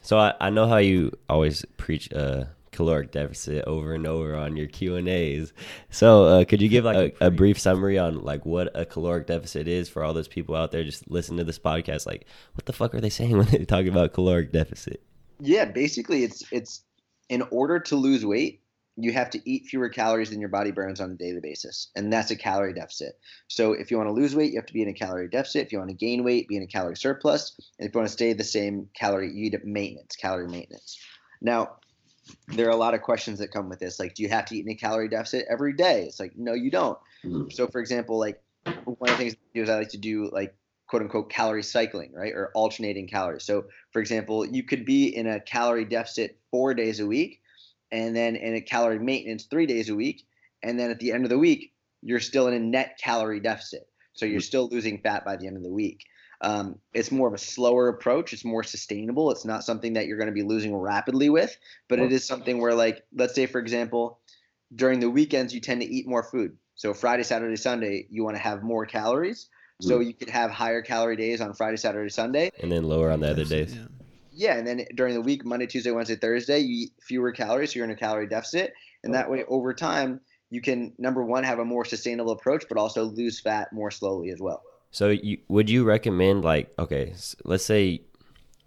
So 0.01 0.17
I, 0.17 0.33
I 0.39 0.49
know 0.49 0.67
how 0.67 0.77
you 0.77 1.11
always 1.27 1.65
preach 1.75 2.11
uh, 2.13 2.45
caloric 2.71 3.11
deficit 3.11 3.65
over 3.65 3.93
and 3.93 4.05
over 4.07 4.35
on 4.35 4.55
your 4.55 4.67
Q 4.67 4.95
and 4.95 5.07
A's. 5.09 5.51
So 5.89 6.23
uh, 6.25 6.45
could 6.45 6.61
you 6.61 6.69
give 6.69 6.85
like 6.85 7.17
a, 7.19 7.25
a 7.27 7.31
brief 7.31 7.59
summary 7.59 7.97
on 7.97 8.21
like 8.23 8.45
what 8.45 8.71
a 8.73 8.85
caloric 8.85 9.27
deficit 9.27 9.67
is 9.67 9.89
for 9.89 10.03
all 10.03 10.13
those 10.13 10.27
people 10.27 10.55
out 10.55 10.71
there 10.71 10.83
just 10.83 11.09
listening 11.11 11.39
to 11.39 11.43
this 11.43 11.59
podcast? 11.59 12.05
Like, 12.05 12.25
what 12.53 12.65
the 12.65 12.73
fuck 12.73 12.93
are 12.95 13.01
they 13.01 13.09
saying 13.09 13.35
when 13.37 13.47
they 13.47 13.65
talk 13.65 13.85
about 13.87 14.13
caloric 14.13 14.51
deficit? 14.53 15.03
yeah 15.39 15.65
basically 15.65 16.23
it's 16.23 16.43
it's 16.51 16.81
in 17.29 17.43
order 17.51 17.77
to 17.79 17.95
lose 17.95 18.25
weight 18.25 18.61
you 18.97 19.13
have 19.13 19.29
to 19.29 19.49
eat 19.49 19.67
fewer 19.67 19.89
calories 19.89 20.31
than 20.31 20.39
your 20.39 20.49
body 20.49 20.71
burns 20.71 20.99
on 20.99 21.11
a 21.11 21.15
daily 21.15 21.39
basis 21.39 21.91
and 21.95 22.11
that's 22.11 22.31
a 22.31 22.35
calorie 22.35 22.73
deficit. 22.73 23.17
So 23.47 23.73
if 23.73 23.91
you 23.91 23.97
want 23.97 24.07
to 24.07 24.13
lose 24.13 24.35
weight 24.35 24.51
you 24.51 24.57
have 24.57 24.65
to 24.65 24.73
be 24.73 24.81
in 24.81 24.89
a 24.89 24.93
calorie 24.93 25.29
deficit. 25.29 25.65
If 25.65 25.71
you 25.71 25.77
want 25.77 25.91
to 25.91 25.95
gain 25.95 26.23
weight 26.23 26.47
be 26.47 26.57
in 26.57 26.63
a 26.63 26.67
calorie 26.67 26.97
surplus. 26.97 27.55
And 27.79 27.87
if 27.87 27.93
you 27.93 27.99
want 27.99 28.09
to 28.09 28.13
stay 28.13 28.33
the 28.33 28.43
same 28.43 28.89
calorie 28.93 29.31
you 29.31 29.45
eat 29.45 29.53
at 29.53 29.65
maintenance 29.65 30.15
calorie 30.15 30.47
maintenance. 30.47 30.99
Now 31.41 31.77
there 32.49 32.67
are 32.67 32.71
a 32.71 32.77
lot 32.77 32.93
of 32.93 33.01
questions 33.01 33.39
that 33.39 33.51
come 33.51 33.69
with 33.69 33.79
this 33.79 33.99
like 33.99 34.15
do 34.15 34.23
you 34.23 34.29
have 34.29 34.45
to 34.45 34.57
eat 34.57 34.65
in 34.65 34.71
a 34.71 34.75
calorie 34.75 35.09
deficit 35.09 35.45
every 35.49 35.73
day? 35.73 36.03
It's 36.03 36.19
like 36.19 36.33
no 36.35 36.53
you 36.53 36.71
don't. 36.71 36.97
Mm-hmm. 37.23 37.51
So 37.51 37.67
for 37.67 37.79
example 37.79 38.17
like 38.17 38.41
one 38.83 39.11
of 39.11 39.17
the 39.17 39.17
things 39.17 39.33
I 39.33 39.37
do 39.53 39.63
is 39.63 39.69
i 39.69 39.77
like 39.77 39.89
to 39.89 39.97
do 39.97 40.29
like 40.33 40.55
quote 40.87 41.03
unquote 41.03 41.29
calorie 41.29 41.63
cycling 41.63 42.13
right 42.13 42.33
or 42.33 42.51
alternating 42.55 43.07
calories. 43.07 43.43
So 43.43 43.65
for 43.91 43.99
example 43.99 44.43
you 44.43 44.63
could 44.63 44.85
be 44.85 45.15
in 45.15 45.27
a 45.27 45.39
calorie 45.39 45.85
deficit 45.85 46.39
four 46.49 46.73
days 46.73 46.99
a 46.99 47.05
week 47.05 47.41
and 47.91 48.15
then 48.15 48.35
in 48.35 48.55
a 48.55 48.61
calorie 48.61 48.99
maintenance 48.99 49.45
three 49.45 49.65
days 49.65 49.89
a 49.89 49.95
week 49.95 50.25
and 50.63 50.79
then 50.79 50.91
at 50.91 50.99
the 50.99 51.11
end 51.11 51.23
of 51.23 51.29
the 51.29 51.37
week 51.37 51.73
you're 52.01 52.19
still 52.19 52.47
in 52.47 52.53
a 52.53 52.59
net 52.59 52.99
calorie 53.01 53.39
deficit. 53.39 53.87
So 54.13 54.25
you're 54.25 54.41
still 54.41 54.67
losing 54.69 54.99
fat 54.99 55.23
by 55.25 55.35
the 55.35 55.45
end 55.45 55.57
of 55.57 55.63
the 55.63 55.69
week. 55.69 56.03
Um, 56.41 56.79
it's 56.93 57.11
more 57.11 57.27
of 57.27 57.33
a 57.33 57.39
slower 57.39 57.87
approach. 57.87 58.33
It's 58.33 58.45
more 58.45 58.63
sustainable. 58.63 59.31
It's 59.31 59.45
not 59.45 59.63
something 59.63 59.93
that 59.93 60.07
you're 60.07 60.17
going 60.17 60.27
to 60.27 60.33
be 60.33 60.43
losing 60.43 60.75
rapidly 60.75 61.29
with 61.29 61.55
but 61.87 61.99
it 61.99 62.11
is 62.11 62.25
something 62.25 62.59
where 62.59 62.73
like 62.73 63.03
let's 63.13 63.35
say 63.35 63.45
for 63.45 63.59
example 63.59 64.19
during 64.75 64.99
the 64.99 65.09
weekends 65.09 65.53
you 65.53 65.61
tend 65.61 65.81
to 65.81 65.87
eat 65.87 66.07
more 66.07 66.23
food. 66.23 66.57
So 66.75 66.93
friday 66.93 67.23
saturday 67.23 67.55
sunday 67.55 68.07
you 68.09 68.23
want 68.23 68.35
to 68.35 68.41
have 68.41 68.63
more 68.63 68.85
calories. 68.85 69.49
So 69.79 69.99
you 69.99 70.13
could 70.13 70.29
have 70.29 70.49
higher 70.49 70.81
calorie 70.81 71.15
days 71.15 71.41
on 71.41 71.53
friday 71.53 71.77
saturday 71.77 72.09
sunday. 72.09 72.51
And 72.61 72.71
then 72.71 72.83
lower 72.83 73.11
on 73.11 73.19
the 73.19 73.29
other 73.29 73.45
days. 73.45 73.75
Yeah. 73.75 73.85
Yeah, 74.37 74.55
and 74.55 74.67
then 74.67 74.85
during 74.93 75.15
the 75.15 75.21
week, 75.21 75.43
Monday, 75.43 75.65
Tuesday, 75.65 75.89
Wednesday, 75.89 76.15
Thursday, 76.15 76.59
you 76.59 76.83
eat 76.83 76.93
fewer 77.01 77.31
calories, 77.31 77.73
so 77.73 77.77
you're 77.77 77.85
in 77.85 77.91
a 77.91 77.95
calorie 77.95 78.27
deficit, 78.27 78.73
and 79.03 79.13
that 79.15 79.29
way, 79.31 79.43
over 79.47 79.73
time, 79.73 80.21
you 80.51 80.61
can 80.61 80.93
number 80.99 81.23
one 81.23 81.43
have 81.43 81.57
a 81.59 81.65
more 81.65 81.83
sustainable 81.83 82.31
approach, 82.31 82.65
but 82.69 82.77
also 82.77 83.03
lose 83.05 83.39
fat 83.39 83.73
more 83.73 83.89
slowly 83.89 84.29
as 84.29 84.39
well. 84.39 84.61
So 84.91 85.09
you 85.09 85.39
would 85.47 85.69
you 85.69 85.83
recommend 85.83 86.43
like 86.43 86.71
okay, 86.79 87.13
let's 87.43 87.65
say 87.65 88.01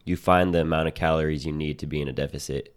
you 0.05 0.17
find 0.17 0.53
the 0.53 0.61
amount 0.61 0.89
of 0.89 0.95
calories 0.95 1.47
you 1.47 1.53
need 1.53 1.79
to 1.79 1.87
be 1.87 2.03
in 2.03 2.09
a 2.09 2.13
deficit. 2.13 2.75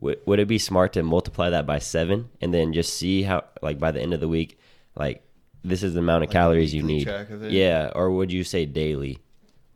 Would 0.00 0.20
would 0.26 0.38
it 0.38 0.46
be 0.46 0.58
smart 0.58 0.92
to 0.92 1.02
multiply 1.02 1.50
that 1.50 1.66
by 1.66 1.78
7 1.78 2.28
and 2.40 2.54
then 2.54 2.72
just 2.72 2.94
see 2.94 3.22
how 3.22 3.44
like 3.62 3.78
by 3.78 3.90
the 3.90 4.00
end 4.00 4.14
of 4.14 4.20
the 4.20 4.28
week 4.28 4.58
like 4.94 5.22
this 5.64 5.82
is 5.82 5.94
the 5.94 6.00
amount 6.00 6.22
of 6.22 6.28
Like 6.28 6.34
calories 6.34 6.72
you 6.72 6.82
need. 6.82 7.04
track 7.04 7.30
of 7.30 7.42
it? 7.42 7.50
Yeah, 7.50 7.90
or 7.94 8.10
would 8.12 8.30
you 8.30 8.44
say 8.44 8.66
daily 8.66 9.18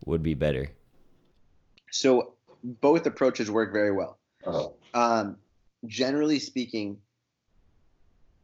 would 0.05 0.23
be 0.23 0.35
better? 0.35 0.71
So 1.91 2.35
both 2.63 3.07
approaches 3.07 3.51
work 3.51 3.73
very 3.73 3.93
well. 3.93 4.19
Um, 4.95 5.37
generally 5.87 6.39
speaking, 6.39 6.99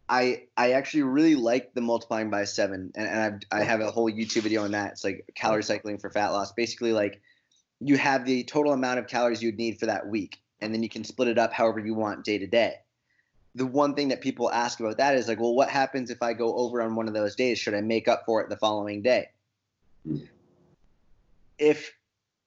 I 0.09 0.45
I 0.57 0.73
actually 0.73 1.03
really 1.03 1.35
like 1.35 1.75
the 1.75 1.81
multiplying 1.81 2.31
by 2.31 2.45
seven, 2.45 2.93
and, 2.95 3.09
and 3.09 3.21
I've, 3.21 3.61
I 3.61 3.65
have 3.65 3.81
a 3.81 3.91
whole 3.91 4.11
YouTube 4.11 4.43
video 4.43 4.65
on 4.65 4.73
that. 4.73 4.93
It's 4.93 5.05
like 5.05 5.29
calorie 5.35 5.65
cycling 5.65 5.99
for 5.99 6.11
fat 6.11 6.29
loss. 6.29 6.53
Basically, 6.53 6.93
like 6.93 7.21
you 7.81 7.97
have 7.97 8.25
the 8.25 8.45
total 8.45 8.73
amount 8.73 8.99
of 8.99 9.07
calories 9.09 9.43
you'd 9.43 9.59
need 9.59 9.79
for 9.79 9.87
that 9.87 10.07
week, 10.07 10.41
and 10.61 10.73
then 10.73 10.83
you 10.83 10.89
can 10.89 11.05
split 11.05 11.29
it 11.29 11.39
up 11.39 11.53
however 11.53 11.81
you 11.81 11.95
want 11.95 12.25
day 12.25 12.39
to 12.39 12.47
day. 12.47 12.75
The 13.55 13.67
one 13.67 13.95
thing 13.95 14.09
that 14.09 14.21
people 14.21 14.51
ask 14.51 14.81
about 14.81 14.99
that 14.99 15.17
is 15.17 15.29
like, 15.29 15.41
well, 15.41 15.55
what 15.55 15.71
happens 15.71 16.11
if 16.11 16.23
I 16.23 16.35
go 16.35 16.55
over 16.57 16.83
on 16.83 16.95
one 16.95 17.09
of 17.09 17.15
those 17.15 17.35
days? 17.35 17.59
Should 17.59 17.75
I 17.75 17.81
make 17.81 18.07
up 18.07 18.25
for 18.27 18.43
it 18.43 18.51
the 18.51 18.57
following 18.57 19.03
day? 19.03 19.31
If 21.59 21.93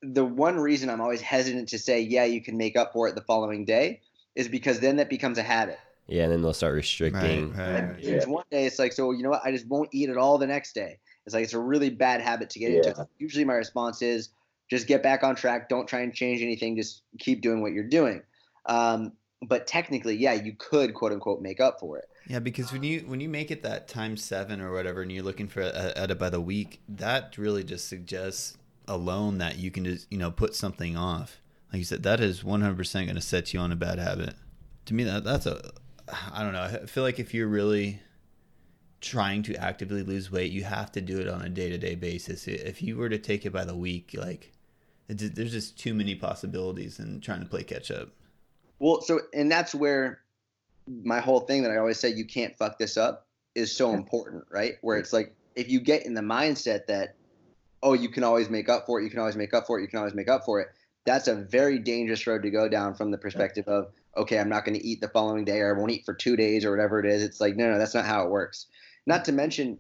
the 0.01 0.25
one 0.25 0.57
reason 0.57 0.89
I'm 0.89 1.01
always 1.01 1.21
hesitant 1.21 1.69
to 1.69 1.79
say, 1.79 2.01
yeah, 2.01 2.25
you 2.25 2.41
can 2.41 2.57
make 2.57 2.77
up 2.77 2.93
for 2.93 3.07
it 3.07 3.15
the 3.15 3.21
following 3.21 3.65
day 3.65 4.01
is 4.35 4.47
because 4.47 4.79
then 4.79 4.97
that 4.97 5.09
becomes 5.09 5.37
a 5.37 5.43
habit. 5.43 5.79
Yeah, 6.07 6.23
and 6.23 6.31
then 6.31 6.41
they'll 6.41 6.53
start 6.53 6.73
restricting. 6.73 7.53
Right, 7.53 7.67
And 7.67 7.89
right. 7.91 8.03
it's 8.03 8.25
one 8.25 8.45
day, 8.49 8.65
it's 8.65 8.79
like, 8.79 8.93
so 8.93 9.11
you 9.11 9.21
know 9.21 9.29
what? 9.29 9.41
I 9.45 9.51
just 9.51 9.67
won't 9.67 9.89
eat 9.91 10.09
at 10.09 10.17
all 10.17 10.37
the 10.37 10.47
next 10.47 10.73
day. 10.73 10.97
It's 11.25 11.35
like 11.35 11.43
it's 11.43 11.53
a 11.53 11.59
really 11.59 11.91
bad 11.91 12.21
habit 12.21 12.49
to 12.51 12.59
get 12.59 12.73
into. 12.73 13.07
Usually, 13.19 13.45
my 13.45 13.53
response 13.53 14.01
is 14.01 14.29
just 14.69 14.87
get 14.87 15.03
back 15.03 15.23
on 15.23 15.35
track. 15.35 15.69
Don't 15.69 15.87
try 15.87 16.01
and 16.01 16.13
change 16.13 16.41
anything. 16.41 16.75
Just 16.75 17.03
keep 17.19 17.41
doing 17.41 17.61
what 17.61 17.73
you're 17.73 17.87
doing. 17.87 18.23
Um, 18.65 19.13
but 19.47 19.67
technically, 19.67 20.15
yeah, 20.15 20.33
you 20.33 20.55
could 20.57 20.95
quote 20.95 21.11
unquote 21.11 21.41
make 21.41 21.59
up 21.59 21.79
for 21.79 21.97
it. 21.97 22.05
Yeah, 22.27 22.39
because 22.39 22.71
when 22.71 22.83
you 22.83 23.01
when 23.01 23.19
you 23.19 23.29
make 23.29 23.51
it 23.51 23.63
that 23.63 23.87
times 23.87 24.23
seven 24.23 24.61
or 24.61 24.71
whatever, 24.71 25.01
and 25.01 25.11
you're 25.11 25.23
looking 25.23 25.47
for 25.47 25.61
a, 25.61 25.93
at 25.95 26.11
it 26.11 26.19
by 26.19 26.29
the 26.29 26.41
week, 26.41 26.81
that 26.87 27.37
really 27.37 27.63
just 27.63 27.87
suggests 27.87 28.57
alone 28.89 29.37
that 29.37 29.57
you 29.57 29.71
can 29.71 29.85
just 29.85 30.11
you 30.11 30.17
know 30.17 30.31
put 30.31 30.55
something 30.55 30.97
off. 30.97 31.39
Like 31.71 31.79
you 31.79 31.85
said, 31.85 32.03
that 32.03 32.19
is 32.19 32.43
100 32.43 32.75
percent 32.75 33.07
going 33.07 33.15
to 33.15 33.21
set 33.21 33.53
you 33.53 33.59
on 33.59 33.71
a 33.71 33.75
bad 33.75 33.99
habit. 33.99 34.33
To 34.85 34.93
me, 34.93 35.03
that 35.03 35.23
that's 35.23 35.45
a 35.45 35.71
I 36.33 36.43
don't 36.43 36.53
know. 36.53 36.63
I 36.63 36.85
feel 36.85 37.03
like 37.03 37.19
if 37.19 37.33
you're 37.33 37.47
really 37.47 38.01
trying 39.01 39.43
to 39.43 39.55
actively 39.55 40.03
lose 40.03 40.31
weight, 40.31 40.51
you 40.51 40.63
have 40.63 40.91
to 40.91 41.01
do 41.01 41.19
it 41.19 41.27
on 41.27 41.41
a 41.41 41.49
day 41.49 41.69
to 41.69 41.77
day 41.77 41.95
basis. 41.95 42.47
If 42.47 42.81
you 42.81 42.97
were 42.97 43.09
to 43.09 43.17
take 43.17 43.45
it 43.45 43.53
by 43.53 43.65
the 43.65 43.75
week, 43.75 44.15
like 44.17 44.51
there's 45.07 45.51
just 45.51 45.79
too 45.79 45.93
many 45.93 46.15
possibilities 46.15 46.99
in 46.99 47.21
trying 47.21 47.41
to 47.41 47.45
play 47.45 47.63
catch 47.63 47.91
up. 47.91 48.09
Well, 48.79 49.01
so 49.01 49.21
and 49.33 49.51
that's 49.51 49.75
where 49.75 50.21
my 51.03 51.19
whole 51.19 51.41
thing 51.41 51.63
that 51.63 51.71
I 51.71 51.77
always 51.77 51.99
say 51.99 52.09
you 52.09 52.25
can't 52.25 52.55
fuck 52.57 52.79
this 52.79 52.97
up 52.97 53.27
is 53.55 53.75
so 53.75 53.93
important, 53.93 54.45
right? 54.49 54.75
Where 54.81 54.97
it's 54.97 55.13
like 55.13 55.35
if 55.55 55.69
you 55.69 55.79
get 55.79 56.05
in 56.05 56.13
the 56.13 56.21
mindset 56.21 56.87
that 56.87 57.15
oh, 57.81 57.93
you 57.93 58.09
can 58.09 58.23
always 58.23 58.49
make 58.49 58.69
up 58.69 58.85
for 58.85 58.99
it, 58.99 59.03
you 59.03 59.09
can 59.09 59.19
always 59.19 59.35
make 59.35 59.53
up 59.53 59.65
for 59.67 59.79
it, 59.79 59.83
you 59.83 59.87
can 59.87 59.99
always 59.99 60.13
make 60.13 60.29
up 60.29 60.43
for 60.45 60.59
it. 60.59 60.67
That's 61.05 61.27
a 61.27 61.35
very 61.35 61.79
dangerous 61.79 62.27
road 62.27 62.43
to 62.43 62.49
go 62.51 62.67
down 62.69 62.93
from 62.93 63.11
the 63.11 63.17
perspective 63.17 63.67
of 63.67 63.91
okay, 64.17 64.39
I'm 64.39 64.49
not 64.49 64.65
going 64.65 64.77
to 64.77 64.85
eat 64.85 64.99
the 65.01 65.07
following 65.07 65.45
day 65.45 65.59
or 65.59 65.73
I 65.75 65.79
won't 65.79 65.91
eat 65.91 66.03
for 66.05 66.13
2 66.13 66.35
days 66.35 66.65
or 66.65 66.71
whatever 66.71 66.99
it 66.99 67.05
is. 67.05 67.23
It's 67.23 67.39
like 67.39 67.55
no, 67.55 67.71
no, 67.71 67.77
that's 67.77 67.93
not 67.93 68.05
how 68.05 68.23
it 68.25 68.31
works. 68.31 68.65
Not 69.05 69.25
to 69.25 69.31
mention 69.31 69.79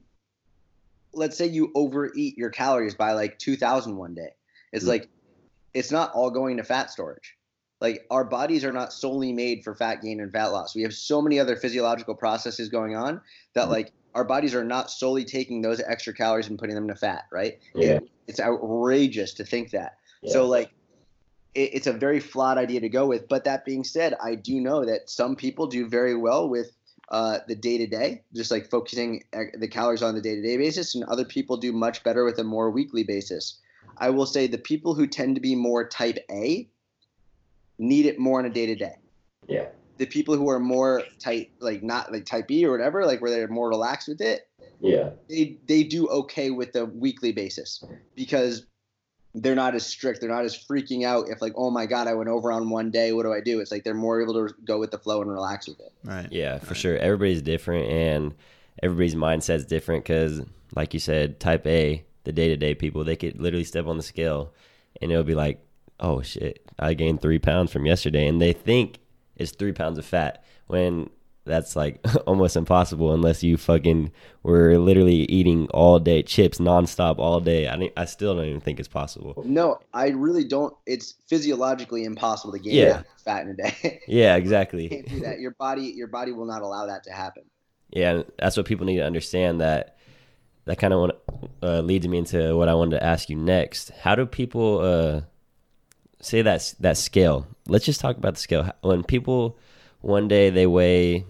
let's 1.13 1.37
say 1.37 1.47
you 1.47 1.71
overeat 1.75 2.37
your 2.37 2.49
calories 2.49 2.95
by 2.95 3.13
like 3.13 3.37
2000 3.39 3.97
one 3.97 4.13
day 4.13 4.29
it's 4.71 4.85
Mm. 4.85 4.89
like 4.89 5.09
it's 5.73 5.91
not 5.91 6.11
all 6.13 6.29
going 6.31 6.57
to 6.57 6.63
fat 6.63 6.91
storage 6.91 7.35
like 7.81 8.05
our 8.11 8.23
bodies 8.23 8.63
are 8.63 8.71
not 8.71 8.93
solely 8.93 9.33
made 9.33 9.63
for 9.63 9.73
fat 9.73 10.01
gain 10.01 10.19
and 10.19 10.31
fat 10.31 10.47
loss 10.47 10.75
we 10.75 10.83
have 10.83 10.93
so 10.93 11.21
many 11.21 11.39
other 11.39 11.55
physiological 11.55 12.15
processes 12.15 12.69
going 12.69 12.95
on 12.95 13.21
that 13.55 13.67
Mhm. 13.67 13.71
like 13.71 13.93
our 14.15 14.23
bodies 14.23 14.55
are 14.55 14.63
not 14.63 14.89
solely 14.89 15.23
taking 15.23 15.61
those 15.61 15.79
extra 15.81 16.13
calories 16.13 16.47
and 16.47 16.57
putting 16.59 16.75
them 16.75 16.87
to 16.87 16.95
fat 16.95 17.25
right 17.31 17.59
Yeah. 17.75 17.97
It- 17.97 18.09
it's 18.27 18.39
outrageous 18.39 19.33
to 19.35 19.43
think 19.43 19.71
that 19.71 19.97
so 20.27 20.45
like 20.45 20.71
it, 21.55 21.73
it's 21.73 21.87
a 21.87 21.93
very 21.93 22.19
flawed 22.19 22.57
idea 22.59 22.79
to 22.81 22.89
go 22.89 23.07
with. 23.07 23.27
But 23.27 23.43
that 23.45 23.65
being 23.65 23.83
said, 23.83 24.13
I 24.23 24.35
do 24.35 24.61
know 24.61 24.85
that 24.85 25.09
some 25.09 25.35
people 25.35 25.65
do 25.65 25.87
very 25.87 26.15
well 26.15 26.47
with 26.47 26.71
uh, 27.09 27.39
the 27.47 27.55
day 27.55 27.79
to 27.79 27.87
day, 27.87 28.21
just 28.35 28.51
like 28.51 28.69
focusing 28.69 29.23
the 29.57 29.67
calories 29.67 30.03
on 30.03 30.13
the 30.13 30.21
day 30.21 30.35
to 30.35 30.41
day 30.43 30.57
basis, 30.57 30.93
and 30.93 31.03
other 31.05 31.25
people 31.25 31.57
do 31.57 31.71
much 31.71 32.03
better 32.03 32.23
with 32.23 32.37
a 32.37 32.43
more 32.43 32.69
weekly 32.69 33.03
basis. 33.03 33.59
I 33.97 34.11
will 34.11 34.27
say 34.27 34.45
the 34.45 34.59
people 34.59 34.93
who 34.93 35.07
tend 35.07 35.33
to 35.35 35.41
be 35.41 35.55
more 35.55 35.87
type 35.87 36.19
A 36.29 36.69
need 37.79 38.05
it 38.05 38.19
more 38.19 38.37
on 38.37 38.45
a 38.45 38.49
day 38.51 38.67
to 38.67 38.75
day. 38.75 38.95
Yeah. 39.47 39.69
The 39.99 40.05
people 40.07 40.35
who 40.35 40.49
are 40.49 40.59
more 40.59 41.03
tight, 41.19 41.51
like 41.59 41.83
not 41.83 42.11
like 42.11 42.25
type 42.25 42.47
B 42.47 42.65
or 42.65 42.71
whatever, 42.71 43.05
like 43.05 43.21
where 43.21 43.29
they're 43.29 43.47
more 43.47 43.69
relaxed 43.69 44.07
with 44.07 44.21
it, 44.21 44.47
Yeah. 44.79 45.11
they 45.29 45.57
they 45.67 45.83
do 45.83 46.07
okay 46.07 46.49
with 46.49 46.71
the 46.73 46.85
weekly 46.85 47.31
basis 47.31 47.83
because 48.15 48.65
they're 49.35 49.53
not 49.55 49.75
as 49.75 49.85
strict. 49.85 50.21
They're 50.21 50.29
not 50.29 50.45
as 50.45 50.55
freaking 50.57 51.05
out 51.05 51.29
if 51.29 51.39
like, 51.41 51.53
oh 51.55 51.69
my 51.69 51.85
god, 51.85 52.07
I 52.07 52.15
went 52.15 52.29
over 52.29 52.51
on 52.51 52.69
one 52.71 52.89
day. 52.89 53.13
What 53.13 53.23
do 53.23 53.31
I 53.33 53.41
do? 53.41 53.59
It's 53.59 53.71
like 53.71 53.83
they're 53.83 53.93
more 53.93 54.21
able 54.21 54.33
to 54.47 54.53
go 54.65 54.79
with 54.79 54.89
the 54.91 54.97
flow 54.97 55.21
and 55.21 55.29
relax 55.29 55.67
with 55.67 55.79
it. 55.81 55.91
Right. 56.03 56.27
Yeah, 56.31 56.57
for 56.57 56.67
Right. 56.69 56.77
sure. 56.77 56.97
Everybody's 56.97 57.41
different 57.43 57.91
and 57.91 58.33
everybody's 58.81 59.13
mindset's 59.15 59.65
different 59.65 60.03
because, 60.05 60.41
like 60.75 60.93
you 60.95 60.99
said, 60.99 61.39
type 61.39 61.67
A, 61.67 62.03
the 62.23 62.31
day 62.31 62.47
to 62.47 62.57
day 62.57 62.73
people, 62.73 63.03
they 63.03 63.15
could 63.15 63.39
literally 63.39 63.65
step 63.65 63.85
on 63.85 63.97
the 63.97 64.03
scale 64.03 64.51
and 65.01 65.11
it'll 65.11 65.23
be 65.23 65.35
like, 65.35 65.59
oh 65.99 66.21
shit, 66.21 66.65
I 66.79 66.93
gained 66.95 67.21
three 67.21 67.39
pounds 67.39 67.71
from 67.71 67.85
yesterday. 67.85 68.25
And 68.27 68.41
they 68.41 68.53
think 68.53 68.99
it's 69.39 69.51
three 69.51 69.71
pounds 69.71 69.97
of 69.97 70.05
fat 70.05 70.43
when 70.67 71.09
that's 71.45 71.75
like 71.75 71.99
almost 72.27 72.55
impossible 72.55 73.11
unless 73.13 73.41
you 73.41 73.57
fucking 73.57 74.11
were 74.43 74.77
literally 74.77 75.23
eating 75.31 75.67
all 75.71 75.97
day 75.97 76.21
chips 76.21 76.59
nonstop 76.59 77.17
all 77.17 77.39
day. 77.39 77.67
I, 77.67 77.89
I 77.97 78.05
still 78.05 78.35
don't 78.35 78.45
even 78.45 78.61
think 78.61 78.79
it's 78.79 78.87
possible. 78.89 79.41
No, 79.45 79.79
I 79.93 80.09
really 80.09 80.43
don't. 80.43 80.75
It's 80.85 81.15
physiologically 81.27 82.03
impossible 82.03 82.51
to 82.53 82.59
gain 82.59 82.73
Yeah. 82.75 83.01
fat 83.25 83.43
in 83.43 83.49
a 83.51 83.53
day. 83.55 84.01
Yeah, 84.07 84.35
you 84.35 84.41
exactly. 84.41 84.89
can't 84.89 85.07
do 85.09 85.19
that. 85.21 85.39
Your 85.39 85.51
body, 85.51 85.83
your 85.95 86.07
body 86.07 86.31
will 86.33 86.45
not 86.45 86.61
allow 86.61 86.85
that 86.85 87.03
to 87.05 87.11
happen. 87.11 87.43
Yeah, 87.89 88.21
that's 88.37 88.55
what 88.55 88.67
people 88.67 88.85
need 88.85 88.97
to 88.97 89.05
understand. 89.05 89.61
That 89.61 89.97
that 90.65 90.77
kind 90.77 90.93
of 90.93 91.11
uh, 91.63 91.79
leads 91.79 92.07
me 92.07 92.19
into 92.19 92.55
what 92.55 92.69
I 92.69 92.75
wanted 92.75 92.99
to 92.99 93.03
ask 93.03 93.27
you 93.29 93.35
next. 93.37 93.89
How 94.01 94.13
do 94.13 94.27
people 94.27 94.79
uh, 94.79 95.21
say 96.21 96.41
that 96.41 96.73
that 96.79 96.97
scale? 96.97 97.47
Let's 97.67 97.85
just 97.85 97.99
talk 97.99 98.17
about 98.17 98.35
the 98.35 98.39
scale. 98.39 98.71
When 98.81 99.03
people 99.03 99.57
one 100.01 100.27
day 100.27 100.49
they 100.49 100.67
weigh 100.67 101.25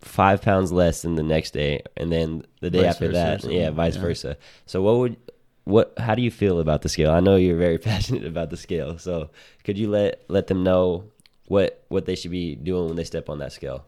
five 0.00 0.42
pounds 0.42 0.72
less 0.72 1.02
than 1.02 1.14
the 1.14 1.22
next 1.22 1.52
day, 1.52 1.82
and 1.96 2.12
then 2.12 2.44
the 2.60 2.70
day 2.70 2.82
Vice 2.82 2.90
after 2.90 3.12
that, 3.12 3.44
yeah, 3.44 3.70
vice 3.70 3.96
yeah. 3.96 4.02
versa. 4.02 4.36
So 4.66 4.82
what 4.82 4.98
would 4.98 5.16
what? 5.64 5.94
How 5.98 6.14
do 6.14 6.22
you 6.22 6.30
feel 6.30 6.60
about 6.60 6.82
the 6.82 6.88
scale? 6.88 7.10
I 7.10 7.20
know 7.20 7.36
you're 7.36 7.56
very 7.56 7.78
passionate 7.90 8.24
about 8.24 8.50
the 8.50 8.56
scale. 8.56 8.98
So 8.98 9.30
could 9.64 9.78
you 9.78 9.88
let 9.88 10.22
let 10.28 10.46
them 10.46 10.62
know 10.62 11.04
what 11.46 11.84
what 11.88 12.06
they 12.06 12.14
should 12.14 12.30
be 12.30 12.54
doing 12.54 12.86
when 12.86 12.96
they 12.96 13.04
step 13.04 13.28
on 13.28 13.38
that 13.38 13.52
scale? 13.52 13.84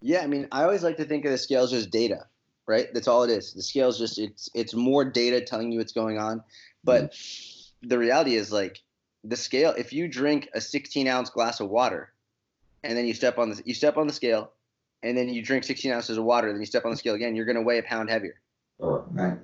Yeah, 0.00 0.20
I 0.20 0.26
mean, 0.26 0.48
I 0.52 0.64
always 0.64 0.82
like 0.82 0.98
to 0.98 1.04
think 1.04 1.24
of 1.24 1.30
the 1.30 1.38
scales 1.38 1.72
as 1.72 1.84
just 1.84 1.90
data, 1.90 2.26
right? 2.66 2.88
That's 2.92 3.08
all 3.08 3.22
it 3.22 3.30
is. 3.30 3.54
The 3.54 3.62
scales 3.62 3.98
just 3.98 4.18
it's 4.18 4.50
it's 4.54 4.74
more 4.74 5.04
data 5.04 5.40
telling 5.40 5.72
you 5.72 5.78
what's 5.78 5.92
going 5.92 6.18
on. 6.18 6.42
But 6.82 7.12
mm-hmm. 7.12 7.88
the 7.88 7.98
reality 7.98 8.34
is 8.34 8.52
like 8.52 8.80
the 9.24 9.36
scale. 9.36 9.74
If 9.76 9.92
you 9.92 10.06
drink 10.08 10.48
a 10.54 10.60
16 10.60 11.08
ounce 11.08 11.30
glass 11.30 11.60
of 11.60 11.68
water, 11.70 12.12
and 12.82 12.96
then 12.96 13.06
you 13.06 13.14
step 13.14 13.38
on 13.38 13.50
the 13.50 13.62
you 13.64 13.74
step 13.74 13.96
on 13.96 14.06
the 14.06 14.12
scale, 14.12 14.52
and 15.02 15.16
then 15.16 15.28
you 15.28 15.42
drink 15.42 15.64
16 15.64 15.90
ounces 15.92 16.18
of 16.18 16.24
water, 16.24 16.52
then 16.52 16.60
you 16.60 16.66
step 16.66 16.84
on 16.84 16.90
the 16.90 16.96
scale 16.96 17.14
again, 17.14 17.34
you're 17.34 17.46
gonna 17.46 17.62
weigh 17.62 17.78
a 17.78 17.82
pound 17.82 18.10
heavier, 18.10 18.40
Right. 19.16 19.38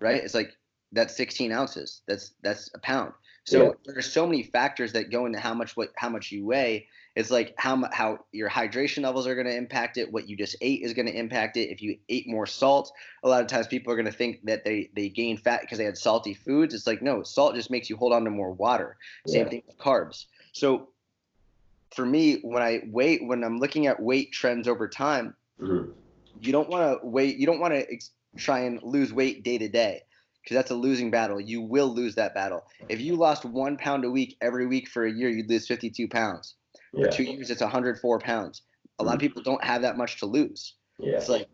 right? 0.00 0.22
It's 0.24 0.34
like 0.34 0.56
that's 0.92 1.16
16 1.16 1.52
ounces. 1.52 2.02
That's 2.06 2.32
that's 2.42 2.70
a 2.74 2.78
pound. 2.78 3.12
So 3.44 3.64
Yeah. 3.64 3.70
there's 3.84 4.10
so 4.10 4.26
many 4.26 4.42
factors 4.42 4.92
that 4.92 5.10
go 5.10 5.26
into 5.26 5.38
how 5.38 5.54
much 5.54 5.76
what 5.76 5.92
how 5.96 6.08
much 6.08 6.32
you 6.32 6.44
weigh. 6.46 6.88
It's 7.16 7.30
like 7.30 7.54
how 7.56 7.88
how 7.92 8.18
your 8.30 8.50
hydration 8.50 9.02
levels 9.02 9.26
are 9.26 9.34
going 9.34 9.46
to 9.46 9.56
impact 9.56 9.96
it. 9.96 10.12
What 10.12 10.28
you 10.28 10.36
just 10.36 10.54
ate 10.60 10.82
is 10.82 10.92
going 10.92 11.06
to 11.06 11.18
impact 11.18 11.56
it. 11.56 11.70
If 11.70 11.80
you 11.82 11.96
ate 12.10 12.28
more 12.28 12.46
salt, 12.46 12.92
a 13.24 13.28
lot 13.28 13.40
of 13.40 13.46
times 13.46 13.66
people 13.66 13.90
are 13.90 13.96
going 13.96 14.06
to 14.06 14.12
think 14.12 14.44
that 14.44 14.64
they 14.64 14.90
they 14.94 15.08
gain 15.08 15.38
fat 15.38 15.62
because 15.62 15.78
they 15.78 15.84
had 15.84 15.96
salty 15.96 16.34
foods. 16.34 16.74
It's 16.74 16.86
like 16.86 17.00
no, 17.00 17.22
salt 17.22 17.54
just 17.54 17.70
makes 17.70 17.88
you 17.88 17.96
hold 17.96 18.12
on 18.12 18.24
to 18.24 18.30
more 18.30 18.52
water. 18.52 18.98
Same 19.26 19.48
thing 19.48 19.62
with 19.66 19.78
carbs. 19.78 20.26
So 20.52 20.90
for 21.94 22.04
me, 22.04 22.40
when 22.42 22.62
I 22.62 22.82
weight 22.86 23.26
when 23.26 23.42
I'm 23.42 23.58
looking 23.58 23.86
at 23.86 24.00
weight 24.00 24.30
trends 24.32 24.68
over 24.68 24.86
time, 24.86 25.34
mm-hmm. 25.58 25.90
you 26.42 26.52
don't 26.52 26.68
want 26.68 27.00
to 27.00 27.06
wait. 27.06 27.38
You 27.38 27.46
don't 27.46 27.60
want 27.60 27.72
to 27.72 27.90
ex- 27.90 28.10
try 28.36 28.60
and 28.60 28.82
lose 28.82 29.10
weight 29.10 29.42
day 29.42 29.56
to 29.56 29.68
day 29.68 30.02
because 30.42 30.54
that's 30.54 30.70
a 30.70 30.74
losing 30.74 31.10
battle. 31.10 31.40
You 31.40 31.62
will 31.62 31.88
lose 31.88 32.14
that 32.16 32.34
battle. 32.34 32.64
If 32.90 33.00
you 33.00 33.16
lost 33.16 33.46
one 33.46 33.78
pound 33.78 34.04
a 34.04 34.10
week 34.10 34.36
every 34.42 34.66
week 34.66 34.86
for 34.86 35.06
a 35.06 35.10
year, 35.10 35.30
you'd 35.30 35.48
lose 35.48 35.66
52 35.66 36.08
pounds. 36.08 36.54
For 36.96 37.08
two 37.08 37.24
years, 37.24 37.50
it's 37.50 37.60
104 37.60 38.18
pounds. 38.20 38.62
A 38.98 39.04
lot 39.04 39.12
of 39.12 39.18
mm-hmm. 39.18 39.26
people 39.26 39.42
don't 39.42 39.62
have 39.62 39.82
that 39.82 39.96
much 39.96 40.18
to 40.20 40.26
lose. 40.26 40.74
yeah, 40.98 41.16
It's 41.16 41.28
like 41.28 41.48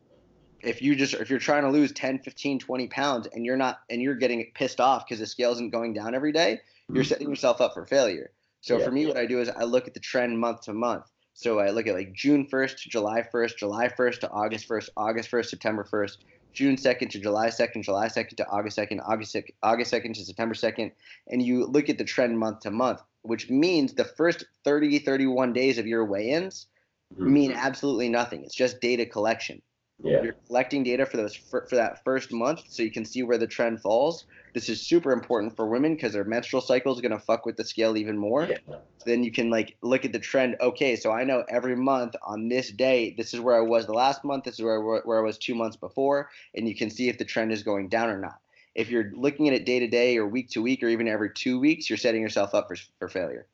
if 0.61 0.81
you 0.81 0.95
just 0.95 1.15
if 1.15 1.29
you're 1.29 1.39
trying 1.39 1.63
to 1.63 1.71
lose 1.71 1.93
10, 1.93 2.21
15, 2.21 2.59
20 2.61 2.87
pounds 2.89 3.29
and 3.33 3.45
you're 3.45 3.57
not 3.57 3.81
and 3.91 4.01
you're 4.01 4.15
getting 4.15 4.51
pissed 4.55 4.81
off 4.81 5.05
because 5.05 5.19
the 5.19 5.27
scale 5.27 5.53
isn't 5.53 5.71
going 5.71 5.93
down 5.93 6.15
every 6.15 6.33
day, 6.33 6.61
you're 6.89 7.03
mm-hmm. 7.03 7.09
setting 7.09 7.29
yourself 7.29 7.61
up 7.61 7.75
for 7.75 7.85
failure. 7.87 8.31
So 8.61 8.79
Yeah. 8.79 8.85
for 8.85 8.93
me, 8.93 9.07
what 9.07 9.17
I 9.17 9.27
do 9.27 9.41
is 9.41 9.49
I 9.49 9.65
look 9.65 9.89
at 9.89 9.95
the 9.95 10.01
trend 10.01 10.39
month 10.39 10.63
to 10.63 10.73
month. 10.73 11.11
So 11.35 11.59
I 11.59 11.71
look 11.71 11.87
at 11.87 11.95
like 11.95 12.13
June 12.13 12.47
1st 12.47 12.83
to 12.83 12.89
July 12.89 13.23
1st, 13.23 13.57
July 13.57 13.89
1st 13.89 14.21
to 14.21 14.31
August 14.31 14.69
1st, 14.69 14.91
August 14.97 15.31
1st, 15.31 15.47
September 15.47 15.85
1st, 15.91 16.19
June 16.53 16.77
2nd 16.77 17.11
to 17.11 17.19
July 17.19 17.49
2nd, 17.49 17.83
July 17.83 18.07
2nd 18.07 18.37
to 18.37 18.47
August 18.49 18.79
2nd, 18.79 19.01
August 19.05 19.35
2nd, 19.35 19.51
August 19.63 19.93
2nd 19.93 20.15
to 20.15 20.25
September 20.25 20.55
2nd, 20.55 20.93
and 21.29 21.43
you 21.43 21.65
look 21.65 21.89
at 21.89 21.99
the 21.99 22.05
trend 22.05 22.39
month 22.39 22.61
to 22.61 22.71
month, 22.71 23.01
which 23.23 23.49
means 23.49 23.95
the 23.95 24.05
first 24.05 24.45
30, 24.65 24.99
31 25.01 25.53
days 25.53 25.79
of 25.79 25.87
your 25.87 26.05
weigh-ins 26.05 26.67
mm-hmm. 27.15 27.33
mean 27.33 27.53
absolutely 27.53 28.09
nothing. 28.09 28.45
It's 28.45 28.55
just 28.55 28.81
data 28.81 29.07
collection. 29.07 29.63
yeah, 30.03 30.23
You're 30.23 30.37
collecting 30.47 30.83
data 30.83 31.07
for 31.07 31.17
those 31.17 31.35
for, 31.35 31.67
for 31.69 31.77
that 31.77 32.03
first 32.05 32.33
month, 32.33 32.63
so 32.69 32.83
you 32.83 32.91
can 32.91 33.05
see 33.05 33.23
where 33.23 33.39
the 33.39 33.47
trend 33.47 33.81
falls. 33.81 34.27
This 34.55 34.69
is 34.69 34.83
super 34.83 35.13
important 35.13 35.57
for 35.57 35.67
women 35.67 35.95
because 35.95 36.13
their 36.13 36.25
menstrual 36.25 36.61
cycle 36.61 36.93
is 36.93 37.01
gonna 37.01 37.19
fuck 37.19 37.47
with 37.47 37.57
the 37.57 37.65
scale 37.65 37.97
even 37.97 38.19
more. 38.19 38.45
Yeah. 38.45 38.77
Then 39.07 39.23
you 39.23 39.33
can 39.33 39.49
like 39.51 39.77
look 39.83 40.05
at 40.05 40.13
the 40.13 40.19
trend. 40.19 40.57
Okay, 40.61 40.97
so 40.97 41.13
I 41.13 41.25
know 41.25 41.45
every 41.49 41.77
month 41.77 42.17
on 42.23 42.49
this 42.49 42.71
day, 42.71 43.15
this 43.17 43.33
is 43.33 43.41
where 43.41 43.57
I 43.57 43.61
was 43.61 43.87
the 43.87 43.95
last 43.95 44.25
month. 44.25 44.45
This 44.45 44.55
is 44.55 44.63
where 44.63 44.77
I 44.77 45.01
where 45.05 45.19
I 45.19 45.23
was 45.23 45.39
two 45.39 45.55
months 45.55 45.77
before, 45.77 46.29
and 46.55 46.69
you 46.69 46.75
can 46.75 46.91
see 46.91 47.09
if 47.09 47.19
the 47.19 47.25
trend 47.25 47.53
is 47.53 47.63
going 47.63 47.89
down 47.89 48.11
or 48.11 48.19
not. 48.19 48.42
If 48.75 48.91
you're 48.91 49.11
looking 49.15 49.49
at 49.49 49.55
it 49.55 49.67
day 49.67 49.81
to 49.81 49.87
day 49.87 50.17
or 50.17 50.27
week 50.27 50.51
to 50.51 50.63
week 50.63 50.83
or 50.83 50.89
even 50.89 51.09
every 51.09 51.31
two 51.31 51.61
weeks, 51.61 51.91
you're 51.91 51.97
setting 51.97 52.23
yourself 52.23 52.55
up 52.55 52.69
for 52.69 52.77
for 52.99 53.09
failure. 53.09 53.47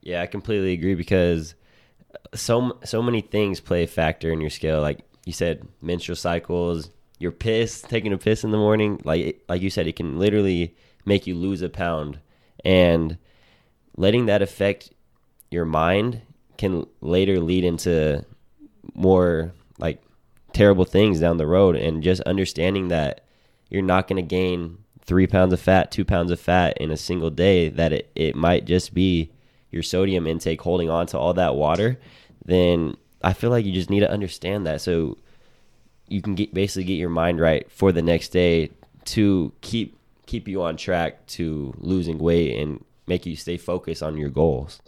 Yeah, 0.00 0.22
I 0.22 0.26
completely 0.26 0.72
agree 0.72 0.94
because 0.94 1.54
so 2.34 2.78
so 2.84 3.02
many 3.02 3.20
things 3.20 3.60
play 3.60 3.84
a 3.84 3.86
factor 3.86 4.32
in 4.32 4.40
your 4.40 4.50
scale. 4.50 4.80
Like 4.80 5.00
you 5.24 5.32
said, 5.32 5.66
menstrual 5.82 6.16
cycles, 6.16 6.90
your 7.18 7.32
piss, 7.32 7.82
taking 7.82 8.12
a 8.12 8.18
piss 8.18 8.44
in 8.44 8.50
the 8.50 8.58
morning. 8.58 9.00
Like 9.04 9.42
like 9.48 9.62
you 9.62 9.70
said, 9.70 9.86
it 9.86 9.96
can 9.96 10.18
literally 10.18 10.76
make 11.04 11.26
you 11.26 11.34
lose 11.34 11.62
a 11.62 11.68
pound, 11.68 12.18
and 12.64 13.18
letting 13.96 14.26
that 14.26 14.42
affect 14.42 14.92
your 15.50 15.64
mind 15.64 16.22
can 16.56 16.86
later 17.00 17.38
lead 17.40 17.64
into 17.64 18.24
more 18.94 19.52
like 19.78 20.02
terrible 20.52 20.84
things 20.84 21.20
down 21.20 21.36
the 21.36 21.46
road. 21.46 21.76
And 21.76 22.02
just 22.02 22.20
understanding 22.22 22.88
that 22.88 23.24
you're 23.70 23.82
not 23.82 24.08
going 24.08 24.16
to 24.16 24.22
gain 24.22 24.78
three 25.04 25.26
pounds 25.26 25.52
of 25.52 25.60
fat, 25.60 25.90
two 25.90 26.04
pounds 26.04 26.30
of 26.30 26.40
fat 26.40 26.76
in 26.78 26.90
a 26.90 26.96
single 26.96 27.30
day, 27.30 27.68
that 27.68 27.92
it, 27.92 28.10
it 28.14 28.34
might 28.34 28.64
just 28.64 28.94
be 28.94 29.30
your 29.70 29.82
sodium 29.82 30.26
intake 30.26 30.60
holding 30.60 30.90
on 30.90 31.06
to 31.06 31.18
all 31.18 31.34
that 31.34 31.54
water, 31.54 31.98
then 32.44 32.96
I 33.22 33.32
feel 33.32 33.50
like 33.50 33.64
you 33.64 33.72
just 33.72 33.90
need 33.90 34.00
to 34.00 34.10
understand 34.10 34.66
that 34.66 34.80
so 34.80 35.18
you 36.08 36.22
can 36.22 36.34
get 36.34 36.54
basically 36.54 36.84
get 36.84 36.94
your 36.94 37.10
mind 37.10 37.40
right 37.40 37.70
for 37.70 37.92
the 37.92 38.02
next 38.02 38.28
day 38.30 38.70
to 39.04 39.52
keep 39.60 39.98
keep 40.26 40.48
you 40.48 40.62
on 40.62 40.76
track 40.76 41.26
to 41.26 41.74
losing 41.78 42.18
weight 42.18 42.58
and 42.58 42.84
make 43.06 43.26
you 43.26 43.36
stay 43.36 43.56
focused 43.56 44.02
on 44.02 44.16
your 44.16 44.30
goals. 44.30 44.80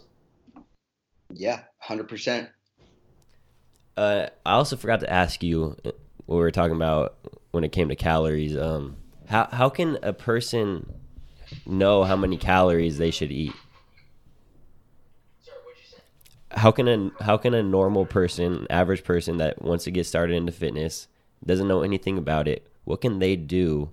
Yeah, 1.31 1.61
hundred 1.77 2.07
percent. 2.07 2.49
Uh, 3.97 4.27
I 4.45 4.53
also 4.53 4.77
forgot 4.77 5.01
to 5.01 5.11
ask 5.11 5.43
you 5.43 5.75
uh, 5.85 5.91
what 6.25 6.37
we 6.37 6.41
were 6.41 6.51
talking 6.51 6.75
about 6.75 7.15
when 7.51 7.63
it 7.63 7.71
came 7.71 7.89
to 7.89 7.95
calories. 7.95 8.57
Um, 8.57 8.97
how 9.27 9.47
how 9.51 9.69
can 9.69 9.97
a 10.01 10.13
person 10.13 10.93
know 11.65 12.03
how 12.03 12.15
many 12.15 12.37
calories 12.37 12.97
they 12.97 13.11
should 13.11 13.31
eat? 13.31 13.53
How 16.51 16.71
can 16.71 16.87
a 16.87 17.23
how 17.23 17.37
can 17.37 17.53
a 17.53 17.63
normal 17.63 18.05
person, 18.05 18.67
average 18.69 19.03
person 19.03 19.37
that 19.37 19.61
wants 19.61 19.85
to 19.85 19.91
get 19.91 20.05
started 20.05 20.35
into 20.35 20.51
fitness, 20.51 21.07
doesn't 21.45 21.67
know 21.67 21.81
anything 21.81 22.17
about 22.17 22.47
it, 22.47 22.67
what 22.83 23.01
can 23.01 23.19
they 23.19 23.35
do? 23.35 23.91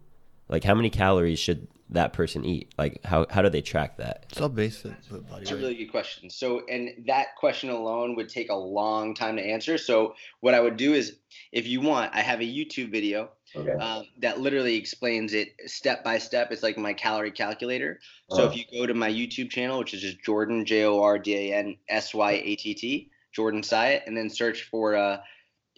Like, 0.48 0.64
how 0.64 0.74
many 0.74 0.90
calories 0.90 1.38
should 1.38 1.68
that 1.90 2.12
person 2.12 2.44
eat? 2.44 2.72
Like, 2.76 3.04
how 3.04 3.26
how 3.30 3.42
do 3.42 3.48
they 3.48 3.60
track 3.60 3.98
that? 3.98 4.26
It's 4.30 4.40
all 4.40 4.48
based 4.48 4.84
on 4.86 4.96
body 5.30 5.42
It's 5.42 5.50
a 5.50 5.56
really 5.56 5.74
good 5.74 5.90
question. 5.90 6.30
So, 6.30 6.62
and 6.68 6.90
that 7.06 7.36
question 7.36 7.70
alone 7.70 8.16
would 8.16 8.28
take 8.28 8.50
a 8.50 8.56
long 8.56 9.14
time 9.14 9.36
to 9.36 9.42
answer. 9.42 9.78
So, 9.78 10.14
what 10.40 10.54
I 10.54 10.60
would 10.60 10.76
do 10.76 10.94
is, 10.94 11.16
if 11.52 11.66
you 11.66 11.80
want, 11.80 12.14
I 12.14 12.22
have 12.22 12.40
a 12.40 12.44
YouTube 12.44 12.90
video 12.90 13.30
Okay. 13.56 13.72
um, 13.72 14.04
that 14.18 14.40
literally 14.40 14.76
explains 14.76 15.32
it 15.32 15.48
step 15.66 16.04
by 16.04 16.18
step. 16.18 16.52
It's 16.52 16.62
like 16.62 16.76
my 16.78 16.92
calorie 16.92 17.30
calculator. 17.30 18.00
So, 18.30 18.42
Oh. 18.42 18.46
if 18.48 18.56
you 18.56 18.64
go 18.72 18.86
to 18.86 18.94
my 18.94 19.10
YouTube 19.10 19.50
channel, 19.50 19.78
which 19.78 19.94
is 19.94 20.02
just 20.02 20.20
Jordan 20.24 20.64
J 20.64 20.84
O 20.84 21.00
R 21.02 21.18
D 21.18 21.34
A 21.50 21.54
N 21.56 21.76
S 21.88 22.14
Y 22.14 22.32
A 22.32 22.56
T 22.56 22.74
T, 22.74 23.10
Jordan 23.32 23.62
Syatt, 23.62 24.02
and 24.06 24.16
then 24.16 24.28
search 24.30 24.64
for 24.64 24.96
uh, 24.96 25.18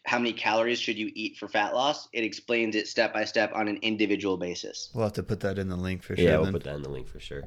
how 0.07 0.19
many 0.19 0.33
calories 0.33 0.81
should 0.81 0.97
you 0.99 1.11
eat 1.15 1.37
for 1.37 1.47
fat 1.47 1.75
loss, 1.75 2.09
it 2.13 2.25
explains 2.25 2.75
it 2.75 2.89
step 2.89 3.13
by 3.13 3.25
step 3.25 3.53
on 3.55 3.69
an 3.69 3.77
individual 3.83 4.37
basis. 4.37 4.91
We'll 4.95 5.05
have 5.05 5.13
to 5.15 5.23
put 5.23 5.41
that 5.41 5.59
in 5.59 5.69
the 5.69 5.77
link 5.77 6.03
for 6.03 6.17
sure. 6.17 6.25
yeah, 6.25 6.37
we'll 6.37 6.45
then. 6.45 6.53
put 6.55 6.65
that 6.65 6.75
in 6.75 6.83
the 6.83 6.89
link 6.89 7.07
for 7.07 7.21
sure. 7.21 7.43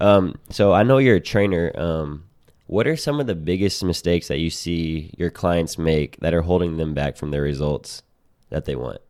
Um, 0.00 0.36
so 0.48 0.72
I 0.72 0.82
know 0.82 0.98
you're 0.98 1.16
a 1.16 1.20
trainer. 1.20 1.70
Um, 1.78 2.24
what 2.66 2.86
are 2.86 2.96
some 2.96 3.20
of 3.20 3.26
the 3.26 3.34
biggest 3.34 3.84
mistakes 3.84 4.28
that 4.28 4.38
you 4.38 4.48
see 4.48 5.12
your 5.18 5.30
clients 5.30 5.76
make 5.76 6.18
that 6.20 6.32
are 6.32 6.42
holding 6.42 6.76
them 6.78 6.94
back 6.94 7.16
from 7.16 7.32
their 7.32 7.42
results 7.42 8.02
that 8.48 8.64
they 8.64 8.76
want? 8.76 9.00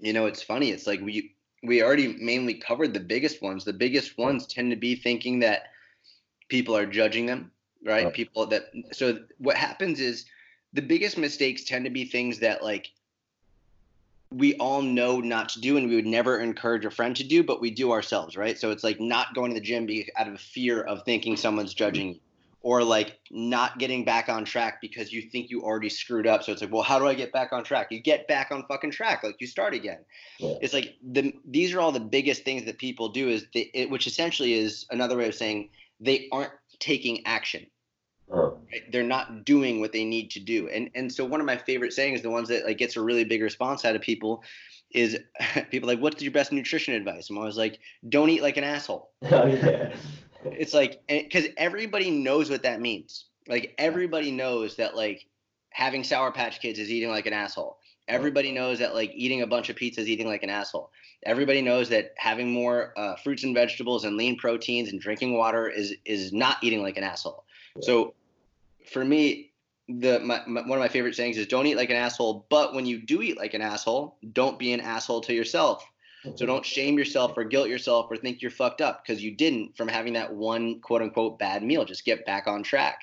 You 0.00 0.12
know, 0.12 0.26
it's 0.26 0.42
funny. 0.42 0.70
It's 0.70 0.86
like 0.86 1.00
we 1.00 1.34
we 1.62 1.82
already 1.82 2.16
mainly 2.20 2.54
covered 2.54 2.94
the 2.94 3.00
biggest 3.00 3.42
ones. 3.42 3.64
The 3.64 3.72
biggest 3.72 4.16
ones 4.16 4.46
tend 4.46 4.70
to 4.70 4.76
be 4.76 4.94
thinking 4.94 5.40
that 5.40 5.64
people 6.48 6.76
are 6.76 6.86
judging 6.86 7.26
them, 7.26 7.50
right? 7.84 8.06
Oh. 8.06 8.10
People 8.10 8.46
that 8.46 8.70
so 8.92 9.18
what 9.38 9.56
happens 9.56 10.00
is 10.00 10.26
the 10.72 10.82
biggest 10.82 11.18
mistakes 11.18 11.64
tend 11.64 11.84
to 11.84 11.90
be 11.90 12.04
things 12.04 12.38
that 12.40 12.62
like 12.62 12.90
we 14.30 14.54
all 14.56 14.82
know 14.82 15.20
not 15.20 15.48
to 15.50 15.60
do 15.60 15.78
and 15.78 15.88
we 15.88 15.96
would 15.96 16.06
never 16.06 16.38
encourage 16.38 16.84
a 16.84 16.90
friend 16.90 17.16
to 17.16 17.24
do, 17.24 17.42
but 17.42 17.60
we 17.60 17.70
do 17.70 17.92
ourselves, 17.92 18.36
right? 18.36 18.58
So 18.58 18.70
it's 18.70 18.84
like 18.84 19.00
not 19.00 19.34
going 19.34 19.52
to 19.52 19.54
the 19.54 19.64
gym 19.64 19.86
be 19.86 20.10
out 20.16 20.28
of 20.28 20.38
fear 20.38 20.82
of 20.82 21.02
thinking 21.04 21.36
someone's 21.36 21.72
judging 21.72 22.08
you. 22.14 22.20
Or 22.60 22.82
like 22.82 23.20
not 23.30 23.78
getting 23.78 24.04
back 24.04 24.28
on 24.28 24.44
track 24.44 24.80
because 24.80 25.12
you 25.12 25.22
think 25.22 25.48
you 25.48 25.62
already 25.62 25.88
screwed 25.88 26.26
up. 26.26 26.42
So 26.42 26.50
it's 26.50 26.60
like, 26.60 26.72
well, 26.72 26.82
how 26.82 26.98
do 26.98 27.06
I 27.06 27.14
get 27.14 27.32
back 27.32 27.52
on 27.52 27.62
track? 27.62 27.86
You 27.92 28.00
get 28.00 28.26
back 28.26 28.48
on 28.50 28.64
fucking 28.66 28.90
track, 28.90 29.22
like 29.22 29.36
you 29.38 29.46
start 29.46 29.74
again. 29.74 29.98
Yeah. 30.40 30.54
It's 30.60 30.74
like 30.74 30.96
the 31.08 31.32
these 31.46 31.72
are 31.72 31.80
all 31.80 31.92
the 31.92 32.00
biggest 32.00 32.44
things 32.44 32.64
that 32.64 32.78
people 32.78 33.10
do 33.10 33.28
is 33.28 33.46
they, 33.54 33.70
it, 33.74 33.90
which 33.90 34.06
essentially 34.08 34.54
is 34.54 34.86
another 34.90 35.16
way 35.16 35.28
of 35.28 35.34
saying 35.36 35.70
they 36.00 36.28
aren't 36.32 36.52
taking 36.80 37.24
action 37.26 37.66
Oh. 38.30 38.58
right? 38.70 38.82
they're 38.92 39.02
not 39.02 39.46
doing 39.46 39.80
what 39.80 39.90
they 39.92 40.04
need 40.04 40.30
to 40.32 40.40
do 40.40 40.68
and 40.68 40.90
and 40.94 41.10
so 41.10 41.24
one 41.24 41.40
of 41.40 41.46
my 41.46 41.56
favorite 41.56 41.94
sayings 41.94 42.20
the 42.20 42.28
ones 42.28 42.48
that 42.48 42.66
like 42.66 42.76
gets 42.76 42.94
a 42.96 43.00
really 43.00 43.24
big 43.24 43.40
response 43.40 43.86
out 43.86 43.96
of 43.96 44.02
people 44.02 44.42
is 44.90 45.18
people 45.70 45.86
like 45.88 45.98
what's 45.98 46.20
your 46.22 46.30
best 46.30 46.52
nutrition 46.52 46.92
advice 46.92 47.30
i'm 47.30 47.38
always 47.38 47.56
like 47.56 47.78
don't 48.10 48.28
eat 48.28 48.42
like 48.42 48.58
an 48.58 48.64
asshole 48.64 49.12
Oh, 49.32 49.46
yeah. 49.46 49.94
It's 50.44 50.74
like 50.74 51.00
because 51.08 51.46
everybody 51.56 52.10
knows 52.10 52.50
what 52.50 52.62
that 52.62 52.80
means. 52.80 53.26
Like 53.46 53.74
everybody 53.78 54.30
knows 54.30 54.76
that 54.76 54.96
like 54.96 55.26
having 55.70 56.04
sour 56.04 56.32
patch 56.32 56.60
kids 56.60 56.78
is 56.78 56.90
eating 56.90 57.10
like 57.10 57.26
an 57.26 57.32
asshole. 57.32 57.78
Everybody 58.06 58.52
knows 58.52 58.78
that 58.78 58.94
like 58.94 59.12
eating 59.14 59.42
a 59.42 59.46
bunch 59.46 59.68
of 59.68 59.76
pizza 59.76 60.00
is 60.00 60.08
eating 60.08 60.26
like 60.26 60.42
an 60.42 60.50
asshole. 60.50 60.90
Everybody 61.24 61.60
knows 61.60 61.88
that 61.90 62.14
having 62.16 62.50
more 62.50 62.92
uh, 62.96 63.16
fruits 63.16 63.44
and 63.44 63.54
vegetables 63.54 64.04
and 64.04 64.16
lean 64.16 64.36
proteins 64.36 64.90
and 64.90 65.00
drinking 65.00 65.36
water 65.36 65.68
is 65.68 65.94
is 66.04 66.32
not 66.32 66.56
eating 66.62 66.82
like 66.82 66.96
an 66.96 67.04
asshole. 67.04 67.44
So 67.80 68.14
for 68.90 69.04
me 69.04 69.52
the 69.88 70.20
my, 70.20 70.42
my, 70.46 70.60
one 70.62 70.78
of 70.78 70.80
my 70.80 70.88
favorite 70.88 71.14
sayings 71.14 71.38
is 71.38 71.46
don't 71.46 71.66
eat 71.66 71.76
like 71.76 71.90
an 71.90 71.96
asshole 71.96 72.46
but 72.50 72.74
when 72.74 72.84
you 72.84 73.00
do 73.00 73.22
eat 73.22 73.38
like 73.38 73.54
an 73.54 73.62
asshole 73.62 74.18
don't 74.32 74.58
be 74.58 74.72
an 74.72 74.80
asshole 74.80 75.20
to 75.22 75.32
yourself 75.32 75.84
so 76.36 76.46
don't 76.46 76.64
shame 76.64 76.98
yourself 76.98 77.36
or 77.36 77.44
guilt 77.44 77.68
yourself 77.68 78.10
or 78.10 78.16
think 78.16 78.42
you're 78.42 78.50
fucked 78.50 78.80
up 78.80 79.04
because 79.04 79.22
you 79.22 79.34
didn't 79.34 79.76
from 79.76 79.88
having 79.88 80.14
that 80.14 80.32
one 80.32 80.80
quote 80.80 81.02
unquote 81.02 81.38
bad 81.38 81.62
meal. 81.62 81.84
Just 81.84 82.04
get 82.04 82.26
back 82.26 82.46
on 82.46 82.62
track. 82.62 83.00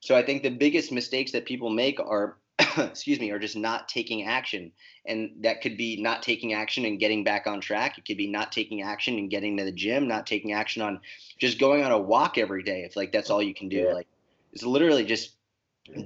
So 0.00 0.16
I 0.16 0.22
think 0.22 0.42
the 0.42 0.50
biggest 0.50 0.92
mistakes 0.92 1.32
that 1.32 1.44
people 1.44 1.70
make 1.70 2.00
are 2.00 2.36
excuse 2.78 3.18
me, 3.18 3.30
are 3.30 3.38
just 3.38 3.56
not 3.56 3.88
taking 3.88 4.24
action. 4.24 4.72
And 5.06 5.30
that 5.40 5.62
could 5.62 5.76
be 5.76 6.00
not 6.00 6.22
taking 6.22 6.52
action 6.52 6.84
and 6.84 6.98
getting 6.98 7.24
back 7.24 7.46
on 7.46 7.60
track. 7.60 7.98
It 7.98 8.04
could 8.04 8.16
be 8.16 8.30
not 8.30 8.52
taking 8.52 8.82
action 8.82 9.18
and 9.18 9.30
getting 9.30 9.56
to 9.56 9.64
the 9.64 9.72
gym, 9.72 10.06
not 10.06 10.26
taking 10.26 10.52
action 10.52 10.82
on 10.82 11.00
just 11.38 11.58
going 11.58 11.82
on 11.82 11.92
a 11.92 11.98
walk 11.98 12.38
every 12.38 12.62
day 12.62 12.82
if 12.82 12.96
like 12.96 13.12
that's 13.12 13.30
all 13.30 13.42
you 13.42 13.54
can 13.54 13.68
do. 13.68 13.78
Yeah. 13.78 13.92
Like 13.92 14.08
it's 14.52 14.62
literally 14.62 15.04
just 15.04 15.32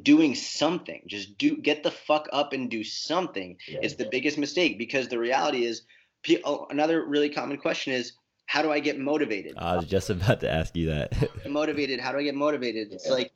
doing 0.02 0.34
something. 0.34 1.02
Just 1.06 1.36
do 1.36 1.56
get 1.56 1.82
the 1.82 1.90
fuck 1.90 2.28
up 2.32 2.52
and 2.52 2.70
do 2.70 2.82
something 2.82 3.58
it's 3.66 3.94
the 3.94 4.08
biggest 4.10 4.38
mistake 4.38 4.78
because 4.78 5.08
the 5.08 5.18
reality 5.18 5.64
is 5.64 5.82
Oh, 6.44 6.66
another 6.70 7.04
really 7.04 7.30
common 7.30 7.56
question 7.56 7.92
is 7.92 8.12
how 8.46 8.62
do 8.62 8.70
i 8.72 8.80
get 8.80 8.98
motivated 8.98 9.54
I 9.56 9.76
was 9.76 9.86
just 9.86 10.10
about 10.10 10.40
to 10.40 10.50
ask 10.50 10.76
you 10.76 10.86
that. 10.86 11.12
motivated 11.48 12.00
how 12.00 12.12
do 12.12 12.18
i 12.18 12.22
get 12.22 12.34
motivated 12.34 12.92
it's 12.92 13.06
Yeah. 13.06 13.14
like 13.14 13.32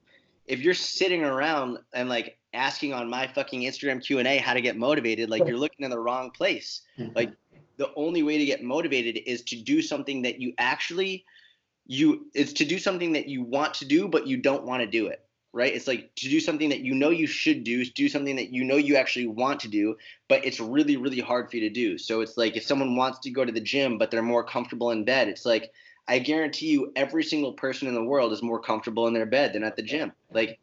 if 0.47 0.61
you're 0.61 0.75
sitting 0.75 1.23
around 1.23 1.79
and 1.95 2.09
like 2.09 2.39
asking 2.55 2.93
on 2.93 3.09
my 3.09 3.27
fucking 3.29 3.63
instagram 3.63 4.05
q&a 4.05 4.39
how 4.39 4.55
to 4.55 4.61
get 4.61 4.77
motivated 4.77 5.31
like 5.31 5.47
you're 5.47 5.59
looking 5.59 5.85
in 5.85 5.91
the 5.91 5.99
wrong 5.99 6.31
place 6.31 6.83
mm-hmm. 6.99 7.13
like 7.15 7.33
the 7.77 7.91
only 7.95 8.23
way 8.23 8.37
to 8.37 8.45
get 8.45 8.63
motivated 8.63 9.21
is 9.27 9.43
to 9.43 9.57
do 9.57 9.81
something 9.81 10.23
that 10.23 10.41
you 10.41 10.53
actually 10.59 11.25
you 11.87 12.27
it's 12.35 12.53
to 12.53 12.65
do 12.65 12.79
something 12.79 13.13
that 13.13 13.27
you 13.27 13.43
want 13.43 13.75
to 13.75 13.85
do 13.85 14.09
but 14.09 14.27
you 14.27 14.37
don't 14.37 14.65
want 14.65 14.81
to 14.81 14.87
do 14.87 15.07
it 15.07 15.25
right? 15.53 15.75
It's 15.75 15.87
like 15.87 16.15
to 16.17 16.29
do 16.29 16.41
something 16.41 16.69
that 16.69 16.81
you 16.81 16.95
know 16.95 17.11
you 17.11 17.27
should 17.27 17.65
do 17.65 17.85
do 17.85 18.09
something 18.09 18.37
that 18.37 18.51
you 18.51 18.65
know 18.65 18.77
you 18.77 18.97
actually 18.97 19.27
want 19.27 19.61
to 19.61 19.69
do 19.69 19.97
but 20.29 20.45
it's 20.45 20.61
really 20.61 20.97
really 20.97 21.21
hard 21.21 21.51
for 21.51 21.57
you 21.57 21.69
to 21.69 21.75
do. 21.75 21.99
So 21.99 22.21
it's 22.21 22.37
like 22.37 22.57
if 22.57 22.65
someone 22.65 22.97
wants 22.97 23.19
to 23.21 23.31
go 23.31 23.45
to 23.45 23.53
the 23.53 23.61
gym 23.61 23.99
but 23.99 24.11
they're 24.11 24.23
more 24.23 24.45
comfortable 24.45 24.91
in 24.91 25.05
bed 25.05 25.29
it's 25.29 25.45
like 25.45 25.73
i 26.09 26.19
guarantee 26.19 26.67
you 26.67 26.93
every 26.97 27.23
single 27.23 27.53
person 27.53 27.87
in 27.87 27.95
the 27.95 28.03
world 28.03 28.33
is 28.33 28.43
more 28.43 28.61
comfortable 28.61 29.07
in 29.07 29.15
their 29.15 29.27
bed 29.27 29.53
than 29.53 29.65
at 29.65 29.77
the 29.77 29.83
gym. 29.83 30.13
Like 30.33 30.59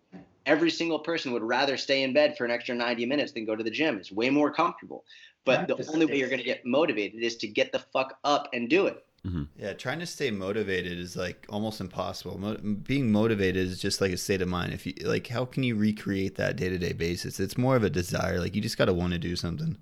every 0.46 0.72
single 0.72 1.00
person 1.00 1.34
would 1.34 1.44
rather 1.44 1.78
stay 1.78 2.04
in 2.04 2.14
bed 2.14 2.38
for 2.38 2.46
an 2.46 2.52
extra 2.52 2.74
90 2.74 3.06
minutes 3.06 3.34
than 3.34 3.46
go 3.46 3.56
to 3.56 3.64
the 3.64 3.70
gym. 3.70 3.98
It's 3.98 4.12
way 4.12 4.30
more 4.30 4.52
comfortable. 4.52 5.04
But 5.46 5.68
the 5.68 5.90
only 5.94 6.06
way 6.06 6.18
you're 6.18 6.30
going 6.30 6.40
to 6.40 6.46
get 6.46 6.66
motivated 6.66 7.22
is 7.22 7.38
to 7.38 7.48
get 7.48 7.72
the 7.72 7.80
fuck 7.80 8.18
up 8.24 8.50
and 8.54 8.70
do 8.70 8.88
it 8.88 9.07
Mm-hmm. 9.28 9.43
Yeah, 9.57 9.73
trying 9.73 9.99
to 9.99 10.05
stay 10.05 10.32
motivated 10.32 10.97
is 10.99 11.15
like 11.17 11.45
almost 11.49 11.82
impossible. 11.82 12.38
Mo- 12.39 12.57
being 12.57 13.11
motivated 13.11 13.67
is 13.67 13.82
just 13.82 13.99
like 14.01 14.11
a 14.11 14.17
state 14.17 14.41
of 14.41 14.47
mind. 14.47 14.73
If 14.73 14.86
you 14.86 14.93
like, 15.03 15.28
how 15.28 15.45
can 15.45 15.63
you 15.63 15.75
recreate 15.75 16.36
that 16.36 16.55
day 16.55 16.69
to 16.69 16.78
day 16.78 16.93
basis? 16.93 17.39
It's 17.39 17.57
more 17.57 17.75
of 17.75 17.84
a 17.84 17.89
desire. 17.89 18.39
Like 18.39 18.55
you 18.55 18.61
just 18.61 18.78
got 18.78 18.86
to 18.86 18.93
want 18.93 19.13
to 19.13 19.19
do 19.19 19.36
something. 19.36 19.78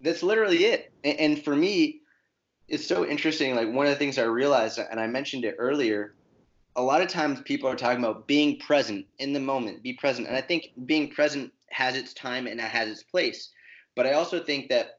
that's 0.00 0.22
literally 0.22 0.64
it 0.66 0.92
and, 1.02 1.18
and 1.18 1.44
for 1.44 1.56
me 1.56 2.00
it's 2.68 2.86
so 2.86 3.06
interesting 3.06 3.54
like 3.54 3.70
one 3.72 3.86
of 3.86 3.92
the 3.92 3.98
things 3.98 4.18
i 4.18 4.22
realized 4.22 4.78
and 4.78 5.00
i 5.00 5.06
mentioned 5.06 5.44
it 5.44 5.54
earlier 5.58 6.14
a 6.76 6.82
lot 6.82 7.00
of 7.00 7.08
times 7.08 7.40
people 7.42 7.68
are 7.68 7.76
talking 7.76 8.02
about 8.04 8.26
being 8.26 8.58
present 8.58 9.06
in 9.18 9.32
the 9.32 9.40
moment 9.40 9.82
be 9.82 9.94
present 9.94 10.26
and 10.28 10.36
i 10.36 10.40
think 10.40 10.66
being 10.84 11.08
present 11.08 11.52
has 11.70 11.96
its 11.96 12.12
time 12.14 12.46
and 12.46 12.60
it 12.60 12.64
has 12.64 12.88
its 12.88 13.02
place 13.02 13.50
but 13.96 14.06
i 14.06 14.12
also 14.12 14.42
think 14.42 14.68
that 14.68 14.98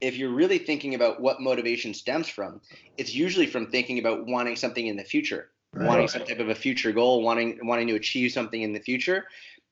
if 0.00 0.16
you're 0.16 0.30
really 0.30 0.58
thinking 0.58 0.94
about 0.94 1.20
what 1.20 1.40
motivation 1.40 1.94
stems 1.94 2.28
from 2.28 2.60
it's 2.96 3.14
usually 3.14 3.46
from 3.46 3.66
thinking 3.66 3.98
about 3.98 4.26
wanting 4.26 4.56
something 4.56 4.86
in 4.86 4.96
the 4.96 5.04
future 5.04 5.50
wanting 5.74 6.08
some 6.08 6.24
type 6.24 6.40
of 6.40 6.48
a 6.48 6.54
future 6.54 6.92
goal 6.92 7.22
wanting 7.22 7.58
wanting 7.62 7.86
to 7.88 7.94
achieve 7.94 8.32
something 8.32 8.62
in 8.62 8.72
the 8.72 8.80
future. 8.80 9.26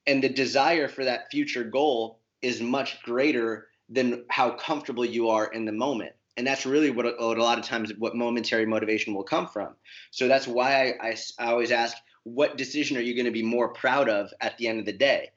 And 0.06 0.22
the 0.22 0.28
desire 0.28 0.88
for 0.88 1.04
that 1.04 1.30
future 1.30 1.64
goal 1.64 2.20
is 2.40 2.60
much 2.60 3.02
greater 3.02 3.68
than 3.88 4.24
how 4.28 4.50
comfortable 4.50 5.04
you 5.04 5.28
are 5.28 5.46
in 5.52 5.64
the 5.64 5.72
moment. 5.72 6.12
And 6.36 6.46
that's 6.46 6.64
really 6.64 6.90
what 6.90 7.04
a, 7.06 7.14
what 7.18 7.38
a 7.38 7.42
lot 7.42 7.58
of 7.58 7.64
times 7.64 7.92
what 7.98 8.14
momentary 8.14 8.64
motivation 8.64 9.12
will 9.12 9.24
come 9.24 9.48
from. 9.48 9.74
So 10.10 10.28
that's 10.28 10.46
why 10.46 10.94
I 11.00 11.16
I 11.38 11.50
always 11.50 11.72
ask 11.72 11.96
what 12.22 12.56
decision 12.56 12.96
are 12.96 13.00
you 13.00 13.14
going 13.14 13.26
to 13.26 13.32
be 13.32 13.42
more 13.42 13.70
proud 13.70 14.08
of 14.08 14.32
at 14.40 14.56
the 14.58 14.68
end 14.68 14.78
of 14.78 14.86
the 14.86 14.92
day 14.92 15.30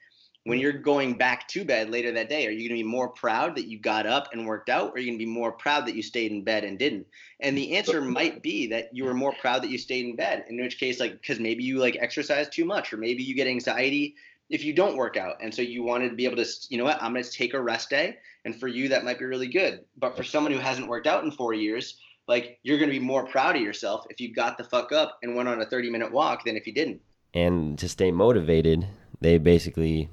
when 0.44 0.60
you're 0.60 0.74
going 0.74 1.14
back 1.14 1.48
to 1.48 1.64
bed 1.64 1.90
later 1.92 2.12
that 2.12 2.30
day 2.30 2.48
are 2.48 2.52
you 2.52 2.68
going 2.68 2.80
to 2.80 2.84
be 2.84 2.90
more 2.90 3.10
proud 3.10 3.56
that 3.56 3.68
you 3.68 3.80
got 3.80 4.08
up 4.08 4.30
and 4.34 4.46
worked 4.46 4.70
out 4.70 4.90
or 4.90 4.94
are 4.94 5.00
you 5.00 5.08
going 5.08 5.20
to 5.20 5.26
be 5.26 5.32
more 5.32 5.52
proud 5.52 5.86
that 5.86 5.96
you 5.96 6.02
stayed 6.02 6.32
in 6.32 6.44
bed 6.44 6.64
and 6.64 6.80
didn't? 6.80 7.06
And 7.40 7.58
the 7.58 7.76
answer 7.76 8.02
might 8.02 8.42
be 8.42 8.68
that 8.68 8.90
you 8.92 9.06
were 9.06 9.14
more 9.14 9.34
proud 9.40 9.62
that 9.64 9.70
you 9.70 9.78
stayed 9.78 10.06
in 10.06 10.16
bed 10.16 10.46
in 10.50 10.60
which 10.60 10.80
case 10.80 11.00
like 11.00 11.22
because 11.22 11.40
maybe 11.40 11.64
you 11.64 11.78
like 11.78 11.98
exercise 12.00 12.50
too 12.50 12.66
much 12.66 12.92
or 12.92 12.98
maybe 12.98 13.24
you 13.24 13.36
get 13.36 13.48
anxiety 13.48 14.16
if 14.50 14.66
you 14.66 14.74
don't 14.74 14.98
work 14.98 15.16
out. 15.16 15.36
And 15.42 15.54
so 15.54 15.62
you 15.62 15.84
wanted 15.84 16.10
to 16.10 16.16
be 16.16 16.26
able 16.26 16.44
to 16.44 16.50
you 16.70 16.78
know 16.78 16.86
what 16.86 17.02
i'm 17.02 17.14
going 17.14 17.24
to 17.24 17.32
take 17.32 17.54
a 17.54 17.62
rest 17.62 17.90
day 17.90 18.18
and 18.44 18.60
for 18.60 18.68
you 18.68 18.90
that 18.90 19.06
might 19.06 19.20
be 19.20 19.26
really 19.26 19.48
good. 19.48 19.86
But 19.98 20.18
for 20.18 20.24
someone 20.24 20.52
who 20.52 20.60
hasn't 20.60 20.88
worked 20.88 21.08
out 21.08 21.24
in 21.24 21.32
four 21.32 21.54
years 21.54 21.98
like 22.28 22.60
you're 22.64 22.78
going 22.78 22.90
to 22.90 22.98
be 22.98 23.06
more 23.06 23.28
proud 23.28 23.56
of 23.56 23.62
yourself 23.62 24.06
if 24.10 24.20
you 24.20 24.34
got 24.34 24.58
the 24.58 24.64
fuck 24.64 24.92
up 24.92 25.20
and 25.22 25.36
went 25.36 25.50
on 25.50 25.62
a 25.62 25.66
30 25.66 25.90
minute 25.90 26.12
walk 26.12 26.46
than 26.46 26.58
if 26.58 26.66
you 26.66 26.74
didn't. 26.74 27.02
And 27.34 27.78
to 27.80 27.88
stay 27.88 28.12
motivated, 28.12 28.88
they 29.22 29.38
basically 29.38 30.10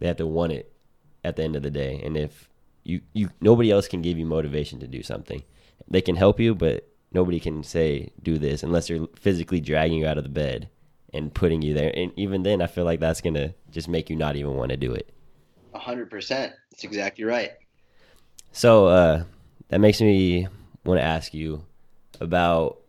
they 0.00 0.08
have 0.08 0.18
to 0.18 0.26
want 0.26 0.52
it 0.52 0.72
at 1.24 1.36
the 1.36 1.44
end 1.44 1.56
of 1.56 1.62
the 1.62 1.70
day. 1.70 2.02
And 2.04 2.16
if 2.16 2.48
you 2.84 3.02
you 3.14 3.30
nobody 3.40 3.70
else 3.70 3.88
can 3.88 4.02
give 4.02 4.18
you 4.18 4.26
motivation 4.26 4.80
to 4.80 4.88
do 4.88 5.02
something, 5.02 5.42
they 5.88 6.02
can 6.02 6.16
help 6.16 6.40
you, 6.40 6.54
but 6.54 6.88
nobody 7.12 7.40
can 7.40 7.62
say 7.64 8.10
do 8.22 8.38
this 8.38 8.62
unless 8.64 8.88
they're 8.88 9.06
physically 9.16 9.60
dragging 9.60 10.00
you 10.00 10.06
out 10.08 10.18
of 10.18 10.24
the 10.24 10.30
bed 10.30 10.68
and 11.14 11.34
putting 11.34 11.62
you 11.62 11.74
there. 11.74 11.92
And 11.96 12.12
even 12.16 12.42
then, 12.44 12.62
I 12.62 12.68
feel 12.68 12.84
like 12.84 13.00
that's 13.00 13.20
gonna 13.22 13.54
just 13.70 13.88
make 13.88 14.10
you 14.10 14.16
not 14.16 14.36
even 14.36 14.54
want 14.56 14.70
to 14.70 14.76
do 14.78 14.92
it. 14.94 15.12
100% 15.74 16.52
that's 16.70 16.84
exactly 16.84 17.24
right 17.24 17.52
So 18.52 18.86
uh, 18.86 19.24
that 19.68 19.80
makes 19.80 20.00
me 20.00 20.48
want 20.84 20.98
to 20.98 21.04
ask 21.04 21.34
you 21.34 21.64
about 22.20 22.80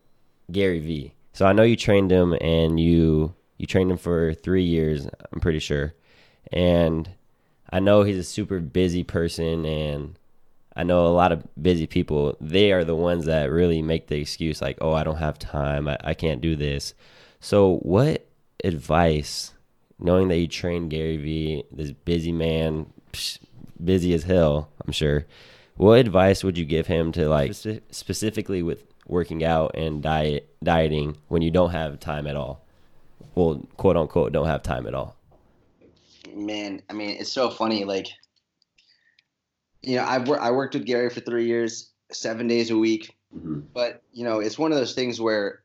Gary 0.51 0.79
Vee. 0.79 1.13
So 1.33 1.45
I 1.45 1.53
know 1.53 1.63
you 1.63 1.75
trained 1.75 2.11
him, 2.11 2.33
and 2.41 2.79
you 2.79 3.33
you 3.57 3.67
trained 3.67 3.91
him 3.91 3.97
for 3.97 4.33
three 4.33 4.63
years. 4.63 5.07
I'm 5.31 5.39
pretty 5.39 5.59
sure, 5.59 5.93
and 6.51 7.09
I 7.69 7.79
know 7.79 8.03
he's 8.03 8.17
a 8.17 8.23
super 8.23 8.59
busy 8.59 9.03
person, 9.03 9.65
and 9.65 10.17
I 10.75 10.83
know 10.83 11.07
a 11.07 11.09
lot 11.09 11.31
of 11.31 11.43
busy 11.61 11.87
people. 11.87 12.35
They 12.41 12.71
are 12.71 12.83
the 12.83 12.95
ones 12.95 13.25
that 13.25 13.51
really 13.51 13.81
make 13.81 14.07
the 14.07 14.19
excuse, 14.19 14.61
like, 14.61 14.77
"Oh, 14.81 14.93
I 14.93 15.03
don't 15.03 15.17
have 15.17 15.39
time. 15.39 15.87
I, 15.87 15.97
I 16.03 16.13
can't 16.13 16.41
do 16.41 16.55
this." 16.55 16.93
So, 17.39 17.77
what 17.77 18.27
advice, 18.63 19.53
knowing 19.99 20.27
that 20.27 20.37
you 20.37 20.47
trained 20.47 20.91
Gary 20.91 21.17
Vee, 21.17 21.63
this 21.71 21.91
busy 21.91 22.31
man, 22.31 22.91
psh, 23.13 23.39
busy 23.83 24.13
as 24.13 24.23
hell, 24.23 24.69
I'm 24.85 24.93
sure. 24.93 25.25
What 25.77 25.99
advice 25.99 26.43
would 26.43 26.57
you 26.57 26.65
give 26.65 26.87
him 26.87 27.11
to 27.13 27.27
like 27.27 27.51
speci- 27.51 27.81
specifically 27.91 28.61
with 28.61 28.83
working 29.07 29.43
out 29.43 29.71
and 29.75 30.01
diet 30.03 30.53
dieting 30.63 31.17
when 31.27 31.41
you 31.41 31.51
don't 31.51 31.71
have 31.71 31.99
time 31.99 32.27
at 32.27 32.35
all? 32.35 32.63
Well, 33.33 33.65
quote 33.77 33.97
unquote, 33.97 34.33
don't 34.33 34.47
have 34.47 34.61
time 34.61 34.85
at 34.87 34.93
all. 34.93 35.15
Man, 36.35 36.81
I 36.89 36.93
mean, 36.93 37.09
it's 37.19 37.31
so 37.31 37.49
funny. 37.49 37.83
Like, 37.85 38.07
you 39.81 39.95
know, 39.95 40.03
I've 40.03 40.27
wor- 40.27 40.39
I 40.39 40.51
worked 40.51 40.73
with 40.73 40.85
Gary 40.85 41.09
for 41.09 41.21
three 41.21 41.45
years, 41.45 41.89
seven 42.11 42.47
days 42.47 42.69
a 42.69 42.77
week. 42.77 43.15
Mm-hmm. 43.35 43.61
But 43.73 44.03
you 44.13 44.23
know, 44.23 44.39
it's 44.39 44.59
one 44.59 44.71
of 44.71 44.77
those 44.77 44.93
things 44.93 45.19
where 45.19 45.63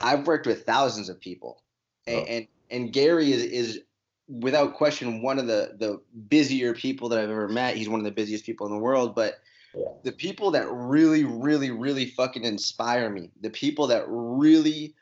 I've 0.00 0.26
worked 0.26 0.46
with 0.46 0.64
thousands 0.64 1.08
of 1.08 1.20
people, 1.20 1.62
and 2.06 2.16
Oh. 2.16 2.24
and, 2.24 2.46
and 2.70 2.92
Gary 2.92 3.32
is 3.32 3.42
is 3.44 3.80
without 4.28 4.74
question 4.74 5.22
one 5.22 5.38
of 5.38 5.46
the 5.46 5.76
the 5.78 6.00
busier 6.28 6.74
people 6.74 7.08
that 7.08 7.18
I've 7.18 7.30
ever 7.30 7.48
met. 7.48 7.76
He's 7.76 7.88
one 7.88 8.00
of 8.00 8.04
the 8.04 8.10
busiest 8.10 8.44
people 8.44 8.66
in 8.66 8.72
the 8.72 8.78
world, 8.78 9.14
but. 9.14 9.38
Yeah. 9.76 9.84
The 10.02 10.12
people 10.12 10.50
that 10.52 10.66
really, 10.72 11.24
really, 11.24 11.70
really 11.70 12.06
fucking 12.06 12.42
inspire 12.42 13.10
me, 13.10 13.30
the 13.42 13.50
people 13.50 13.86
that 13.88 14.02
really 14.08 14.94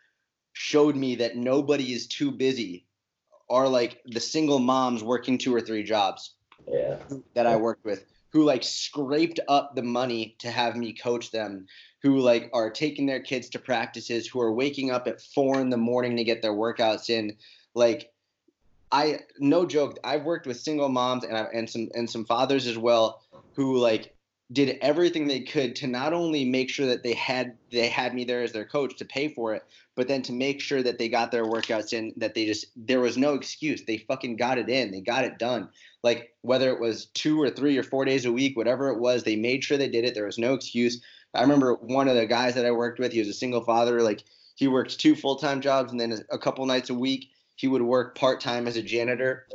showed 0.54 0.96
me 0.96 1.14
that 1.14 1.36
nobody 1.36 1.92
is 1.92 2.08
too 2.08 2.32
busy, 2.32 2.84
are 3.48 3.68
like 3.68 4.00
the 4.06 4.20
single 4.20 4.58
moms 4.58 5.02
working 5.02 5.38
two 5.38 5.54
or 5.54 5.60
three 5.60 5.82
jobs 5.82 6.34
Yeah. 6.66 6.98
that 7.34 7.46
I 7.46 7.56
worked 7.56 7.84
with 7.84 8.04
who 8.36 8.44
like 8.44 8.62
scraped 8.62 9.40
up 9.48 9.74
the 9.74 9.82
money 9.82 10.36
to 10.40 10.50
have 10.50 10.76
me 10.76 10.92
coach 10.92 11.30
them, 11.30 11.66
who 12.02 12.18
like 12.18 12.50
are 12.52 12.70
taking 12.70 13.06
their 13.06 13.22
kids 13.22 13.48
to 13.50 13.58
practices, 13.58 14.26
who 14.26 14.40
are 14.40 14.52
waking 14.52 14.90
up 14.90 15.06
at 15.06 15.22
four 15.22 15.60
in 15.60 15.70
the 15.70 15.76
morning 15.76 16.16
to 16.16 16.24
get 16.24 16.42
their 16.42 16.52
workouts 16.52 17.08
in. 17.08 17.36
Like, 17.74 18.12
I 18.92 19.20
no 19.38 19.66
joke, 19.66 19.98
I've 20.04 20.24
worked 20.24 20.46
with 20.46 20.60
single 20.60 20.88
moms 20.88 21.24
and 21.24 21.36
I, 21.36 21.46
and 21.54 21.68
some 21.68 21.88
and 21.94 22.10
some 22.10 22.24
fathers 22.24 22.66
as 22.66 22.76
well 22.76 23.22
who 23.54 23.78
like 23.78 24.14
did 24.52 24.78
everything 24.80 25.26
they 25.26 25.40
could 25.40 25.74
to 25.76 25.86
not 25.86 26.12
only 26.12 26.44
make 26.44 26.70
sure 26.70 26.86
that 26.86 27.02
they 27.02 27.14
had 27.14 27.56
they 27.72 27.88
had 27.88 28.14
me 28.14 28.24
there 28.24 28.42
as 28.42 28.52
their 28.52 28.64
coach 28.64 28.96
to 28.96 29.04
pay 29.04 29.28
for 29.28 29.54
it, 29.54 29.64
but 29.96 30.06
then 30.06 30.22
to 30.22 30.32
make 30.32 30.60
sure 30.60 30.82
that 30.82 30.98
they 30.98 31.08
got 31.08 31.32
their 31.32 31.44
workouts 31.44 31.92
in 31.92 32.12
that 32.16 32.34
they 32.34 32.46
just 32.46 32.66
there 32.76 33.00
was 33.00 33.16
no 33.16 33.34
excuse. 33.34 33.82
They 33.84 33.98
fucking 33.98 34.36
got 34.36 34.58
it 34.58 34.68
in. 34.68 34.92
They 34.92 35.00
got 35.00 35.24
it 35.24 35.38
done 35.38 35.68
like 36.06 36.32
whether 36.42 36.70
it 36.70 36.78
was 36.78 37.06
two 37.06 37.42
or 37.42 37.50
three 37.50 37.76
or 37.76 37.82
four 37.82 38.04
days 38.04 38.26
a 38.26 38.32
week, 38.32 38.56
whatever 38.56 38.90
it 38.90 39.00
was, 39.00 39.24
they 39.24 39.34
made 39.34 39.64
sure 39.64 39.76
they 39.76 39.88
did 39.88 40.04
it. 40.04 40.14
There 40.14 40.24
was 40.24 40.38
no 40.38 40.54
excuse. 40.54 41.02
I 41.34 41.40
remember 41.40 41.74
one 41.74 42.06
of 42.06 42.14
the 42.14 42.26
guys 42.26 42.54
that 42.54 42.64
I 42.64 42.70
worked 42.70 43.00
with, 43.00 43.10
he 43.10 43.18
was 43.18 43.26
a 43.26 43.32
single 43.32 43.64
father. 43.64 44.00
Like 44.00 44.22
he 44.54 44.68
worked 44.68 45.00
two 45.00 45.16
full 45.16 45.34
time 45.34 45.60
jobs 45.60 45.90
and 45.90 46.00
then 46.00 46.16
a 46.30 46.38
couple 46.38 46.64
nights 46.64 46.90
a 46.90 46.94
week 46.94 47.30
he 47.56 47.66
would 47.66 47.82
work 47.82 48.16
part 48.16 48.40
time 48.40 48.68
as 48.68 48.76
a 48.76 48.82
janitor 48.82 49.48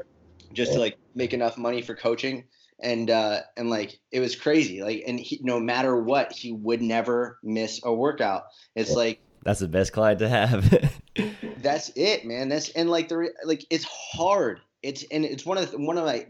just 0.51 0.73
to 0.73 0.79
like 0.79 0.97
make 1.15 1.33
enough 1.33 1.57
money 1.57 1.81
for 1.81 1.95
coaching. 1.95 2.43
And 2.83 3.09
uh, 3.09 3.41
and 3.57 3.69
like 3.69 3.99
it 4.11 4.19
was 4.19 4.35
crazy. 4.35 4.81
Like 4.81 5.03
and 5.07 5.19
he, 5.19 5.39
no 5.43 5.59
matter 5.59 5.95
what, 6.01 6.31
he 6.31 6.51
would 6.51 6.81
never 6.81 7.37
miss 7.43 7.79
a 7.83 7.93
workout. 7.93 8.43
It's 8.75 8.89
Yeah. 8.91 8.95
like 8.95 9.21
That's 9.43 9.59
the 9.59 9.67
best 9.67 9.93
client 9.93 10.19
to 10.19 10.29
have. 10.29 10.89
that's 11.57 11.91
it, 11.95 12.25
man. 12.25 12.49
That's 12.49 12.69
and 12.69 12.89
like 12.89 13.07
the 13.09 13.31
like 13.45 13.65
it's 13.69 13.85
hard. 13.85 14.61
It's 14.81 15.03
and 15.11 15.25
it's 15.25 15.45
one 15.45 15.57
of 15.57 15.71
the, 15.71 15.77
one 15.77 15.97
of 15.97 16.05
my 16.05 16.25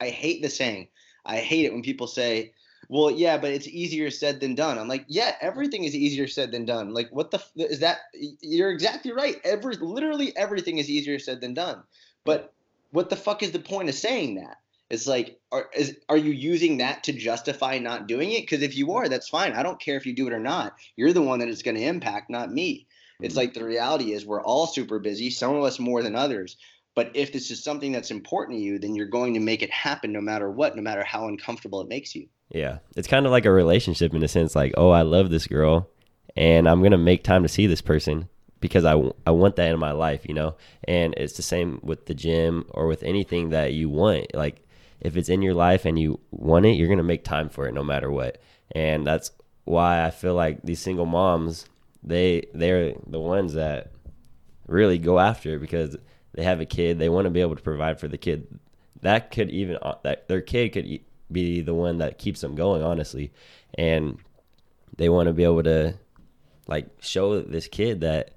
I 0.00 0.08
hate 0.10 0.42
the 0.42 0.48
saying. 0.48 0.88
I 1.24 1.38
hate 1.38 1.64
it 1.64 1.72
when 1.72 1.82
people 1.82 2.06
say, 2.06 2.52
"Well, 2.88 3.10
yeah, 3.10 3.36
but 3.36 3.50
it's 3.50 3.66
easier 3.68 4.10
said 4.10 4.40
than 4.40 4.54
done." 4.54 4.78
I'm 4.78 4.88
like, 4.88 5.04
"Yeah, 5.08 5.34
everything 5.40 5.84
is 5.84 5.94
easier 5.94 6.28
said 6.28 6.52
than 6.52 6.64
done." 6.64 6.94
Like, 6.94 7.08
what 7.10 7.30
the 7.30 7.38
f- 7.38 7.50
is 7.56 7.80
that? 7.80 7.98
You're 8.40 8.70
exactly 8.70 9.12
right. 9.12 9.36
Every 9.44 9.74
literally 9.76 10.34
everything 10.36 10.78
is 10.78 10.88
easier 10.88 11.18
said 11.18 11.40
than 11.40 11.52
done. 11.52 11.82
But 12.24 12.54
what 12.92 13.10
the 13.10 13.16
fuck 13.16 13.42
is 13.42 13.50
the 13.52 13.58
point 13.58 13.88
of 13.88 13.94
saying 13.94 14.36
that? 14.36 14.56
It's 14.90 15.06
like, 15.06 15.38
are 15.52 15.70
is 15.74 15.96
are 16.08 16.16
you 16.16 16.32
using 16.32 16.78
that 16.78 17.04
to 17.04 17.12
justify 17.12 17.78
not 17.78 18.08
doing 18.08 18.32
it? 18.32 18.42
Because 18.42 18.62
if 18.62 18.76
you 18.76 18.92
are, 18.94 19.08
that's 19.08 19.28
fine. 19.28 19.52
I 19.52 19.62
don't 19.62 19.80
care 19.80 19.96
if 19.96 20.04
you 20.04 20.14
do 20.14 20.26
it 20.26 20.32
or 20.32 20.40
not. 20.40 20.74
You're 20.96 21.12
the 21.12 21.22
one 21.22 21.38
that 21.38 21.48
it's 21.48 21.62
going 21.62 21.76
to 21.76 21.82
impact, 21.82 22.28
not 22.28 22.52
me. 22.52 22.88
It's 23.20 23.32
mm-hmm. 23.32 23.38
like 23.38 23.54
the 23.54 23.64
reality 23.64 24.12
is 24.12 24.26
we're 24.26 24.42
all 24.42 24.66
super 24.66 24.98
busy, 24.98 25.30
some 25.30 25.54
of 25.54 25.62
us 25.62 25.78
more 25.78 26.02
than 26.02 26.16
others. 26.16 26.56
But 26.94 27.12
if 27.14 27.32
this 27.32 27.50
is 27.50 27.62
something 27.62 27.92
that's 27.92 28.10
important 28.10 28.58
to 28.58 28.64
you, 28.64 28.78
then 28.78 28.96
you're 28.96 29.06
going 29.06 29.34
to 29.34 29.40
make 29.40 29.62
it 29.62 29.70
happen 29.70 30.12
no 30.12 30.20
matter 30.20 30.50
what, 30.50 30.74
no 30.74 30.82
matter 30.82 31.04
how 31.04 31.28
uncomfortable 31.28 31.80
it 31.80 31.88
makes 31.88 32.14
you. 32.14 32.28
Yeah. 32.50 32.78
It's 32.96 33.06
kind 33.06 33.26
of 33.26 33.32
like 33.32 33.44
a 33.44 33.52
relationship 33.52 34.12
in 34.12 34.22
a 34.24 34.28
sense 34.28 34.56
like, 34.56 34.74
oh, 34.76 34.90
I 34.90 35.02
love 35.02 35.30
this 35.30 35.46
girl 35.46 35.88
and 36.36 36.68
I'm 36.68 36.80
going 36.80 36.90
to 36.90 36.98
make 36.98 37.22
time 37.22 37.42
to 37.44 37.48
see 37.48 37.66
this 37.66 37.80
person 37.80 38.28
because 38.60 38.84
I, 38.84 38.92
w- 38.92 39.14
I 39.24 39.30
want 39.30 39.56
that 39.56 39.70
in 39.70 39.78
my 39.78 39.92
life, 39.92 40.26
you 40.26 40.34
know? 40.34 40.56
And 40.84 41.14
it's 41.16 41.34
the 41.34 41.42
same 41.42 41.78
with 41.82 42.06
the 42.06 42.14
gym 42.14 42.66
or 42.70 42.86
with 42.86 43.04
anything 43.04 43.50
that 43.50 43.72
you 43.72 43.88
want. 43.88 44.34
Like, 44.34 44.66
if 45.00 45.16
it's 45.16 45.28
in 45.28 45.42
your 45.42 45.54
life 45.54 45.84
and 45.84 45.98
you 45.98 46.20
want 46.30 46.66
it, 46.66 46.72
you're 46.72 46.88
going 46.88 46.98
to 46.98 47.04
make 47.04 47.24
time 47.24 47.48
for 47.48 47.66
it 47.66 47.74
no 47.74 47.82
matter 47.82 48.10
what. 48.10 48.40
And 48.72 49.06
that's 49.06 49.30
why 49.64 50.04
I 50.04 50.10
feel 50.10 50.34
like 50.34 50.62
these 50.62 50.80
single 50.80 51.06
moms, 51.06 51.66
they 52.02 52.46
they're 52.54 52.94
the 53.06 53.20
ones 53.20 53.54
that 53.54 53.92
really 54.66 54.98
go 54.98 55.18
after 55.18 55.54
it 55.54 55.60
because 55.60 55.96
they 56.32 56.44
have 56.44 56.60
a 56.60 56.66
kid, 56.66 56.98
they 56.98 57.08
want 57.08 57.26
to 57.26 57.30
be 57.30 57.40
able 57.40 57.56
to 57.56 57.62
provide 57.62 57.98
for 57.98 58.08
the 58.08 58.18
kid. 58.18 58.46
That 59.02 59.30
could 59.30 59.50
even 59.50 59.78
uh, 59.82 59.96
that 60.02 60.28
their 60.28 60.40
kid 60.40 60.70
could 60.70 61.00
be 61.32 61.60
the 61.60 61.74
one 61.74 61.98
that 61.98 62.18
keeps 62.18 62.40
them 62.40 62.54
going, 62.54 62.82
honestly. 62.82 63.32
And 63.74 64.18
they 64.96 65.08
want 65.08 65.28
to 65.28 65.32
be 65.32 65.44
able 65.44 65.62
to 65.62 65.94
like 66.66 66.88
show 67.00 67.40
this 67.40 67.66
kid 67.66 68.02
that 68.02 68.32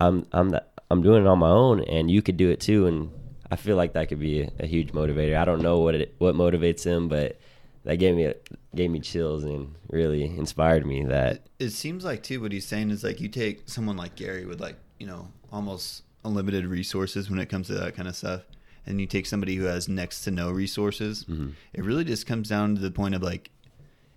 I'm 0.00 0.26
I'm 0.32 0.50
that 0.50 0.72
I'm 0.90 1.02
doing 1.02 1.24
it 1.24 1.28
on 1.28 1.38
my 1.38 1.50
own 1.50 1.82
and 1.84 2.10
you 2.10 2.22
could 2.22 2.36
do 2.36 2.50
it 2.50 2.60
too 2.60 2.86
and 2.86 3.10
I 3.50 3.56
feel 3.56 3.76
like 3.76 3.94
that 3.94 4.08
could 4.08 4.20
be 4.20 4.48
a, 4.58 4.66
huge 4.66 4.92
motivator. 4.92 5.36
I 5.36 5.44
don't 5.44 5.62
know 5.62 5.80
what 5.80 5.94
it 5.94 6.14
what 6.18 6.34
motivates 6.34 6.84
him, 6.84 7.08
but 7.08 7.38
that 7.84 7.96
gave 7.96 8.14
me 8.14 8.32
gave 8.74 8.90
me 8.90 9.00
chills 9.00 9.44
and 9.44 9.74
really 9.88 10.24
inspired 10.24 10.86
me 10.86 11.04
that 11.06 11.46
It 11.58 11.70
seems 11.70 12.04
like 12.04 12.22
too 12.22 12.40
what 12.40 12.52
he's 12.52 12.66
saying 12.66 12.90
is 12.90 13.02
like 13.02 13.20
you 13.20 13.28
take 13.28 13.68
someone 13.68 13.96
like 13.96 14.14
Gary 14.14 14.46
with 14.46 14.60
like 14.60 14.76
you 14.98 15.06
know 15.06 15.28
almost 15.50 16.02
unlimited 16.24 16.66
resources 16.66 17.30
when 17.30 17.38
it 17.40 17.48
comes 17.48 17.66
to 17.68 17.74
that 17.74 17.96
kind 17.96 18.06
of 18.06 18.14
stuff, 18.14 18.42
and 18.86 19.00
you 19.00 19.06
take 19.06 19.26
somebody 19.26 19.56
who 19.56 19.64
has 19.64 19.88
next 19.88 20.22
to 20.24 20.30
no 20.30 20.50
resources. 20.50 21.24
Mhm. 21.24 21.52
It 21.72 21.84
really 21.84 22.04
just 22.04 22.26
comes 22.26 22.48
down 22.48 22.74
to 22.76 22.80
the 22.80 22.90
point 22.90 23.14
of 23.14 23.22
like, 23.22 23.50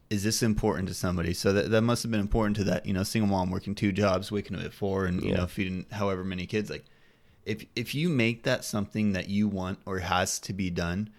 is 0.10 0.24
this 0.24 0.44
important 0.44 0.90
to 0.90 0.94
somebody? 0.94 1.34
So 1.34 1.54
that 1.54 1.72
that 1.72 1.82
must 1.82 2.04
have 2.04 2.12
been 2.12 2.20
important 2.20 2.58
to 2.58 2.64
that 2.66 2.86
you 2.86 2.94
know 2.94 3.04
single 3.04 3.30
mom 3.30 3.50
working 3.50 3.74
two 3.74 3.92
jobs, 3.92 4.32
waking 4.32 4.58
up 4.58 4.64
at 4.64 4.74
four, 4.74 5.06
and 5.06 5.24
you 5.24 5.34
know 5.34 5.48
feeding 5.48 5.86
however 5.92 6.24
many 6.24 6.46
kids. 6.46 6.70
Like, 6.70 6.86
if 7.46 7.66
if 7.76 7.94
you 7.96 8.10
make 8.10 8.44
that 8.44 8.64
something 8.64 9.14
that 9.14 9.30
you 9.30 9.48
want 9.48 9.80
or 9.86 10.00
has 10.00 10.40
to 10.40 10.54
be 10.54 10.70
done. 10.70 11.10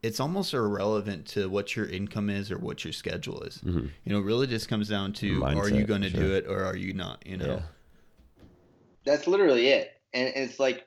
It's 0.00 0.20
almost 0.20 0.54
irrelevant 0.54 1.26
to 1.30 1.48
what 1.48 1.74
your 1.74 1.84
income 1.84 2.30
is 2.30 2.52
or 2.52 2.58
what 2.58 2.84
your 2.84 2.92
schedule 2.92 3.42
is. 3.42 3.58
Mhm. 3.58 3.90
You 4.04 4.12
know, 4.12 4.20
really 4.20 4.46
just 4.46 4.68
comes 4.68 4.88
down 4.88 5.12
to 5.14 5.42
are 5.44 5.68
you 5.68 5.84
going 5.84 6.02
to 6.02 6.10
sure. 6.10 6.20
do 6.20 6.34
it 6.36 6.46
or 6.46 6.62
are 6.62 6.76
you 6.76 6.92
not? 6.92 7.26
You 7.26 7.36
know, 7.36 7.46
yeah. 7.46 7.62
That's 9.04 9.26
literally 9.26 9.66
it. 9.68 10.00
And 10.14 10.28
it's 10.36 10.60
like 10.60 10.86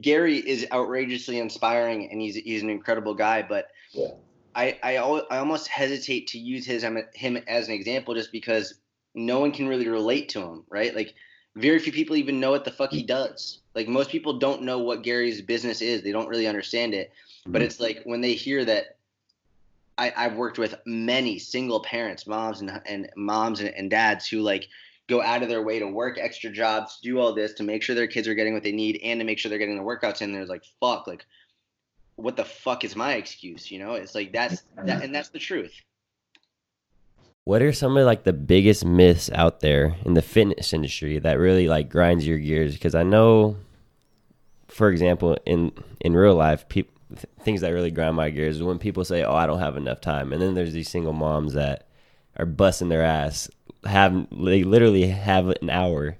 Gary 0.00 0.38
is 0.38 0.66
outrageously 0.72 1.38
inspiring 1.38 2.10
and 2.10 2.20
he's 2.20 2.36
he's 2.36 2.62
an 2.62 2.70
incredible 2.70 3.14
guy, 3.14 3.42
but 3.42 3.68
Yeah. 3.92 4.12
I 4.54 4.78
I, 4.82 4.96
al- 4.96 5.26
I 5.30 5.38
almost 5.38 5.68
hesitate 5.68 6.26
to 6.28 6.38
use 6.38 6.64
his 6.66 6.82
him 7.14 7.36
as 7.46 7.68
an 7.68 7.74
example 7.74 8.14
just 8.14 8.32
because 8.32 8.74
no 9.14 9.40
one 9.40 9.52
can 9.52 9.68
really 9.68 9.88
relate 9.88 10.30
to 10.30 10.40
him, 10.40 10.64
right? 10.70 10.94
Like 10.94 11.14
very 11.58 11.78
few 11.78 11.92
people 11.92 12.16
even 12.16 12.40
know 12.40 12.50
what 12.50 12.64
the 12.64 12.70
fuck 12.70 12.90
he 12.90 13.02
mm. 13.02 13.08
does. 13.08 13.58
Like 13.74 13.88
most 13.88 14.10
people 14.10 14.38
don't 14.38 14.62
know 14.62 14.78
what 14.78 15.02
Gary's 15.02 15.42
business 15.42 15.80
is. 15.82 16.02
They 16.02 16.12
don't 16.12 16.28
really 16.28 16.46
understand 16.46 16.94
it. 16.94 17.12
But 17.46 17.62
mm. 17.62 17.64
it's 17.64 17.80
like 17.80 18.02
when 18.04 18.20
they 18.20 18.34
hear 18.34 18.64
that 18.64 18.96
I, 19.96 20.12
I've 20.16 20.36
worked 20.36 20.58
with 20.58 20.76
many 20.86 21.38
single 21.38 21.80
parents, 21.80 22.26
moms 22.26 22.60
and 22.60 22.80
and 22.86 23.10
moms 23.16 23.60
and, 23.60 23.70
and 23.70 23.90
dads 23.90 24.28
who 24.28 24.40
like 24.40 24.68
go 25.08 25.22
out 25.22 25.42
of 25.42 25.48
their 25.48 25.62
way 25.62 25.78
to 25.78 25.86
work 25.86 26.18
extra 26.18 26.50
jobs, 26.50 26.98
do 27.02 27.18
all 27.18 27.34
this 27.34 27.54
to 27.54 27.62
make 27.62 27.82
sure 27.82 27.94
their 27.94 28.06
kids 28.06 28.28
are 28.28 28.34
getting 28.34 28.54
what 28.54 28.62
they 28.62 28.72
need 28.72 29.00
and 29.02 29.18
to 29.20 29.24
make 29.24 29.38
sure 29.38 29.48
they're 29.48 29.58
getting 29.58 29.76
the 29.76 29.82
workouts 29.82 30.22
in. 30.22 30.32
There's 30.32 30.48
like 30.48 30.64
fuck, 30.80 31.06
like 31.06 31.26
what 32.16 32.36
the 32.36 32.44
fuck 32.44 32.84
is 32.84 32.94
my 32.94 33.14
excuse? 33.14 33.70
You 33.70 33.78
know, 33.80 33.94
it's 33.94 34.14
like 34.14 34.32
that's 34.32 34.62
that, 34.76 35.02
and 35.02 35.14
that's 35.14 35.30
the 35.30 35.38
truth. 35.38 35.72
What 37.48 37.62
are 37.62 37.72
some 37.72 37.96
of 37.96 38.04
like 38.04 38.24
the 38.24 38.34
biggest 38.34 38.84
myths 38.84 39.30
out 39.32 39.60
there 39.60 39.96
in 40.04 40.12
the 40.12 40.20
fitness 40.20 40.74
industry 40.74 41.18
that 41.18 41.38
really 41.38 41.66
like 41.66 41.88
grinds 41.88 42.26
your 42.26 42.36
gears? 42.36 42.74
Because 42.74 42.94
I 42.94 43.04
know, 43.04 43.56
for 44.66 44.90
example, 44.90 45.38
in 45.46 45.72
in 46.02 46.12
real 46.12 46.34
life, 46.34 46.68
people 46.68 46.92
th- 47.08 47.24
things 47.40 47.62
that 47.62 47.72
really 47.72 47.90
grind 47.90 48.16
my 48.16 48.28
gears 48.28 48.56
is 48.56 48.62
when 48.62 48.78
people 48.78 49.02
say, 49.02 49.24
"Oh, 49.24 49.32
I 49.34 49.46
don't 49.46 49.60
have 49.60 49.78
enough 49.78 50.02
time," 50.02 50.34
and 50.34 50.42
then 50.42 50.52
there's 50.56 50.74
these 50.74 50.90
single 50.90 51.14
moms 51.14 51.54
that 51.54 51.86
are 52.36 52.44
busting 52.44 52.90
their 52.90 53.02
ass, 53.02 53.48
have 53.84 54.26
they 54.30 54.62
literally 54.62 55.06
have 55.06 55.48
an 55.48 55.70
hour 55.70 56.18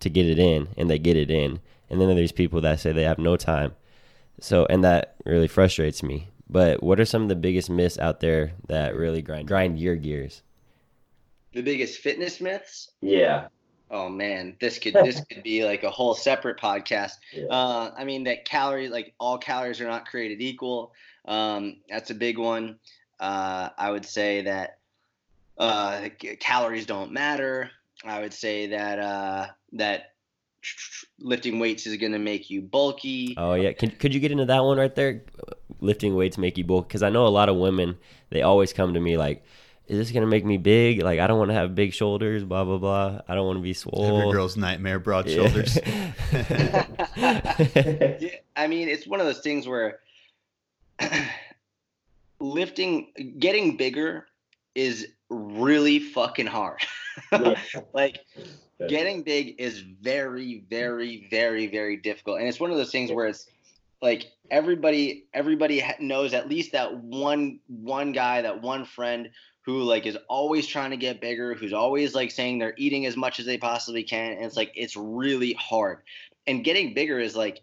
to 0.00 0.08
get 0.08 0.24
it 0.24 0.38
in, 0.38 0.68
and 0.78 0.88
they 0.88 0.98
get 0.98 1.18
it 1.18 1.30
in, 1.30 1.60
and 1.90 2.00
then 2.00 2.16
there's 2.16 2.32
people 2.32 2.62
that 2.62 2.80
say 2.80 2.92
they 2.92 3.02
have 3.02 3.18
no 3.18 3.36
time. 3.36 3.74
So, 4.40 4.64
and 4.70 4.82
that 4.84 5.16
really 5.26 5.48
frustrates 5.48 6.02
me. 6.02 6.28
But 6.48 6.82
what 6.82 6.98
are 6.98 7.04
some 7.04 7.20
of 7.20 7.28
the 7.28 7.36
biggest 7.36 7.68
myths 7.68 7.98
out 7.98 8.20
there 8.20 8.52
that 8.68 8.96
really 8.96 9.20
grind 9.20 9.46
grind 9.48 9.78
your 9.78 9.96
gears? 9.96 10.40
The 11.52 11.62
biggest 11.62 12.00
fitness 12.00 12.40
myths? 12.40 12.90
Yeah. 13.00 13.48
Oh 13.90 14.08
man, 14.08 14.56
this 14.60 14.78
could 14.78 14.94
this 14.94 15.20
could 15.30 15.42
be 15.42 15.64
like 15.64 15.82
a 15.82 15.90
whole 15.90 16.14
separate 16.14 16.58
podcast. 16.58 17.12
Yeah. 17.32 17.46
Uh, 17.46 17.94
I 17.96 18.04
mean 18.04 18.24
that 18.24 18.44
calories, 18.44 18.90
like 18.90 19.14
all 19.20 19.38
calories, 19.38 19.80
are 19.80 19.86
not 19.86 20.06
created 20.06 20.40
equal. 20.40 20.92
Um, 21.26 21.76
that's 21.88 22.10
a 22.10 22.14
big 22.14 22.38
one. 22.38 22.78
Uh, 23.20 23.68
I 23.76 23.90
would 23.90 24.06
say 24.06 24.42
that 24.42 24.78
uh, 25.58 26.08
calories 26.40 26.86
don't 26.86 27.12
matter. 27.12 27.70
I 28.04 28.20
would 28.20 28.32
say 28.32 28.68
that 28.68 28.98
uh, 28.98 29.46
that 29.72 30.12
lifting 31.18 31.58
weights 31.58 31.86
is 31.86 31.96
going 31.96 32.12
to 32.12 32.18
make 32.18 32.50
you 32.50 32.62
bulky. 32.62 33.34
Oh 33.36 33.54
yeah, 33.54 33.72
Can, 33.72 33.90
could 33.90 34.14
you 34.14 34.20
get 34.20 34.32
into 34.32 34.46
that 34.46 34.64
one 34.64 34.78
right 34.78 34.94
there? 34.94 35.22
Lifting 35.80 36.14
weights 36.14 36.38
make 36.38 36.56
you 36.58 36.64
bulk 36.64 36.88
because 36.88 37.02
I 37.02 37.10
know 37.10 37.26
a 37.26 37.28
lot 37.28 37.48
of 37.48 37.56
women. 37.56 37.98
They 38.30 38.42
always 38.42 38.72
come 38.72 38.94
to 38.94 39.00
me 39.00 39.16
like, 39.16 39.44
"Is 39.92 39.98
this 39.98 40.10
gonna 40.10 40.26
make 40.26 40.44
me 40.44 40.56
big? 40.56 41.02
Like 41.02 41.20
I 41.20 41.26
don't 41.26 41.38
want 41.38 41.50
to 41.50 41.54
have 41.54 41.74
big 41.74 41.92
shoulders. 41.92 42.44
Blah 42.44 42.64
blah 42.64 42.78
blah. 42.78 43.20
I 43.28 43.34
don't 43.34 43.46
want 43.46 43.58
to 43.58 43.62
be 43.62 43.74
swole." 43.74 44.20
Every 44.20 44.32
girl's 44.32 44.56
nightmare, 44.56 44.98
broad 44.98 45.28
Yeah. 45.28 45.34
shoulders. 45.36 45.78
Yeah, 47.16 48.30
I 48.56 48.66
mean, 48.66 48.88
it's 48.88 49.06
one 49.06 49.20
of 49.20 49.26
those 49.26 49.40
things 49.40 49.66
where 49.68 50.00
lifting, 52.40 53.08
getting 53.38 53.76
bigger 53.76 54.26
is 54.74 55.06
really 55.30 55.98
fucking 55.98 56.46
hard. 56.46 56.80
like 57.92 58.20
getting 58.88 59.22
big 59.22 59.56
is 59.58 59.80
very, 59.80 60.64
very, 60.70 61.26
very, 61.30 61.66
very 61.66 61.96
difficult, 61.96 62.38
and 62.38 62.48
it's 62.48 62.60
one 62.60 62.70
of 62.70 62.76
those 62.76 62.90
things 62.90 63.12
where 63.12 63.26
it's 63.26 63.46
like 64.00 64.32
everybody, 64.50 65.26
everybody 65.32 65.82
knows 66.00 66.34
at 66.34 66.48
least 66.48 66.72
that 66.72 66.96
one, 66.96 67.60
one 67.68 68.12
guy, 68.12 68.42
that 68.42 68.60
one 68.60 68.84
friend 68.84 69.28
who 69.62 69.82
like 69.82 70.06
is 70.06 70.18
always 70.28 70.66
trying 70.66 70.90
to 70.90 70.96
get 70.96 71.20
bigger, 71.20 71.54
who's 71.54 71.72
always 71.72 72.14
like 72.14 72.30
saying 72.30 72.58
they're 72.58 72.74
eating 72.76 73.06
as 73.06 73.16
much 73.16 73.38
as 73.40 73.46
they 73.46 73.56
possibly 73.56 74.02
can, 74.02 74.32
and 74.32 74.44
it's 74.44 74.56
like 74.56 74.72
it's 74.74 74.96
really 74.96 75.54
hard. 75.54 75.98
And 76.46 76.64
getting 76.64 76.94
bigger 76.94 77.18
is 77.18 77.36
like 77.36 77.62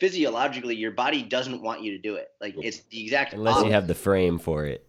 physiologically 0.00 0.74
your 0.74 0.90
body 0.90 1.22
doesn't 1.22 1.62
want 1.62 1.82
you 1.82 1.92
to 1.92 1.98
do 1.98 2.16
it. 2.16 2.28
Like 2.40 2.54
it's 2.58 2.80
the 2.90 3.02
exact 3.02 3.34
Unless 3.34 3.64
you 3.64 3.70
have 3.70 3.86
the 3.86 3.94
frame 3.94 4.38
for 4.38 4.64
it. 4.66 4.86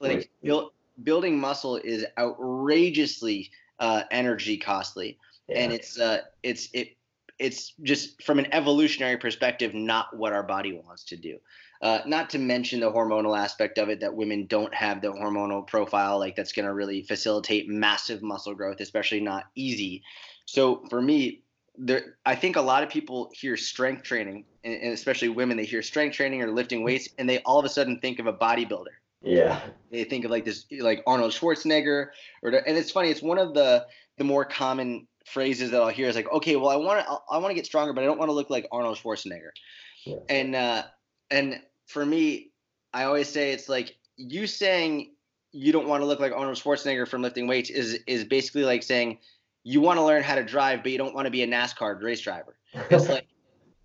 like 0.00 0.28
build, 0.42 0.72
building 1.02 1.38
muscle 1.38 1.76
is 1.76 2.04
outrageously 2.18 3.50
uh, 3.78 4.02
energy 4.10 4.56
costly, 4.56 5.18
and 5.48 5.72
it's 5.72 5.98
uh, 5.98 6.22
it's 6.42 6.68
it 6.72 6.96
it's 7.38 7.74
just 7.82 8.22
from 8.22 8.38
an 8.38 8.46
evolutionary 8.52 9.16
perspective 9.16 9.74
not 9.74 10.16
what 10.16 10.32
our 10.32 10.42
body 10.42 10.72
wants 10.72 11.04
to 11.04 11.16
do. 11.16 11.38
Uh, 11.82 12.00
not 12.06 12.30
to 12.30 12.38
mention 12.38 12.78
the 12.78 12.90
hormonal 12.90 13.36
aspect 13.36 13.76
of 13.76 13.88
it 13.88 13.98
that 14.00 14.14
women 14.14 14.46
don't 14.46 14.72
have 14.72 15.02
the 15.02 15.08
hormonal 15.08 15.66
profile 15.66 16.16
like 16.16 16.36
that's 16.36 16.52
going 16.52 16.64
to 16.64 16.72
really 16.72 17.02
facilitate 17.02 17.68
massive 17.68 18.22
muscle 18.22 18.54
growth, 18.54 18.80
especially 18.80 19.20
not 19.20 19.46
easy. 19.56 20.00
So 20.46 20.84
for 20.88 21.02
me, 21.02 21.42
there 21.76 22.18
I 22.24 22.36
think 22.36 22.54
a 22.56 22.60
lot 22.62 22.84
of 22.84 22.88
people 22.88 23.30
hear 23.32 23.56
strength 23.56 24.04
training, 24.04 24.44
and, 24.62 24.74
and 24.74 24.92
especially 24.92 25.28
women, 25.30 25.56
they 25.56 25.64
hear 25.64 25.82
strength 25.82 26.14
training 26.14 26.40
or 26.42 26.52
lifting 26.52 26.84
weights, 26.84 27.08
and 27.18 27.28
they 27.28 27.40
all 27.40 27.58
of 27.58 27.64
a 27.64 27.68
sudden 27.68 27.98
think 27.98 28.20
of 28.20 28.26
a 28.26 28.32
bodybuilder 28.32 28.94
Yeah. 29.22 29.60
they 29.90 30.04
think 30.04 30.24
of 30.24 30.30
like 30.30 30.44
this 30.44 30.66
like 30.80 31.02
Arnold 31.06 31.32
Schwarzenegger 31.32 32.08
or 32.42 32.50
and 32.50 32.76
it's 32.76 32.90
funny 32.90 33.08
it's 33.10 33.22
one 33.22 33.38
of 33.38 33.54
the 33.54 33.86
the 34.18 34.24
more 34.24 34.44
common 34.44 35.08
phrases 35.26 35.70
that 35.70 35.80
I'll 35.80 35.88
hear 35.88 36.08
is 36.08 36.16
like 36.16 36.30
okay 36.32 36.56
well 36.56 36.68
I 36.68 36.76
want 36.76 37.04
to 37.04 37.12
I 37.30 37.38
want 37.38 37.50
to 37.50 37.54
get 37.54 37.66
stronger 37.66 37.92
but 37.92 38.02
I 38.02 38.06
don't 38.06 38.18
want 38.18 38.28
to 38.28 38.34
look 38.34 38.50
like 38.50 38.66
Arnold 38.70 38.98
Schwarzenegger 38.98 39.50
Yeah. 40.04 40.16
and 40.28 40.54
uh 40.54 40.82
and 41.30 41.60
for 41.92 42.04
me 42.04 42.50
I 42.92 43.04
always 43.04 43.28
say 43.28 43.52
it's 43.52 43.68
like 43.68 43.96
you 44.16 44.46
saying 44.46 45.12
you 45.52 45.72
don't 45.72 45.86
want 45.86 46.02
to 46.02 46.06
look 46.06 46.20
like 46.20 46.32
Arnold 46.32 46.56
Schwarzenegger 46.56 47.06
from 47.06 47.22
lifting 47.22 47.46
weights 47.46 47.70
is 47.70 47.98
is 48.06 48.24
basically 48.24 48.64
like 48.64 48.82
saying 48.82 49.18
you 49.64 49.80
want 49.80 49.98
to 49.98 50.04
learn 50.04 50.22
how 50.22 50.34
to 50.34 50.44
drive 50.44 50.82
but 50.82 50.92
you 50.92 50.98
don't 50.98 51.14
want 51.14 51.26
to 51.26 51.30
be 51.30 51.42
a 51.42 51.46
NASCAR 51.46 52.02
race 52.02 52.20
driver. 52.20 52.56
It's 52.90 53.08
like 53.08 53.26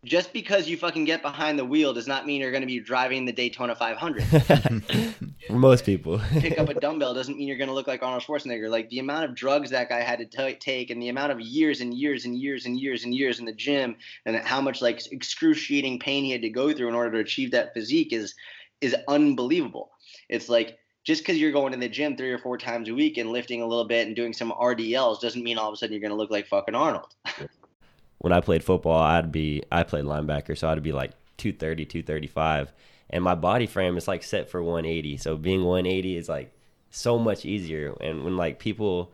just 0.07 0.33
because 0.33 0.67
you 0.67 0.77
fucking 0.77 1.05
get 1.05 1.21
behind 1.21 1.59
the 1.59 1.65
wheel 1.65 1.93
does 1.93 2.07
not 2.07 2.25
mean 2.25 2.41
you're 2.41 2.51
going 2.51 2.61
to 2.61 2.67
be 2.67 2.79
driving 2.79 3.25
the 3.25 3.31
Daytona 3.31 3.75
500 3.75 4.23
for 5.47 5.53
most 5.53 5.85
people. 5.85 6.19
pick 6.39 6.57
up 6.57 6.69
a 6.69 6.73
dumbbell 6.73 7.13
doesn't 7.13 7.37
mean 7.37 7.47
you're 7.47 7.57
going 7.57 7.67
to 7.67 7.73
look 7.73 7.87
like 7.87 8.01
Arnold 8.01 8.23
Schwarzenegger. 8.23 8.69
Like 8.69 8.89
the 8.89 8.99
amount 8.99 9.25
of 9.25 9.35
drugs 9.35 9.69
that 9.71 9.89
guy 9.89 10.01
had 10.01 10.19
to 10.19 10.25
t- 10.25 10.55
take, 10.55 10.89
and 10.89 11.01
the 11.01 11.09
amount 11.09 11.31
of 11.31 11.39
years 11.39 11.81
and 11.81 11.93
years 11.93 12.25
and 12.25 12.37
years 12.37 12.65
and 12.65 12.79
years 12.79 13.03
and 13.03 13.13
years 13.13 13.39
in 13.39 13.45
the 13.45 13.53
gym, 13.53 13.95
and 14.25 14.35
how 14.37 14.61
much 14.61 14.81
like 14.81 15.11
excruciating 15.11 15.99
pain 15.99 16.23
he 16.23 16.31
had 16.31 16.41
to 16.41 16.49
go 16.49 16.73
through 16.73 16.87
in 16.87 16.95
order 16.95 17.11
to 17.11 17.19
achieve 17.19 17.51
that 17.51 17.73
physique 17.73 18.13
is 18.13 18.35
is 18.81 18.95
unbelievable. 19.07 19.91
It's 20.29 20.49
like 20.49 20.77
just 21.03 21.21
because 21.21 21.37
you're 21.37 21.53
going 21.53 21.71
to 21.71 21.79
the 21.79 21.87
gym 21.87 22.17
three 22.17 22.31
or 22.31 22.37
four 22.37 22.57
times 22.57 22.89
a 22.89 22.93
week 22.93 23.17
and 23.17 23.31
lifting 23.31 23.61
a 23.61 23.65
little 23.65 23.85
bit 23.85 24.07
and 24.07 24.15
doing 24.15 24.33
some 24.33 24.51
RDLs 24.51 25.21
doesn't 25.21 25.43
mean 25.43 25.57
all 25.57 25.69
of 25.69 25.73
a 25.73 25.77
sudden 25.77 25.93
you're 25.93 26.01
going 26.01 26.11
to 26.11 26.17
look 26.17 26.29
like 26.29 26.47
fucking 26.47 26.75
Arnold. 26.75 27.15
When 28.19 28.33
I 28.33 28.41
played 28.41 28.63
football, 28.63 28.99
I'd 28.99 29.31
be 29.31 29.63
I 29.71 29.83
played 29.83 30.05
linebacker, 30.05 30.57
so 30.57 30.69
I'd 30.69 30.83
be 30.83 30.91
like 30.91 31.11
230, 31.37 31.85
235, 31.85 32.73
and 33.09 33.23
my 33.23 33.35
body 33.35 33.67
frame 33.67 33.97
is 33.97 34.07
like 34.07 34.23
set 34.23 34.49
for 34.49 34.61
180. 34.61 35.17
So 35.17 35.37
being 35.37 35.63
180 35.63 36.17
is 36.17 36.27
like 36.29 36.51
so 36.89 37.17
much 37.17 37.45
easier. 37.45 37.95
And 38.01 38.23
when 38.23 38.37
like 38.37 38.59
people 38.59 39.11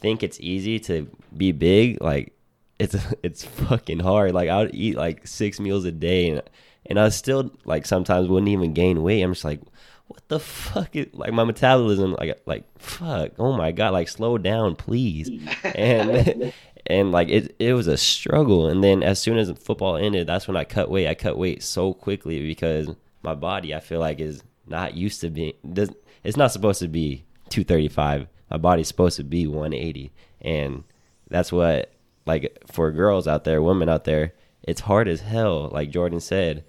think 0.00 0.22
it's 0.22 0.40
easy 0.40 0.78
to 0.80 1.08
be 1.36 1.52
big, 1.52 2.02
like 2.02 2.36
it's 2.78 2.96
it's 3.22 3.44
fucking 3.44 4.00
hard. 4.00 4.32
Like 4.32 4.48
I 4.48 4.58
would 4.58 4.74
eat 4.74 4.96
like 4.96 5.26
six 5.26 5.60
meals 5.60 5.84
a 5.84 5.92
day, 5.92 6.30
and 6.30 6.42
and 6.86 6.98
I 6.98 7.08
still 7.10 7.52
like 7.64 7.86
sometimes 7.86 8.28
wouldn't 8.28 8.48
even 8.48 8.72
gain 8.72 9.02
weight. 9.02 9.22
I'm 9.22 9.32
just 9.32 9.44
like. 9.44 9.60
What 10.08 10.28
the 10.28 10.40
fuck 10.40 10.94
is 10.94 11.06
like 11.14 11.32
my 11.32 11.44
metabolism 11.44 12.14
like 12.18 12.42
like 12.44 12.64
fuck 12.78 13.30
oh 13.38 13.56
my 13.56 13.72
god 13.72 13.94
like 13.94 14.08
slow 14.08 14.36
down 14.36 14.76
please 14.76 15.30
and 15.64 16.52
and 16.92 17.12
like 17.12 17.28
it 17.28 17.56
it 17.58 17.74
was 17.74 17.86
a 17.86 17.96
struggle. 17.96 18.68
And 18.68 18.82
then 18.82 19.02
as 19.02 19.18
soon 19.18 19.38
as 19.38 19.50
football 19.52 19.96
ended 19.96 20.26
that's 20.26 20.46
when 20.46 20.56
i 20.56 20.64
cut 20.64 20.90
weight. 20.90 21.08
I 21.08 21.14
cut 21.14 21.38
weight 21.38 21.62
so 21.62 21.92
quickly 21.94 22.40
because 22.40 22.88
my 23.22 23.34
body 23.34 23.74
i 23.74 23.80
feel 23.80 24.00
like 24.00 24.20
is 24.20 24.42
not 24.66 24.94
used 24.94 25.20
to 25.22 25.30
being 25.30 25.54
does 25.72 25.90
it's 26.22 26.36
not 26.36 26.52
supposed 26.52 26.80
to 26.80 26.88
be 26.88 27.24
235 27.48 28.28
my 28.50 28.56
body's 28.56 28.88
supposed 28.88 29.16
to 29.16 29.24
be 29.24 29.46
180 29.46 30.12
and 30.40 30.84
that's 31.28 31.50
what 31.50 31.92
like 32.26 32.62
for 32.70 32.90
girls 32.92 33.26
out 33.26 33.44
there 33.44 33.62
women 33.62 33.88
out 33.88 34.04
there 34.04 34.34
it's 34.62 34.82
hard 34.82 35.08
as 35.08 35.20
hell 35.20 35.68
like 35.72 35.90
jordan 35.90 36.20
said 36.20 36.64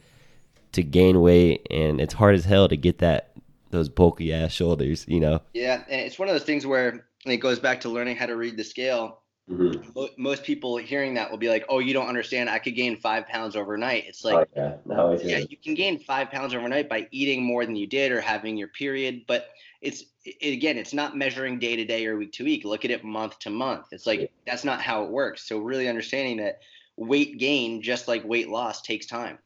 to 0.73 0.83
gain 0.83 1.21
weight. 1.21 1.65
And 1.71 2.01
it's 2.01 2.13
hard 2.13 2.35
as 2.35 2.45
hell 2.45 2.67
to 2.67 2.75
get 2.75 2.99
that 2.99 3.31
those 3.71 3.89
bulky 3.89 4.31
ass 4.31 4.51
shoulders 4.51 5.05
you 5.07 5.19
know? 5.19 5.41
Yeah, 5.53 5.83
and 5.89 6.01
it's 6.01 6.19
one 6.19 6.27
of 6.27 6.35
those 6.35 6.43
things 6.43 6.67
where 6.67 7.07
it 7.25 7.37
goes 7.37 7.57
back 7.59 7.81
to 7.81 7.89
learning 7.89 8.17
how 8.17 8.27
to 8.27 8.35
read 8.35 8.57
the 8.57 8.63
scale. 8.63 9.21
Mo- 9.47 10.09
Most 10.17 10.43
people 10.43 10.77
hearing 10.77 11.15
that 11.15 11.29
will 11.29 11.37
be 11.37 11.49
like, 11.49 11.65
"Oh, 11.69 11.79
you 11.79 11.93
don't 11.93 12.07
understand. 12.07 12.49
I 12.49 12.59
could 12.59 12.75
gain 12.75 12.95
five 12.97 13.27
pounds 13.27 13.55
overnight." 13.55 14.05
It's 14.07 14.23
like, 14.23 14.47
yeah, 14.55 14.75
no, 14.85 15.19
yeah, 15.21 15.39
you 15.49 15.57
can 15.57 15.73
gain 15.73 15.99
five 15.99 16.31
pounds 16.31 16.53
overnight 16.53 16.87
by 16.89 17.07
eating 17.11 17.43
more 17.43 17.65
than 17.65 17.75
you 17.75 17.85
did 17.87 18.11
or 18.11 18.21
having 18.21 18.57
your 18.57 18.69
period, 18.69 19.23
but 19.27 19.49
it's 19.81 20.05
it, 20.25 20.53
again, 20.53 20.77
it's 20.77 20.93
not 20.93 21.17
measuring 21.17 21.59
day 21.59 21.75
to 21.75 21.85
day 21.85 22.05
or 22.05 22.17
week 22.17 22.31
to 22.33 22.43
week. 22.43 22.63
Look 22.63 22.85
at 22.85 22.91
it 22.91 23.03
month 23.03 23.37
to 23.39 23.49
month. 23.49 23.87
It's 23.91 24.07
like 24.07 24.31
that's 24.47 24.63
not 24.63 24.81
how 24.81 25.03
it 25.03 25.11
works. 25.11 25.47
So 25.47 25.59
really 25.59 25.89
understanding 25.89 26.37
that 26.37 26.59
weight 26.95 27.37
gain, 27.37 27.81
just 27.81 28.07
like 28.07 28.23
weight 28.23 28.49
loss, 28.49 28.81
takes 28.81 29.05
time. 29.05 29.39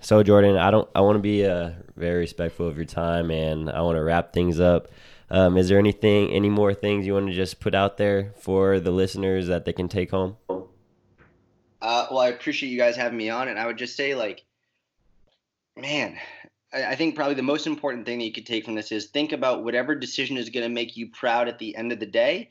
So 0.00 0.22
Jordan, 0.22 0.56
I 0.56 0.70
don't. 0.70 0.88
I 0.94 1.00
want 1.00 1.16
to 1.16 1.22
be 1.22 1.44
uh, 1.44 1.72
very 1.96 2.20
respectful 2.20 2.68
of 2.68 2.76
your 2.76 2.86
time, 2.86 3.30
and 3.30 3.68
I 3.68 3.82
want 3.82 3.96
to 3.96 4.02
wrap 4.02 4.32
things 4.32 4.60
up. 4.60 4.88
Um, 5.30 5.56
is 5.56 5.68
there 5.68 5.78
anything, 5.78 6.30
any 6.30 6.48
more 6.48 6.74
things 6.74 7.06
you 7.06 7.14
want 7.14 7.28
to 7.28 7.32
just 7.32 7.60
put 7.60 7.74
out 7.74 7.96
there 7.98 8.32
for 8.36 8.80
the 8.80 8.90
listeners 8.90 9.46
that 9.46 9.64
they 9.64 9.72
can 9.72 9.88
take 9.88 10.10
home? 10.10 10.36
Uh, 10.48 12.06
well, 12.10 12.18
I 12.18 12.28
appreciate 12.28 12.70
you 12.70 12.78
guys 12.78 12.96
having 12.96 13.16
me 13.16 13.30
on, 13.30 13.48
and 13.48 13.58
I 13.58 13.66
would 13.66 13.78
just 13.78 13.96
say, 13.96 14.14
like, 14.14 14.44
man, 15.76 16.18
I, 16.72 16.86
I 16.86 16.94
think 16.96 17.14
probably 17.14 17.34
the 17.34 17.42
most 17.42 17.66
important 17.66 18.06
thing 18.06 18.18
that 18.18 18.24
you 18.24 18.32
could 18.32 18.46
take 18.46 18.64
from 18.64 18.74
this 18.74 18.92
is 18.92 19.06
think 19.06 19.32
about 19.32 19.64
whatever 19.64 19.94
decision 19.94 20.36
is 20.36 20.50
going 20.50 20.64
to 20.64 20.74
make 20.74 20.96
you 20.96 21.10
proud 21.10 21.48
at 21.48 21.58
the 21.58 21.76
end 21.76 21.92
of 21.92 22.00
the 22.00 22.06
day, 22.06 22.48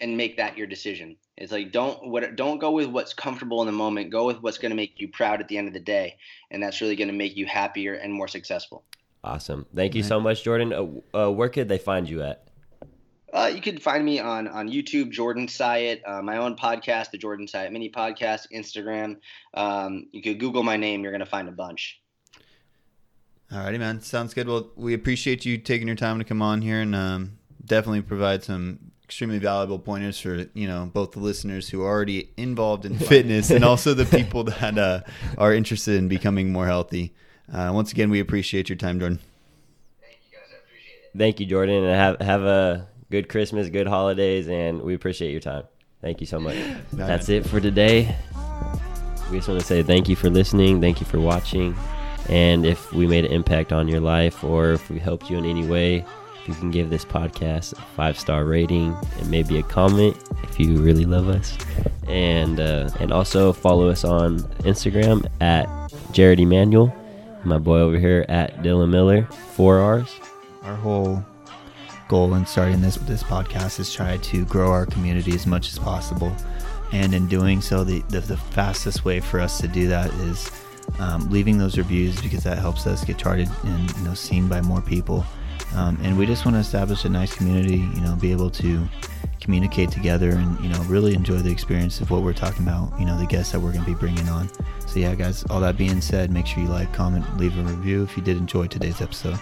and 0.00 0.16
make 0.16 0.36
that 0.36 0.56
your 0.56 0.66
decision. 0.66 1.16
It's 1.36 1.52
like 1.52 1.72
don't 1.72 2.08
what 2.08 2.36
don't 2.36 2.58
go 2.58 2.70
with 2.70 2.86
what's 2.86 3.12
comfortable 3.12 3.60
in 3.60 3.66
the 3.66 3.72
moment. 3.72 4.10
Go 4.10 4.26
with 4.26 4.40
what's 4.40 4.58
going 4.58 4.70
to 4.70 4.76
make 4.76 5.00
you 5.00 5.08
proud 5.08 5.40
at 5.40 5.48
the 5.48 5.58
end 5.58 5.68
of 5.68 5.74
the 5.74 5.80
day, 5.80 6.16
and 6.50 6.62
that's 6.62 6.80
really 6.80 6.96
going 6.96 7.08
to 7.08 7.14
make 7.14 7.36
you 7.36 7.46
happier 7.46 7.94
and 7.94 8.12
more 8.12 8.28
successful. 8.28 8.84
Awesome. 9.26 9.66
Thank 9.74 9.96
you 9.96 10.04
so 10.04 10.20
much, 10.20 10.44
Jordan. 10.44 10.72
Uh, 10.72 11.18
uh, 11.18 11.32
where 11.32 11.48
could 11.48 11.68
they 11.68 11.78
find 11.78 12.08
you 12.08 12.22
at? 12.22 12.46
Uh, 13.32 13.50
you 13.52 13.60
can 13.60 13.76
find 13.76 14.04
me 14.04 14.20
on 14.20 14.46
on 14.46 14.68
YouTube, 14.68 15.10
Jordan 15.10 15.48
Syatt, 15.48 16.00
uh, 16.06 16.22
my 16.22 16.36
own 16.36 16.54
podcast, 16.54 17.10
the 17.10 17.18
Jordan 17.18 17.48
Syatt 17.48 17.72
Mini 17.72 17.90
Podcast, 17.90 18.46
Instagram. 18.54 19.16
Um, 19.52 20.06
you 20.12 20.22
could 20.22 20.38
Google 20.38 20.62
my 20.62 20.76
name; 20.76 21.02
you're 21.02 21.10
going 21.10 21.24
to 21.24 21.26
find 21.26 21.48
a 21.48 21.52
bunch. 21.52 22.00
Alrighty, 23.50 23.80
man. 23.80 24.00
Sounds 24.00 24.32
good. 24.32 24.46
Well, 24.46 24.70
we 24.76 24.94
appreciate 24.94 25.44
you 25.44 25.58
taking 25.58 25.88
your 25.88 25.96
time 25.96 26.18
to 26.18 26.24
come 26.24 26.40
on 26.40 26.62
here 26.62 26.80
and 26.80 26.94
um, 26.94 27.38
definitely 27.64 28.02
provide 28.02 28.44
some 28.44 28.92
extremely 29.02 29.38
valuable 29.38 29.80
pointers 29.80 30.20
for 30.20 30.46
you 30.54 30.68
know 30.68 30.88
both 30.94 31.12
the 31.12 31.20
listeners 31.20 31.68
who 31.68 31.82
are 31.82 31.88
already 31.88 32.30
involved 32.36 32.84
in 32.84 32.96
fitness 32.98 33.50
and 33.50 33.64
also 33.64 33.92
the 33.92 34.04
people 34.04 34.44
that 34.44 34.78
uh, 34.78 35.00
are 35.36 35.52
interested 35.52 35.96
in 35.96 36.06
becoming 36.06 36.52
more 36.52 36.66
healthy. 36.66 37.12
Uh, 37.52 37.70
once 37.72 37.92
again, 37.92 38.10
we 38.10 38.20
appreciate 38.20 38.68
your 38.68 38.76
time, 38.76 38.98
Jordan. 38.98 39.20
Thank 40.00 40.18
you, 40.30 40.38
guys. 40.38 40.48
I 40.52 40.58
appreciate 40.64 41.00
it. 41.04 41.18
Thank 41.18 41.40
you, 41.40 41.46
Jordan, 41.46 41.84
and 41.84 41.94
have 41.94 42.20
have 42.20 42.42
a 42.42 42.88
good 43.10 43.28
Christmas, 43.28 43.68
good 43.68 43.86
holidays, 43.86 44.48
and 44.48 44.82
we 44.82 44.94
appreciate 44.94 45.30
your 45.30 45.40
time. 45.40 45.64
Thank 46.00 46.20
you 46.20 46.26
so 46.26 46.38
much. 46.38 46.56
That's 46.92 47.28
it 47.28 47.46
for 47.46 47.60
today. 47.60 48.14
We 49.30 49.38
just 49.38 49.48
want 49.48 49.60
to 49.60 49.66
say 49.66 49.82
thank 49.82 50.08
you 50.08 50.14
for 50.14 50.30
listening, 50.30 50.80
thank 50.80 51.00
you 51.00 51.06
for 51.06 51.18
watching, 51.18 51.74
and 52.28 52.64
if 52.64 52.92
we 52.92 53.06
made 53.08 53.24
an 53.24 53.32
impact 53.32 53.72
on 53.72 53.88
your 53.88 54.00
life 54.00 54.44
or 54.44 54.72
if 54.72 54.88
we 54.88 55.00
helped 55.00 55.28
you 55.30 55.36
in 55.36 55.44
any 55.44 55.66
way, 55.66 56.04
if 56.40 56.48
you 56.48 56.54
can 56.54 56.70
give 56.70 56.90
this 56.90 57.04
podcast 57.04 57.72
a 57.72 57.82
five 57.96 58.16
star 58.16 58.44
rating 58.44 58.96
and 59.18 59.28
maybe 59.28 59.58
a 59.58 59.64
comment 59.64 60.16
if 60.44 60.60
you 60.60 60.78
really 60.78 61.04
love 61.04 61.28
us, 61.28 61.56
and 62.06 62.60
uh, 62.60 62.88
and 63.00 63.12
also 63.12 63.52
follow 63.52 63.88
us 63.88 64.04
on 64.04 64.38
Instagram 64.62 65.26
at 65.40 65.68
Jared 66.12 66.38
Emanuel, 66.38 66.94
my 67.46 67.58
boy 67.58 67.78
over 67.78 67.98
here 67.98 68.26
at 68.28 68.62
Dylan 68.62 68.90
Miller, 68.90 69.22
four 69.54 69.78
R's. 69.78 70.12
Our 70.62 70.74
whole 70.74 71.24
goal 72.08 72.34
in 72.34 72.44
starting 72.46 72.80
this 72.80 72.96
this 72.96 73.22
podcast 73.22 73.78
is 73.78 73.92
try 73.92 74.16
to 74.16 74.44
grow 74.46 74.70
our 74.70 74.86
community 74.86 75.34
as 75.34 75.46
much 75.46 75.68
as 75.72 75.78
possible, 75.78 76.34
and 76.92 77.14
in 77.14 77.28
doing 77.28 77.60
so, 77.60 77.84
the 77.84 78.00
the, 78.08 78.20
the 78.20 78.36
fastest 78.36 79.04
way 79.04 79.20
for 79.20 79.40
us 79.40 79.60
to 79.60 79.68
do 79.68 79.86
that 79.88 80.12
is 80.14 80.50
um, 80.98 81.30
leaving 81.30 81.58
those 81.58 81.78
reviews 81.78 82.20
because 82.20 82.42
that 82.44 82.58
helps 82.58 82.86
us 82.86 83.04
get 83.04 83.18
charted 83.18 83.48
and 83.64 83.96
you 83.96 84.04
know 84.04 84.14
seen 84.14 84.48
by 84.48 84.60
more 84.60 84.80
people. 84.80 85.24
Um, 85.74 85.98
and 86.02 86.16
we 86.18 86.26
just 86.26 86.44
want 86.44 86.54
to 86.54 86.60
establish 86.60 87.04
a 87.04 87.08
nice 87.08 87.34
community, 87.34 87.78
you 87.78 88.00
know, 88.00 88.14
be 88.16 88.30
able 88.30 88.50
to 88.50 88.86
communicate 89.46 89.92
together 89.92 90.30
and 90.30 90.60
you 90.60 90.68
know 90.68 90.82
really 90.82 91.14
enjoy 91.14 91.36
the 91.36 91.50
experience 91.50 92.00
of 92.00 92.10
what 92.10 92.22
we're 92.22 92.32
talking 92.32 92.64
about 92.64 92.92
you 92.98 93.06
know 93.06 93.16
the 93.16 93.26
guests 93.26 93.52
that 93.52 93.60
we're 93.60 93.70
going 93.72 93.84
to 93.84 93.90
be 93.90 93.94
bringing 93.94 94.28
on. 94.28 94.50
So 94.86 94.98
yeah 94.98 95.14
guys 95.14 95.44
all 95.48 95.60
that 95.60 95.78
being 95.78 96.00
said 96.00 96.32
make 96.32 96.46
sure 96.46 96.64
you 96.64 96.68
like 96.68 96.92
comment 96.92 97.24
leave 97.38 97.56
a 97.56 97.62
review 97.62 98.02
if 98.02 98.16
you 98.16 98.24
did 98.24 98.36
enjoy 98.36 98.66
today's 98.66 99.00
episode 99.00 99.38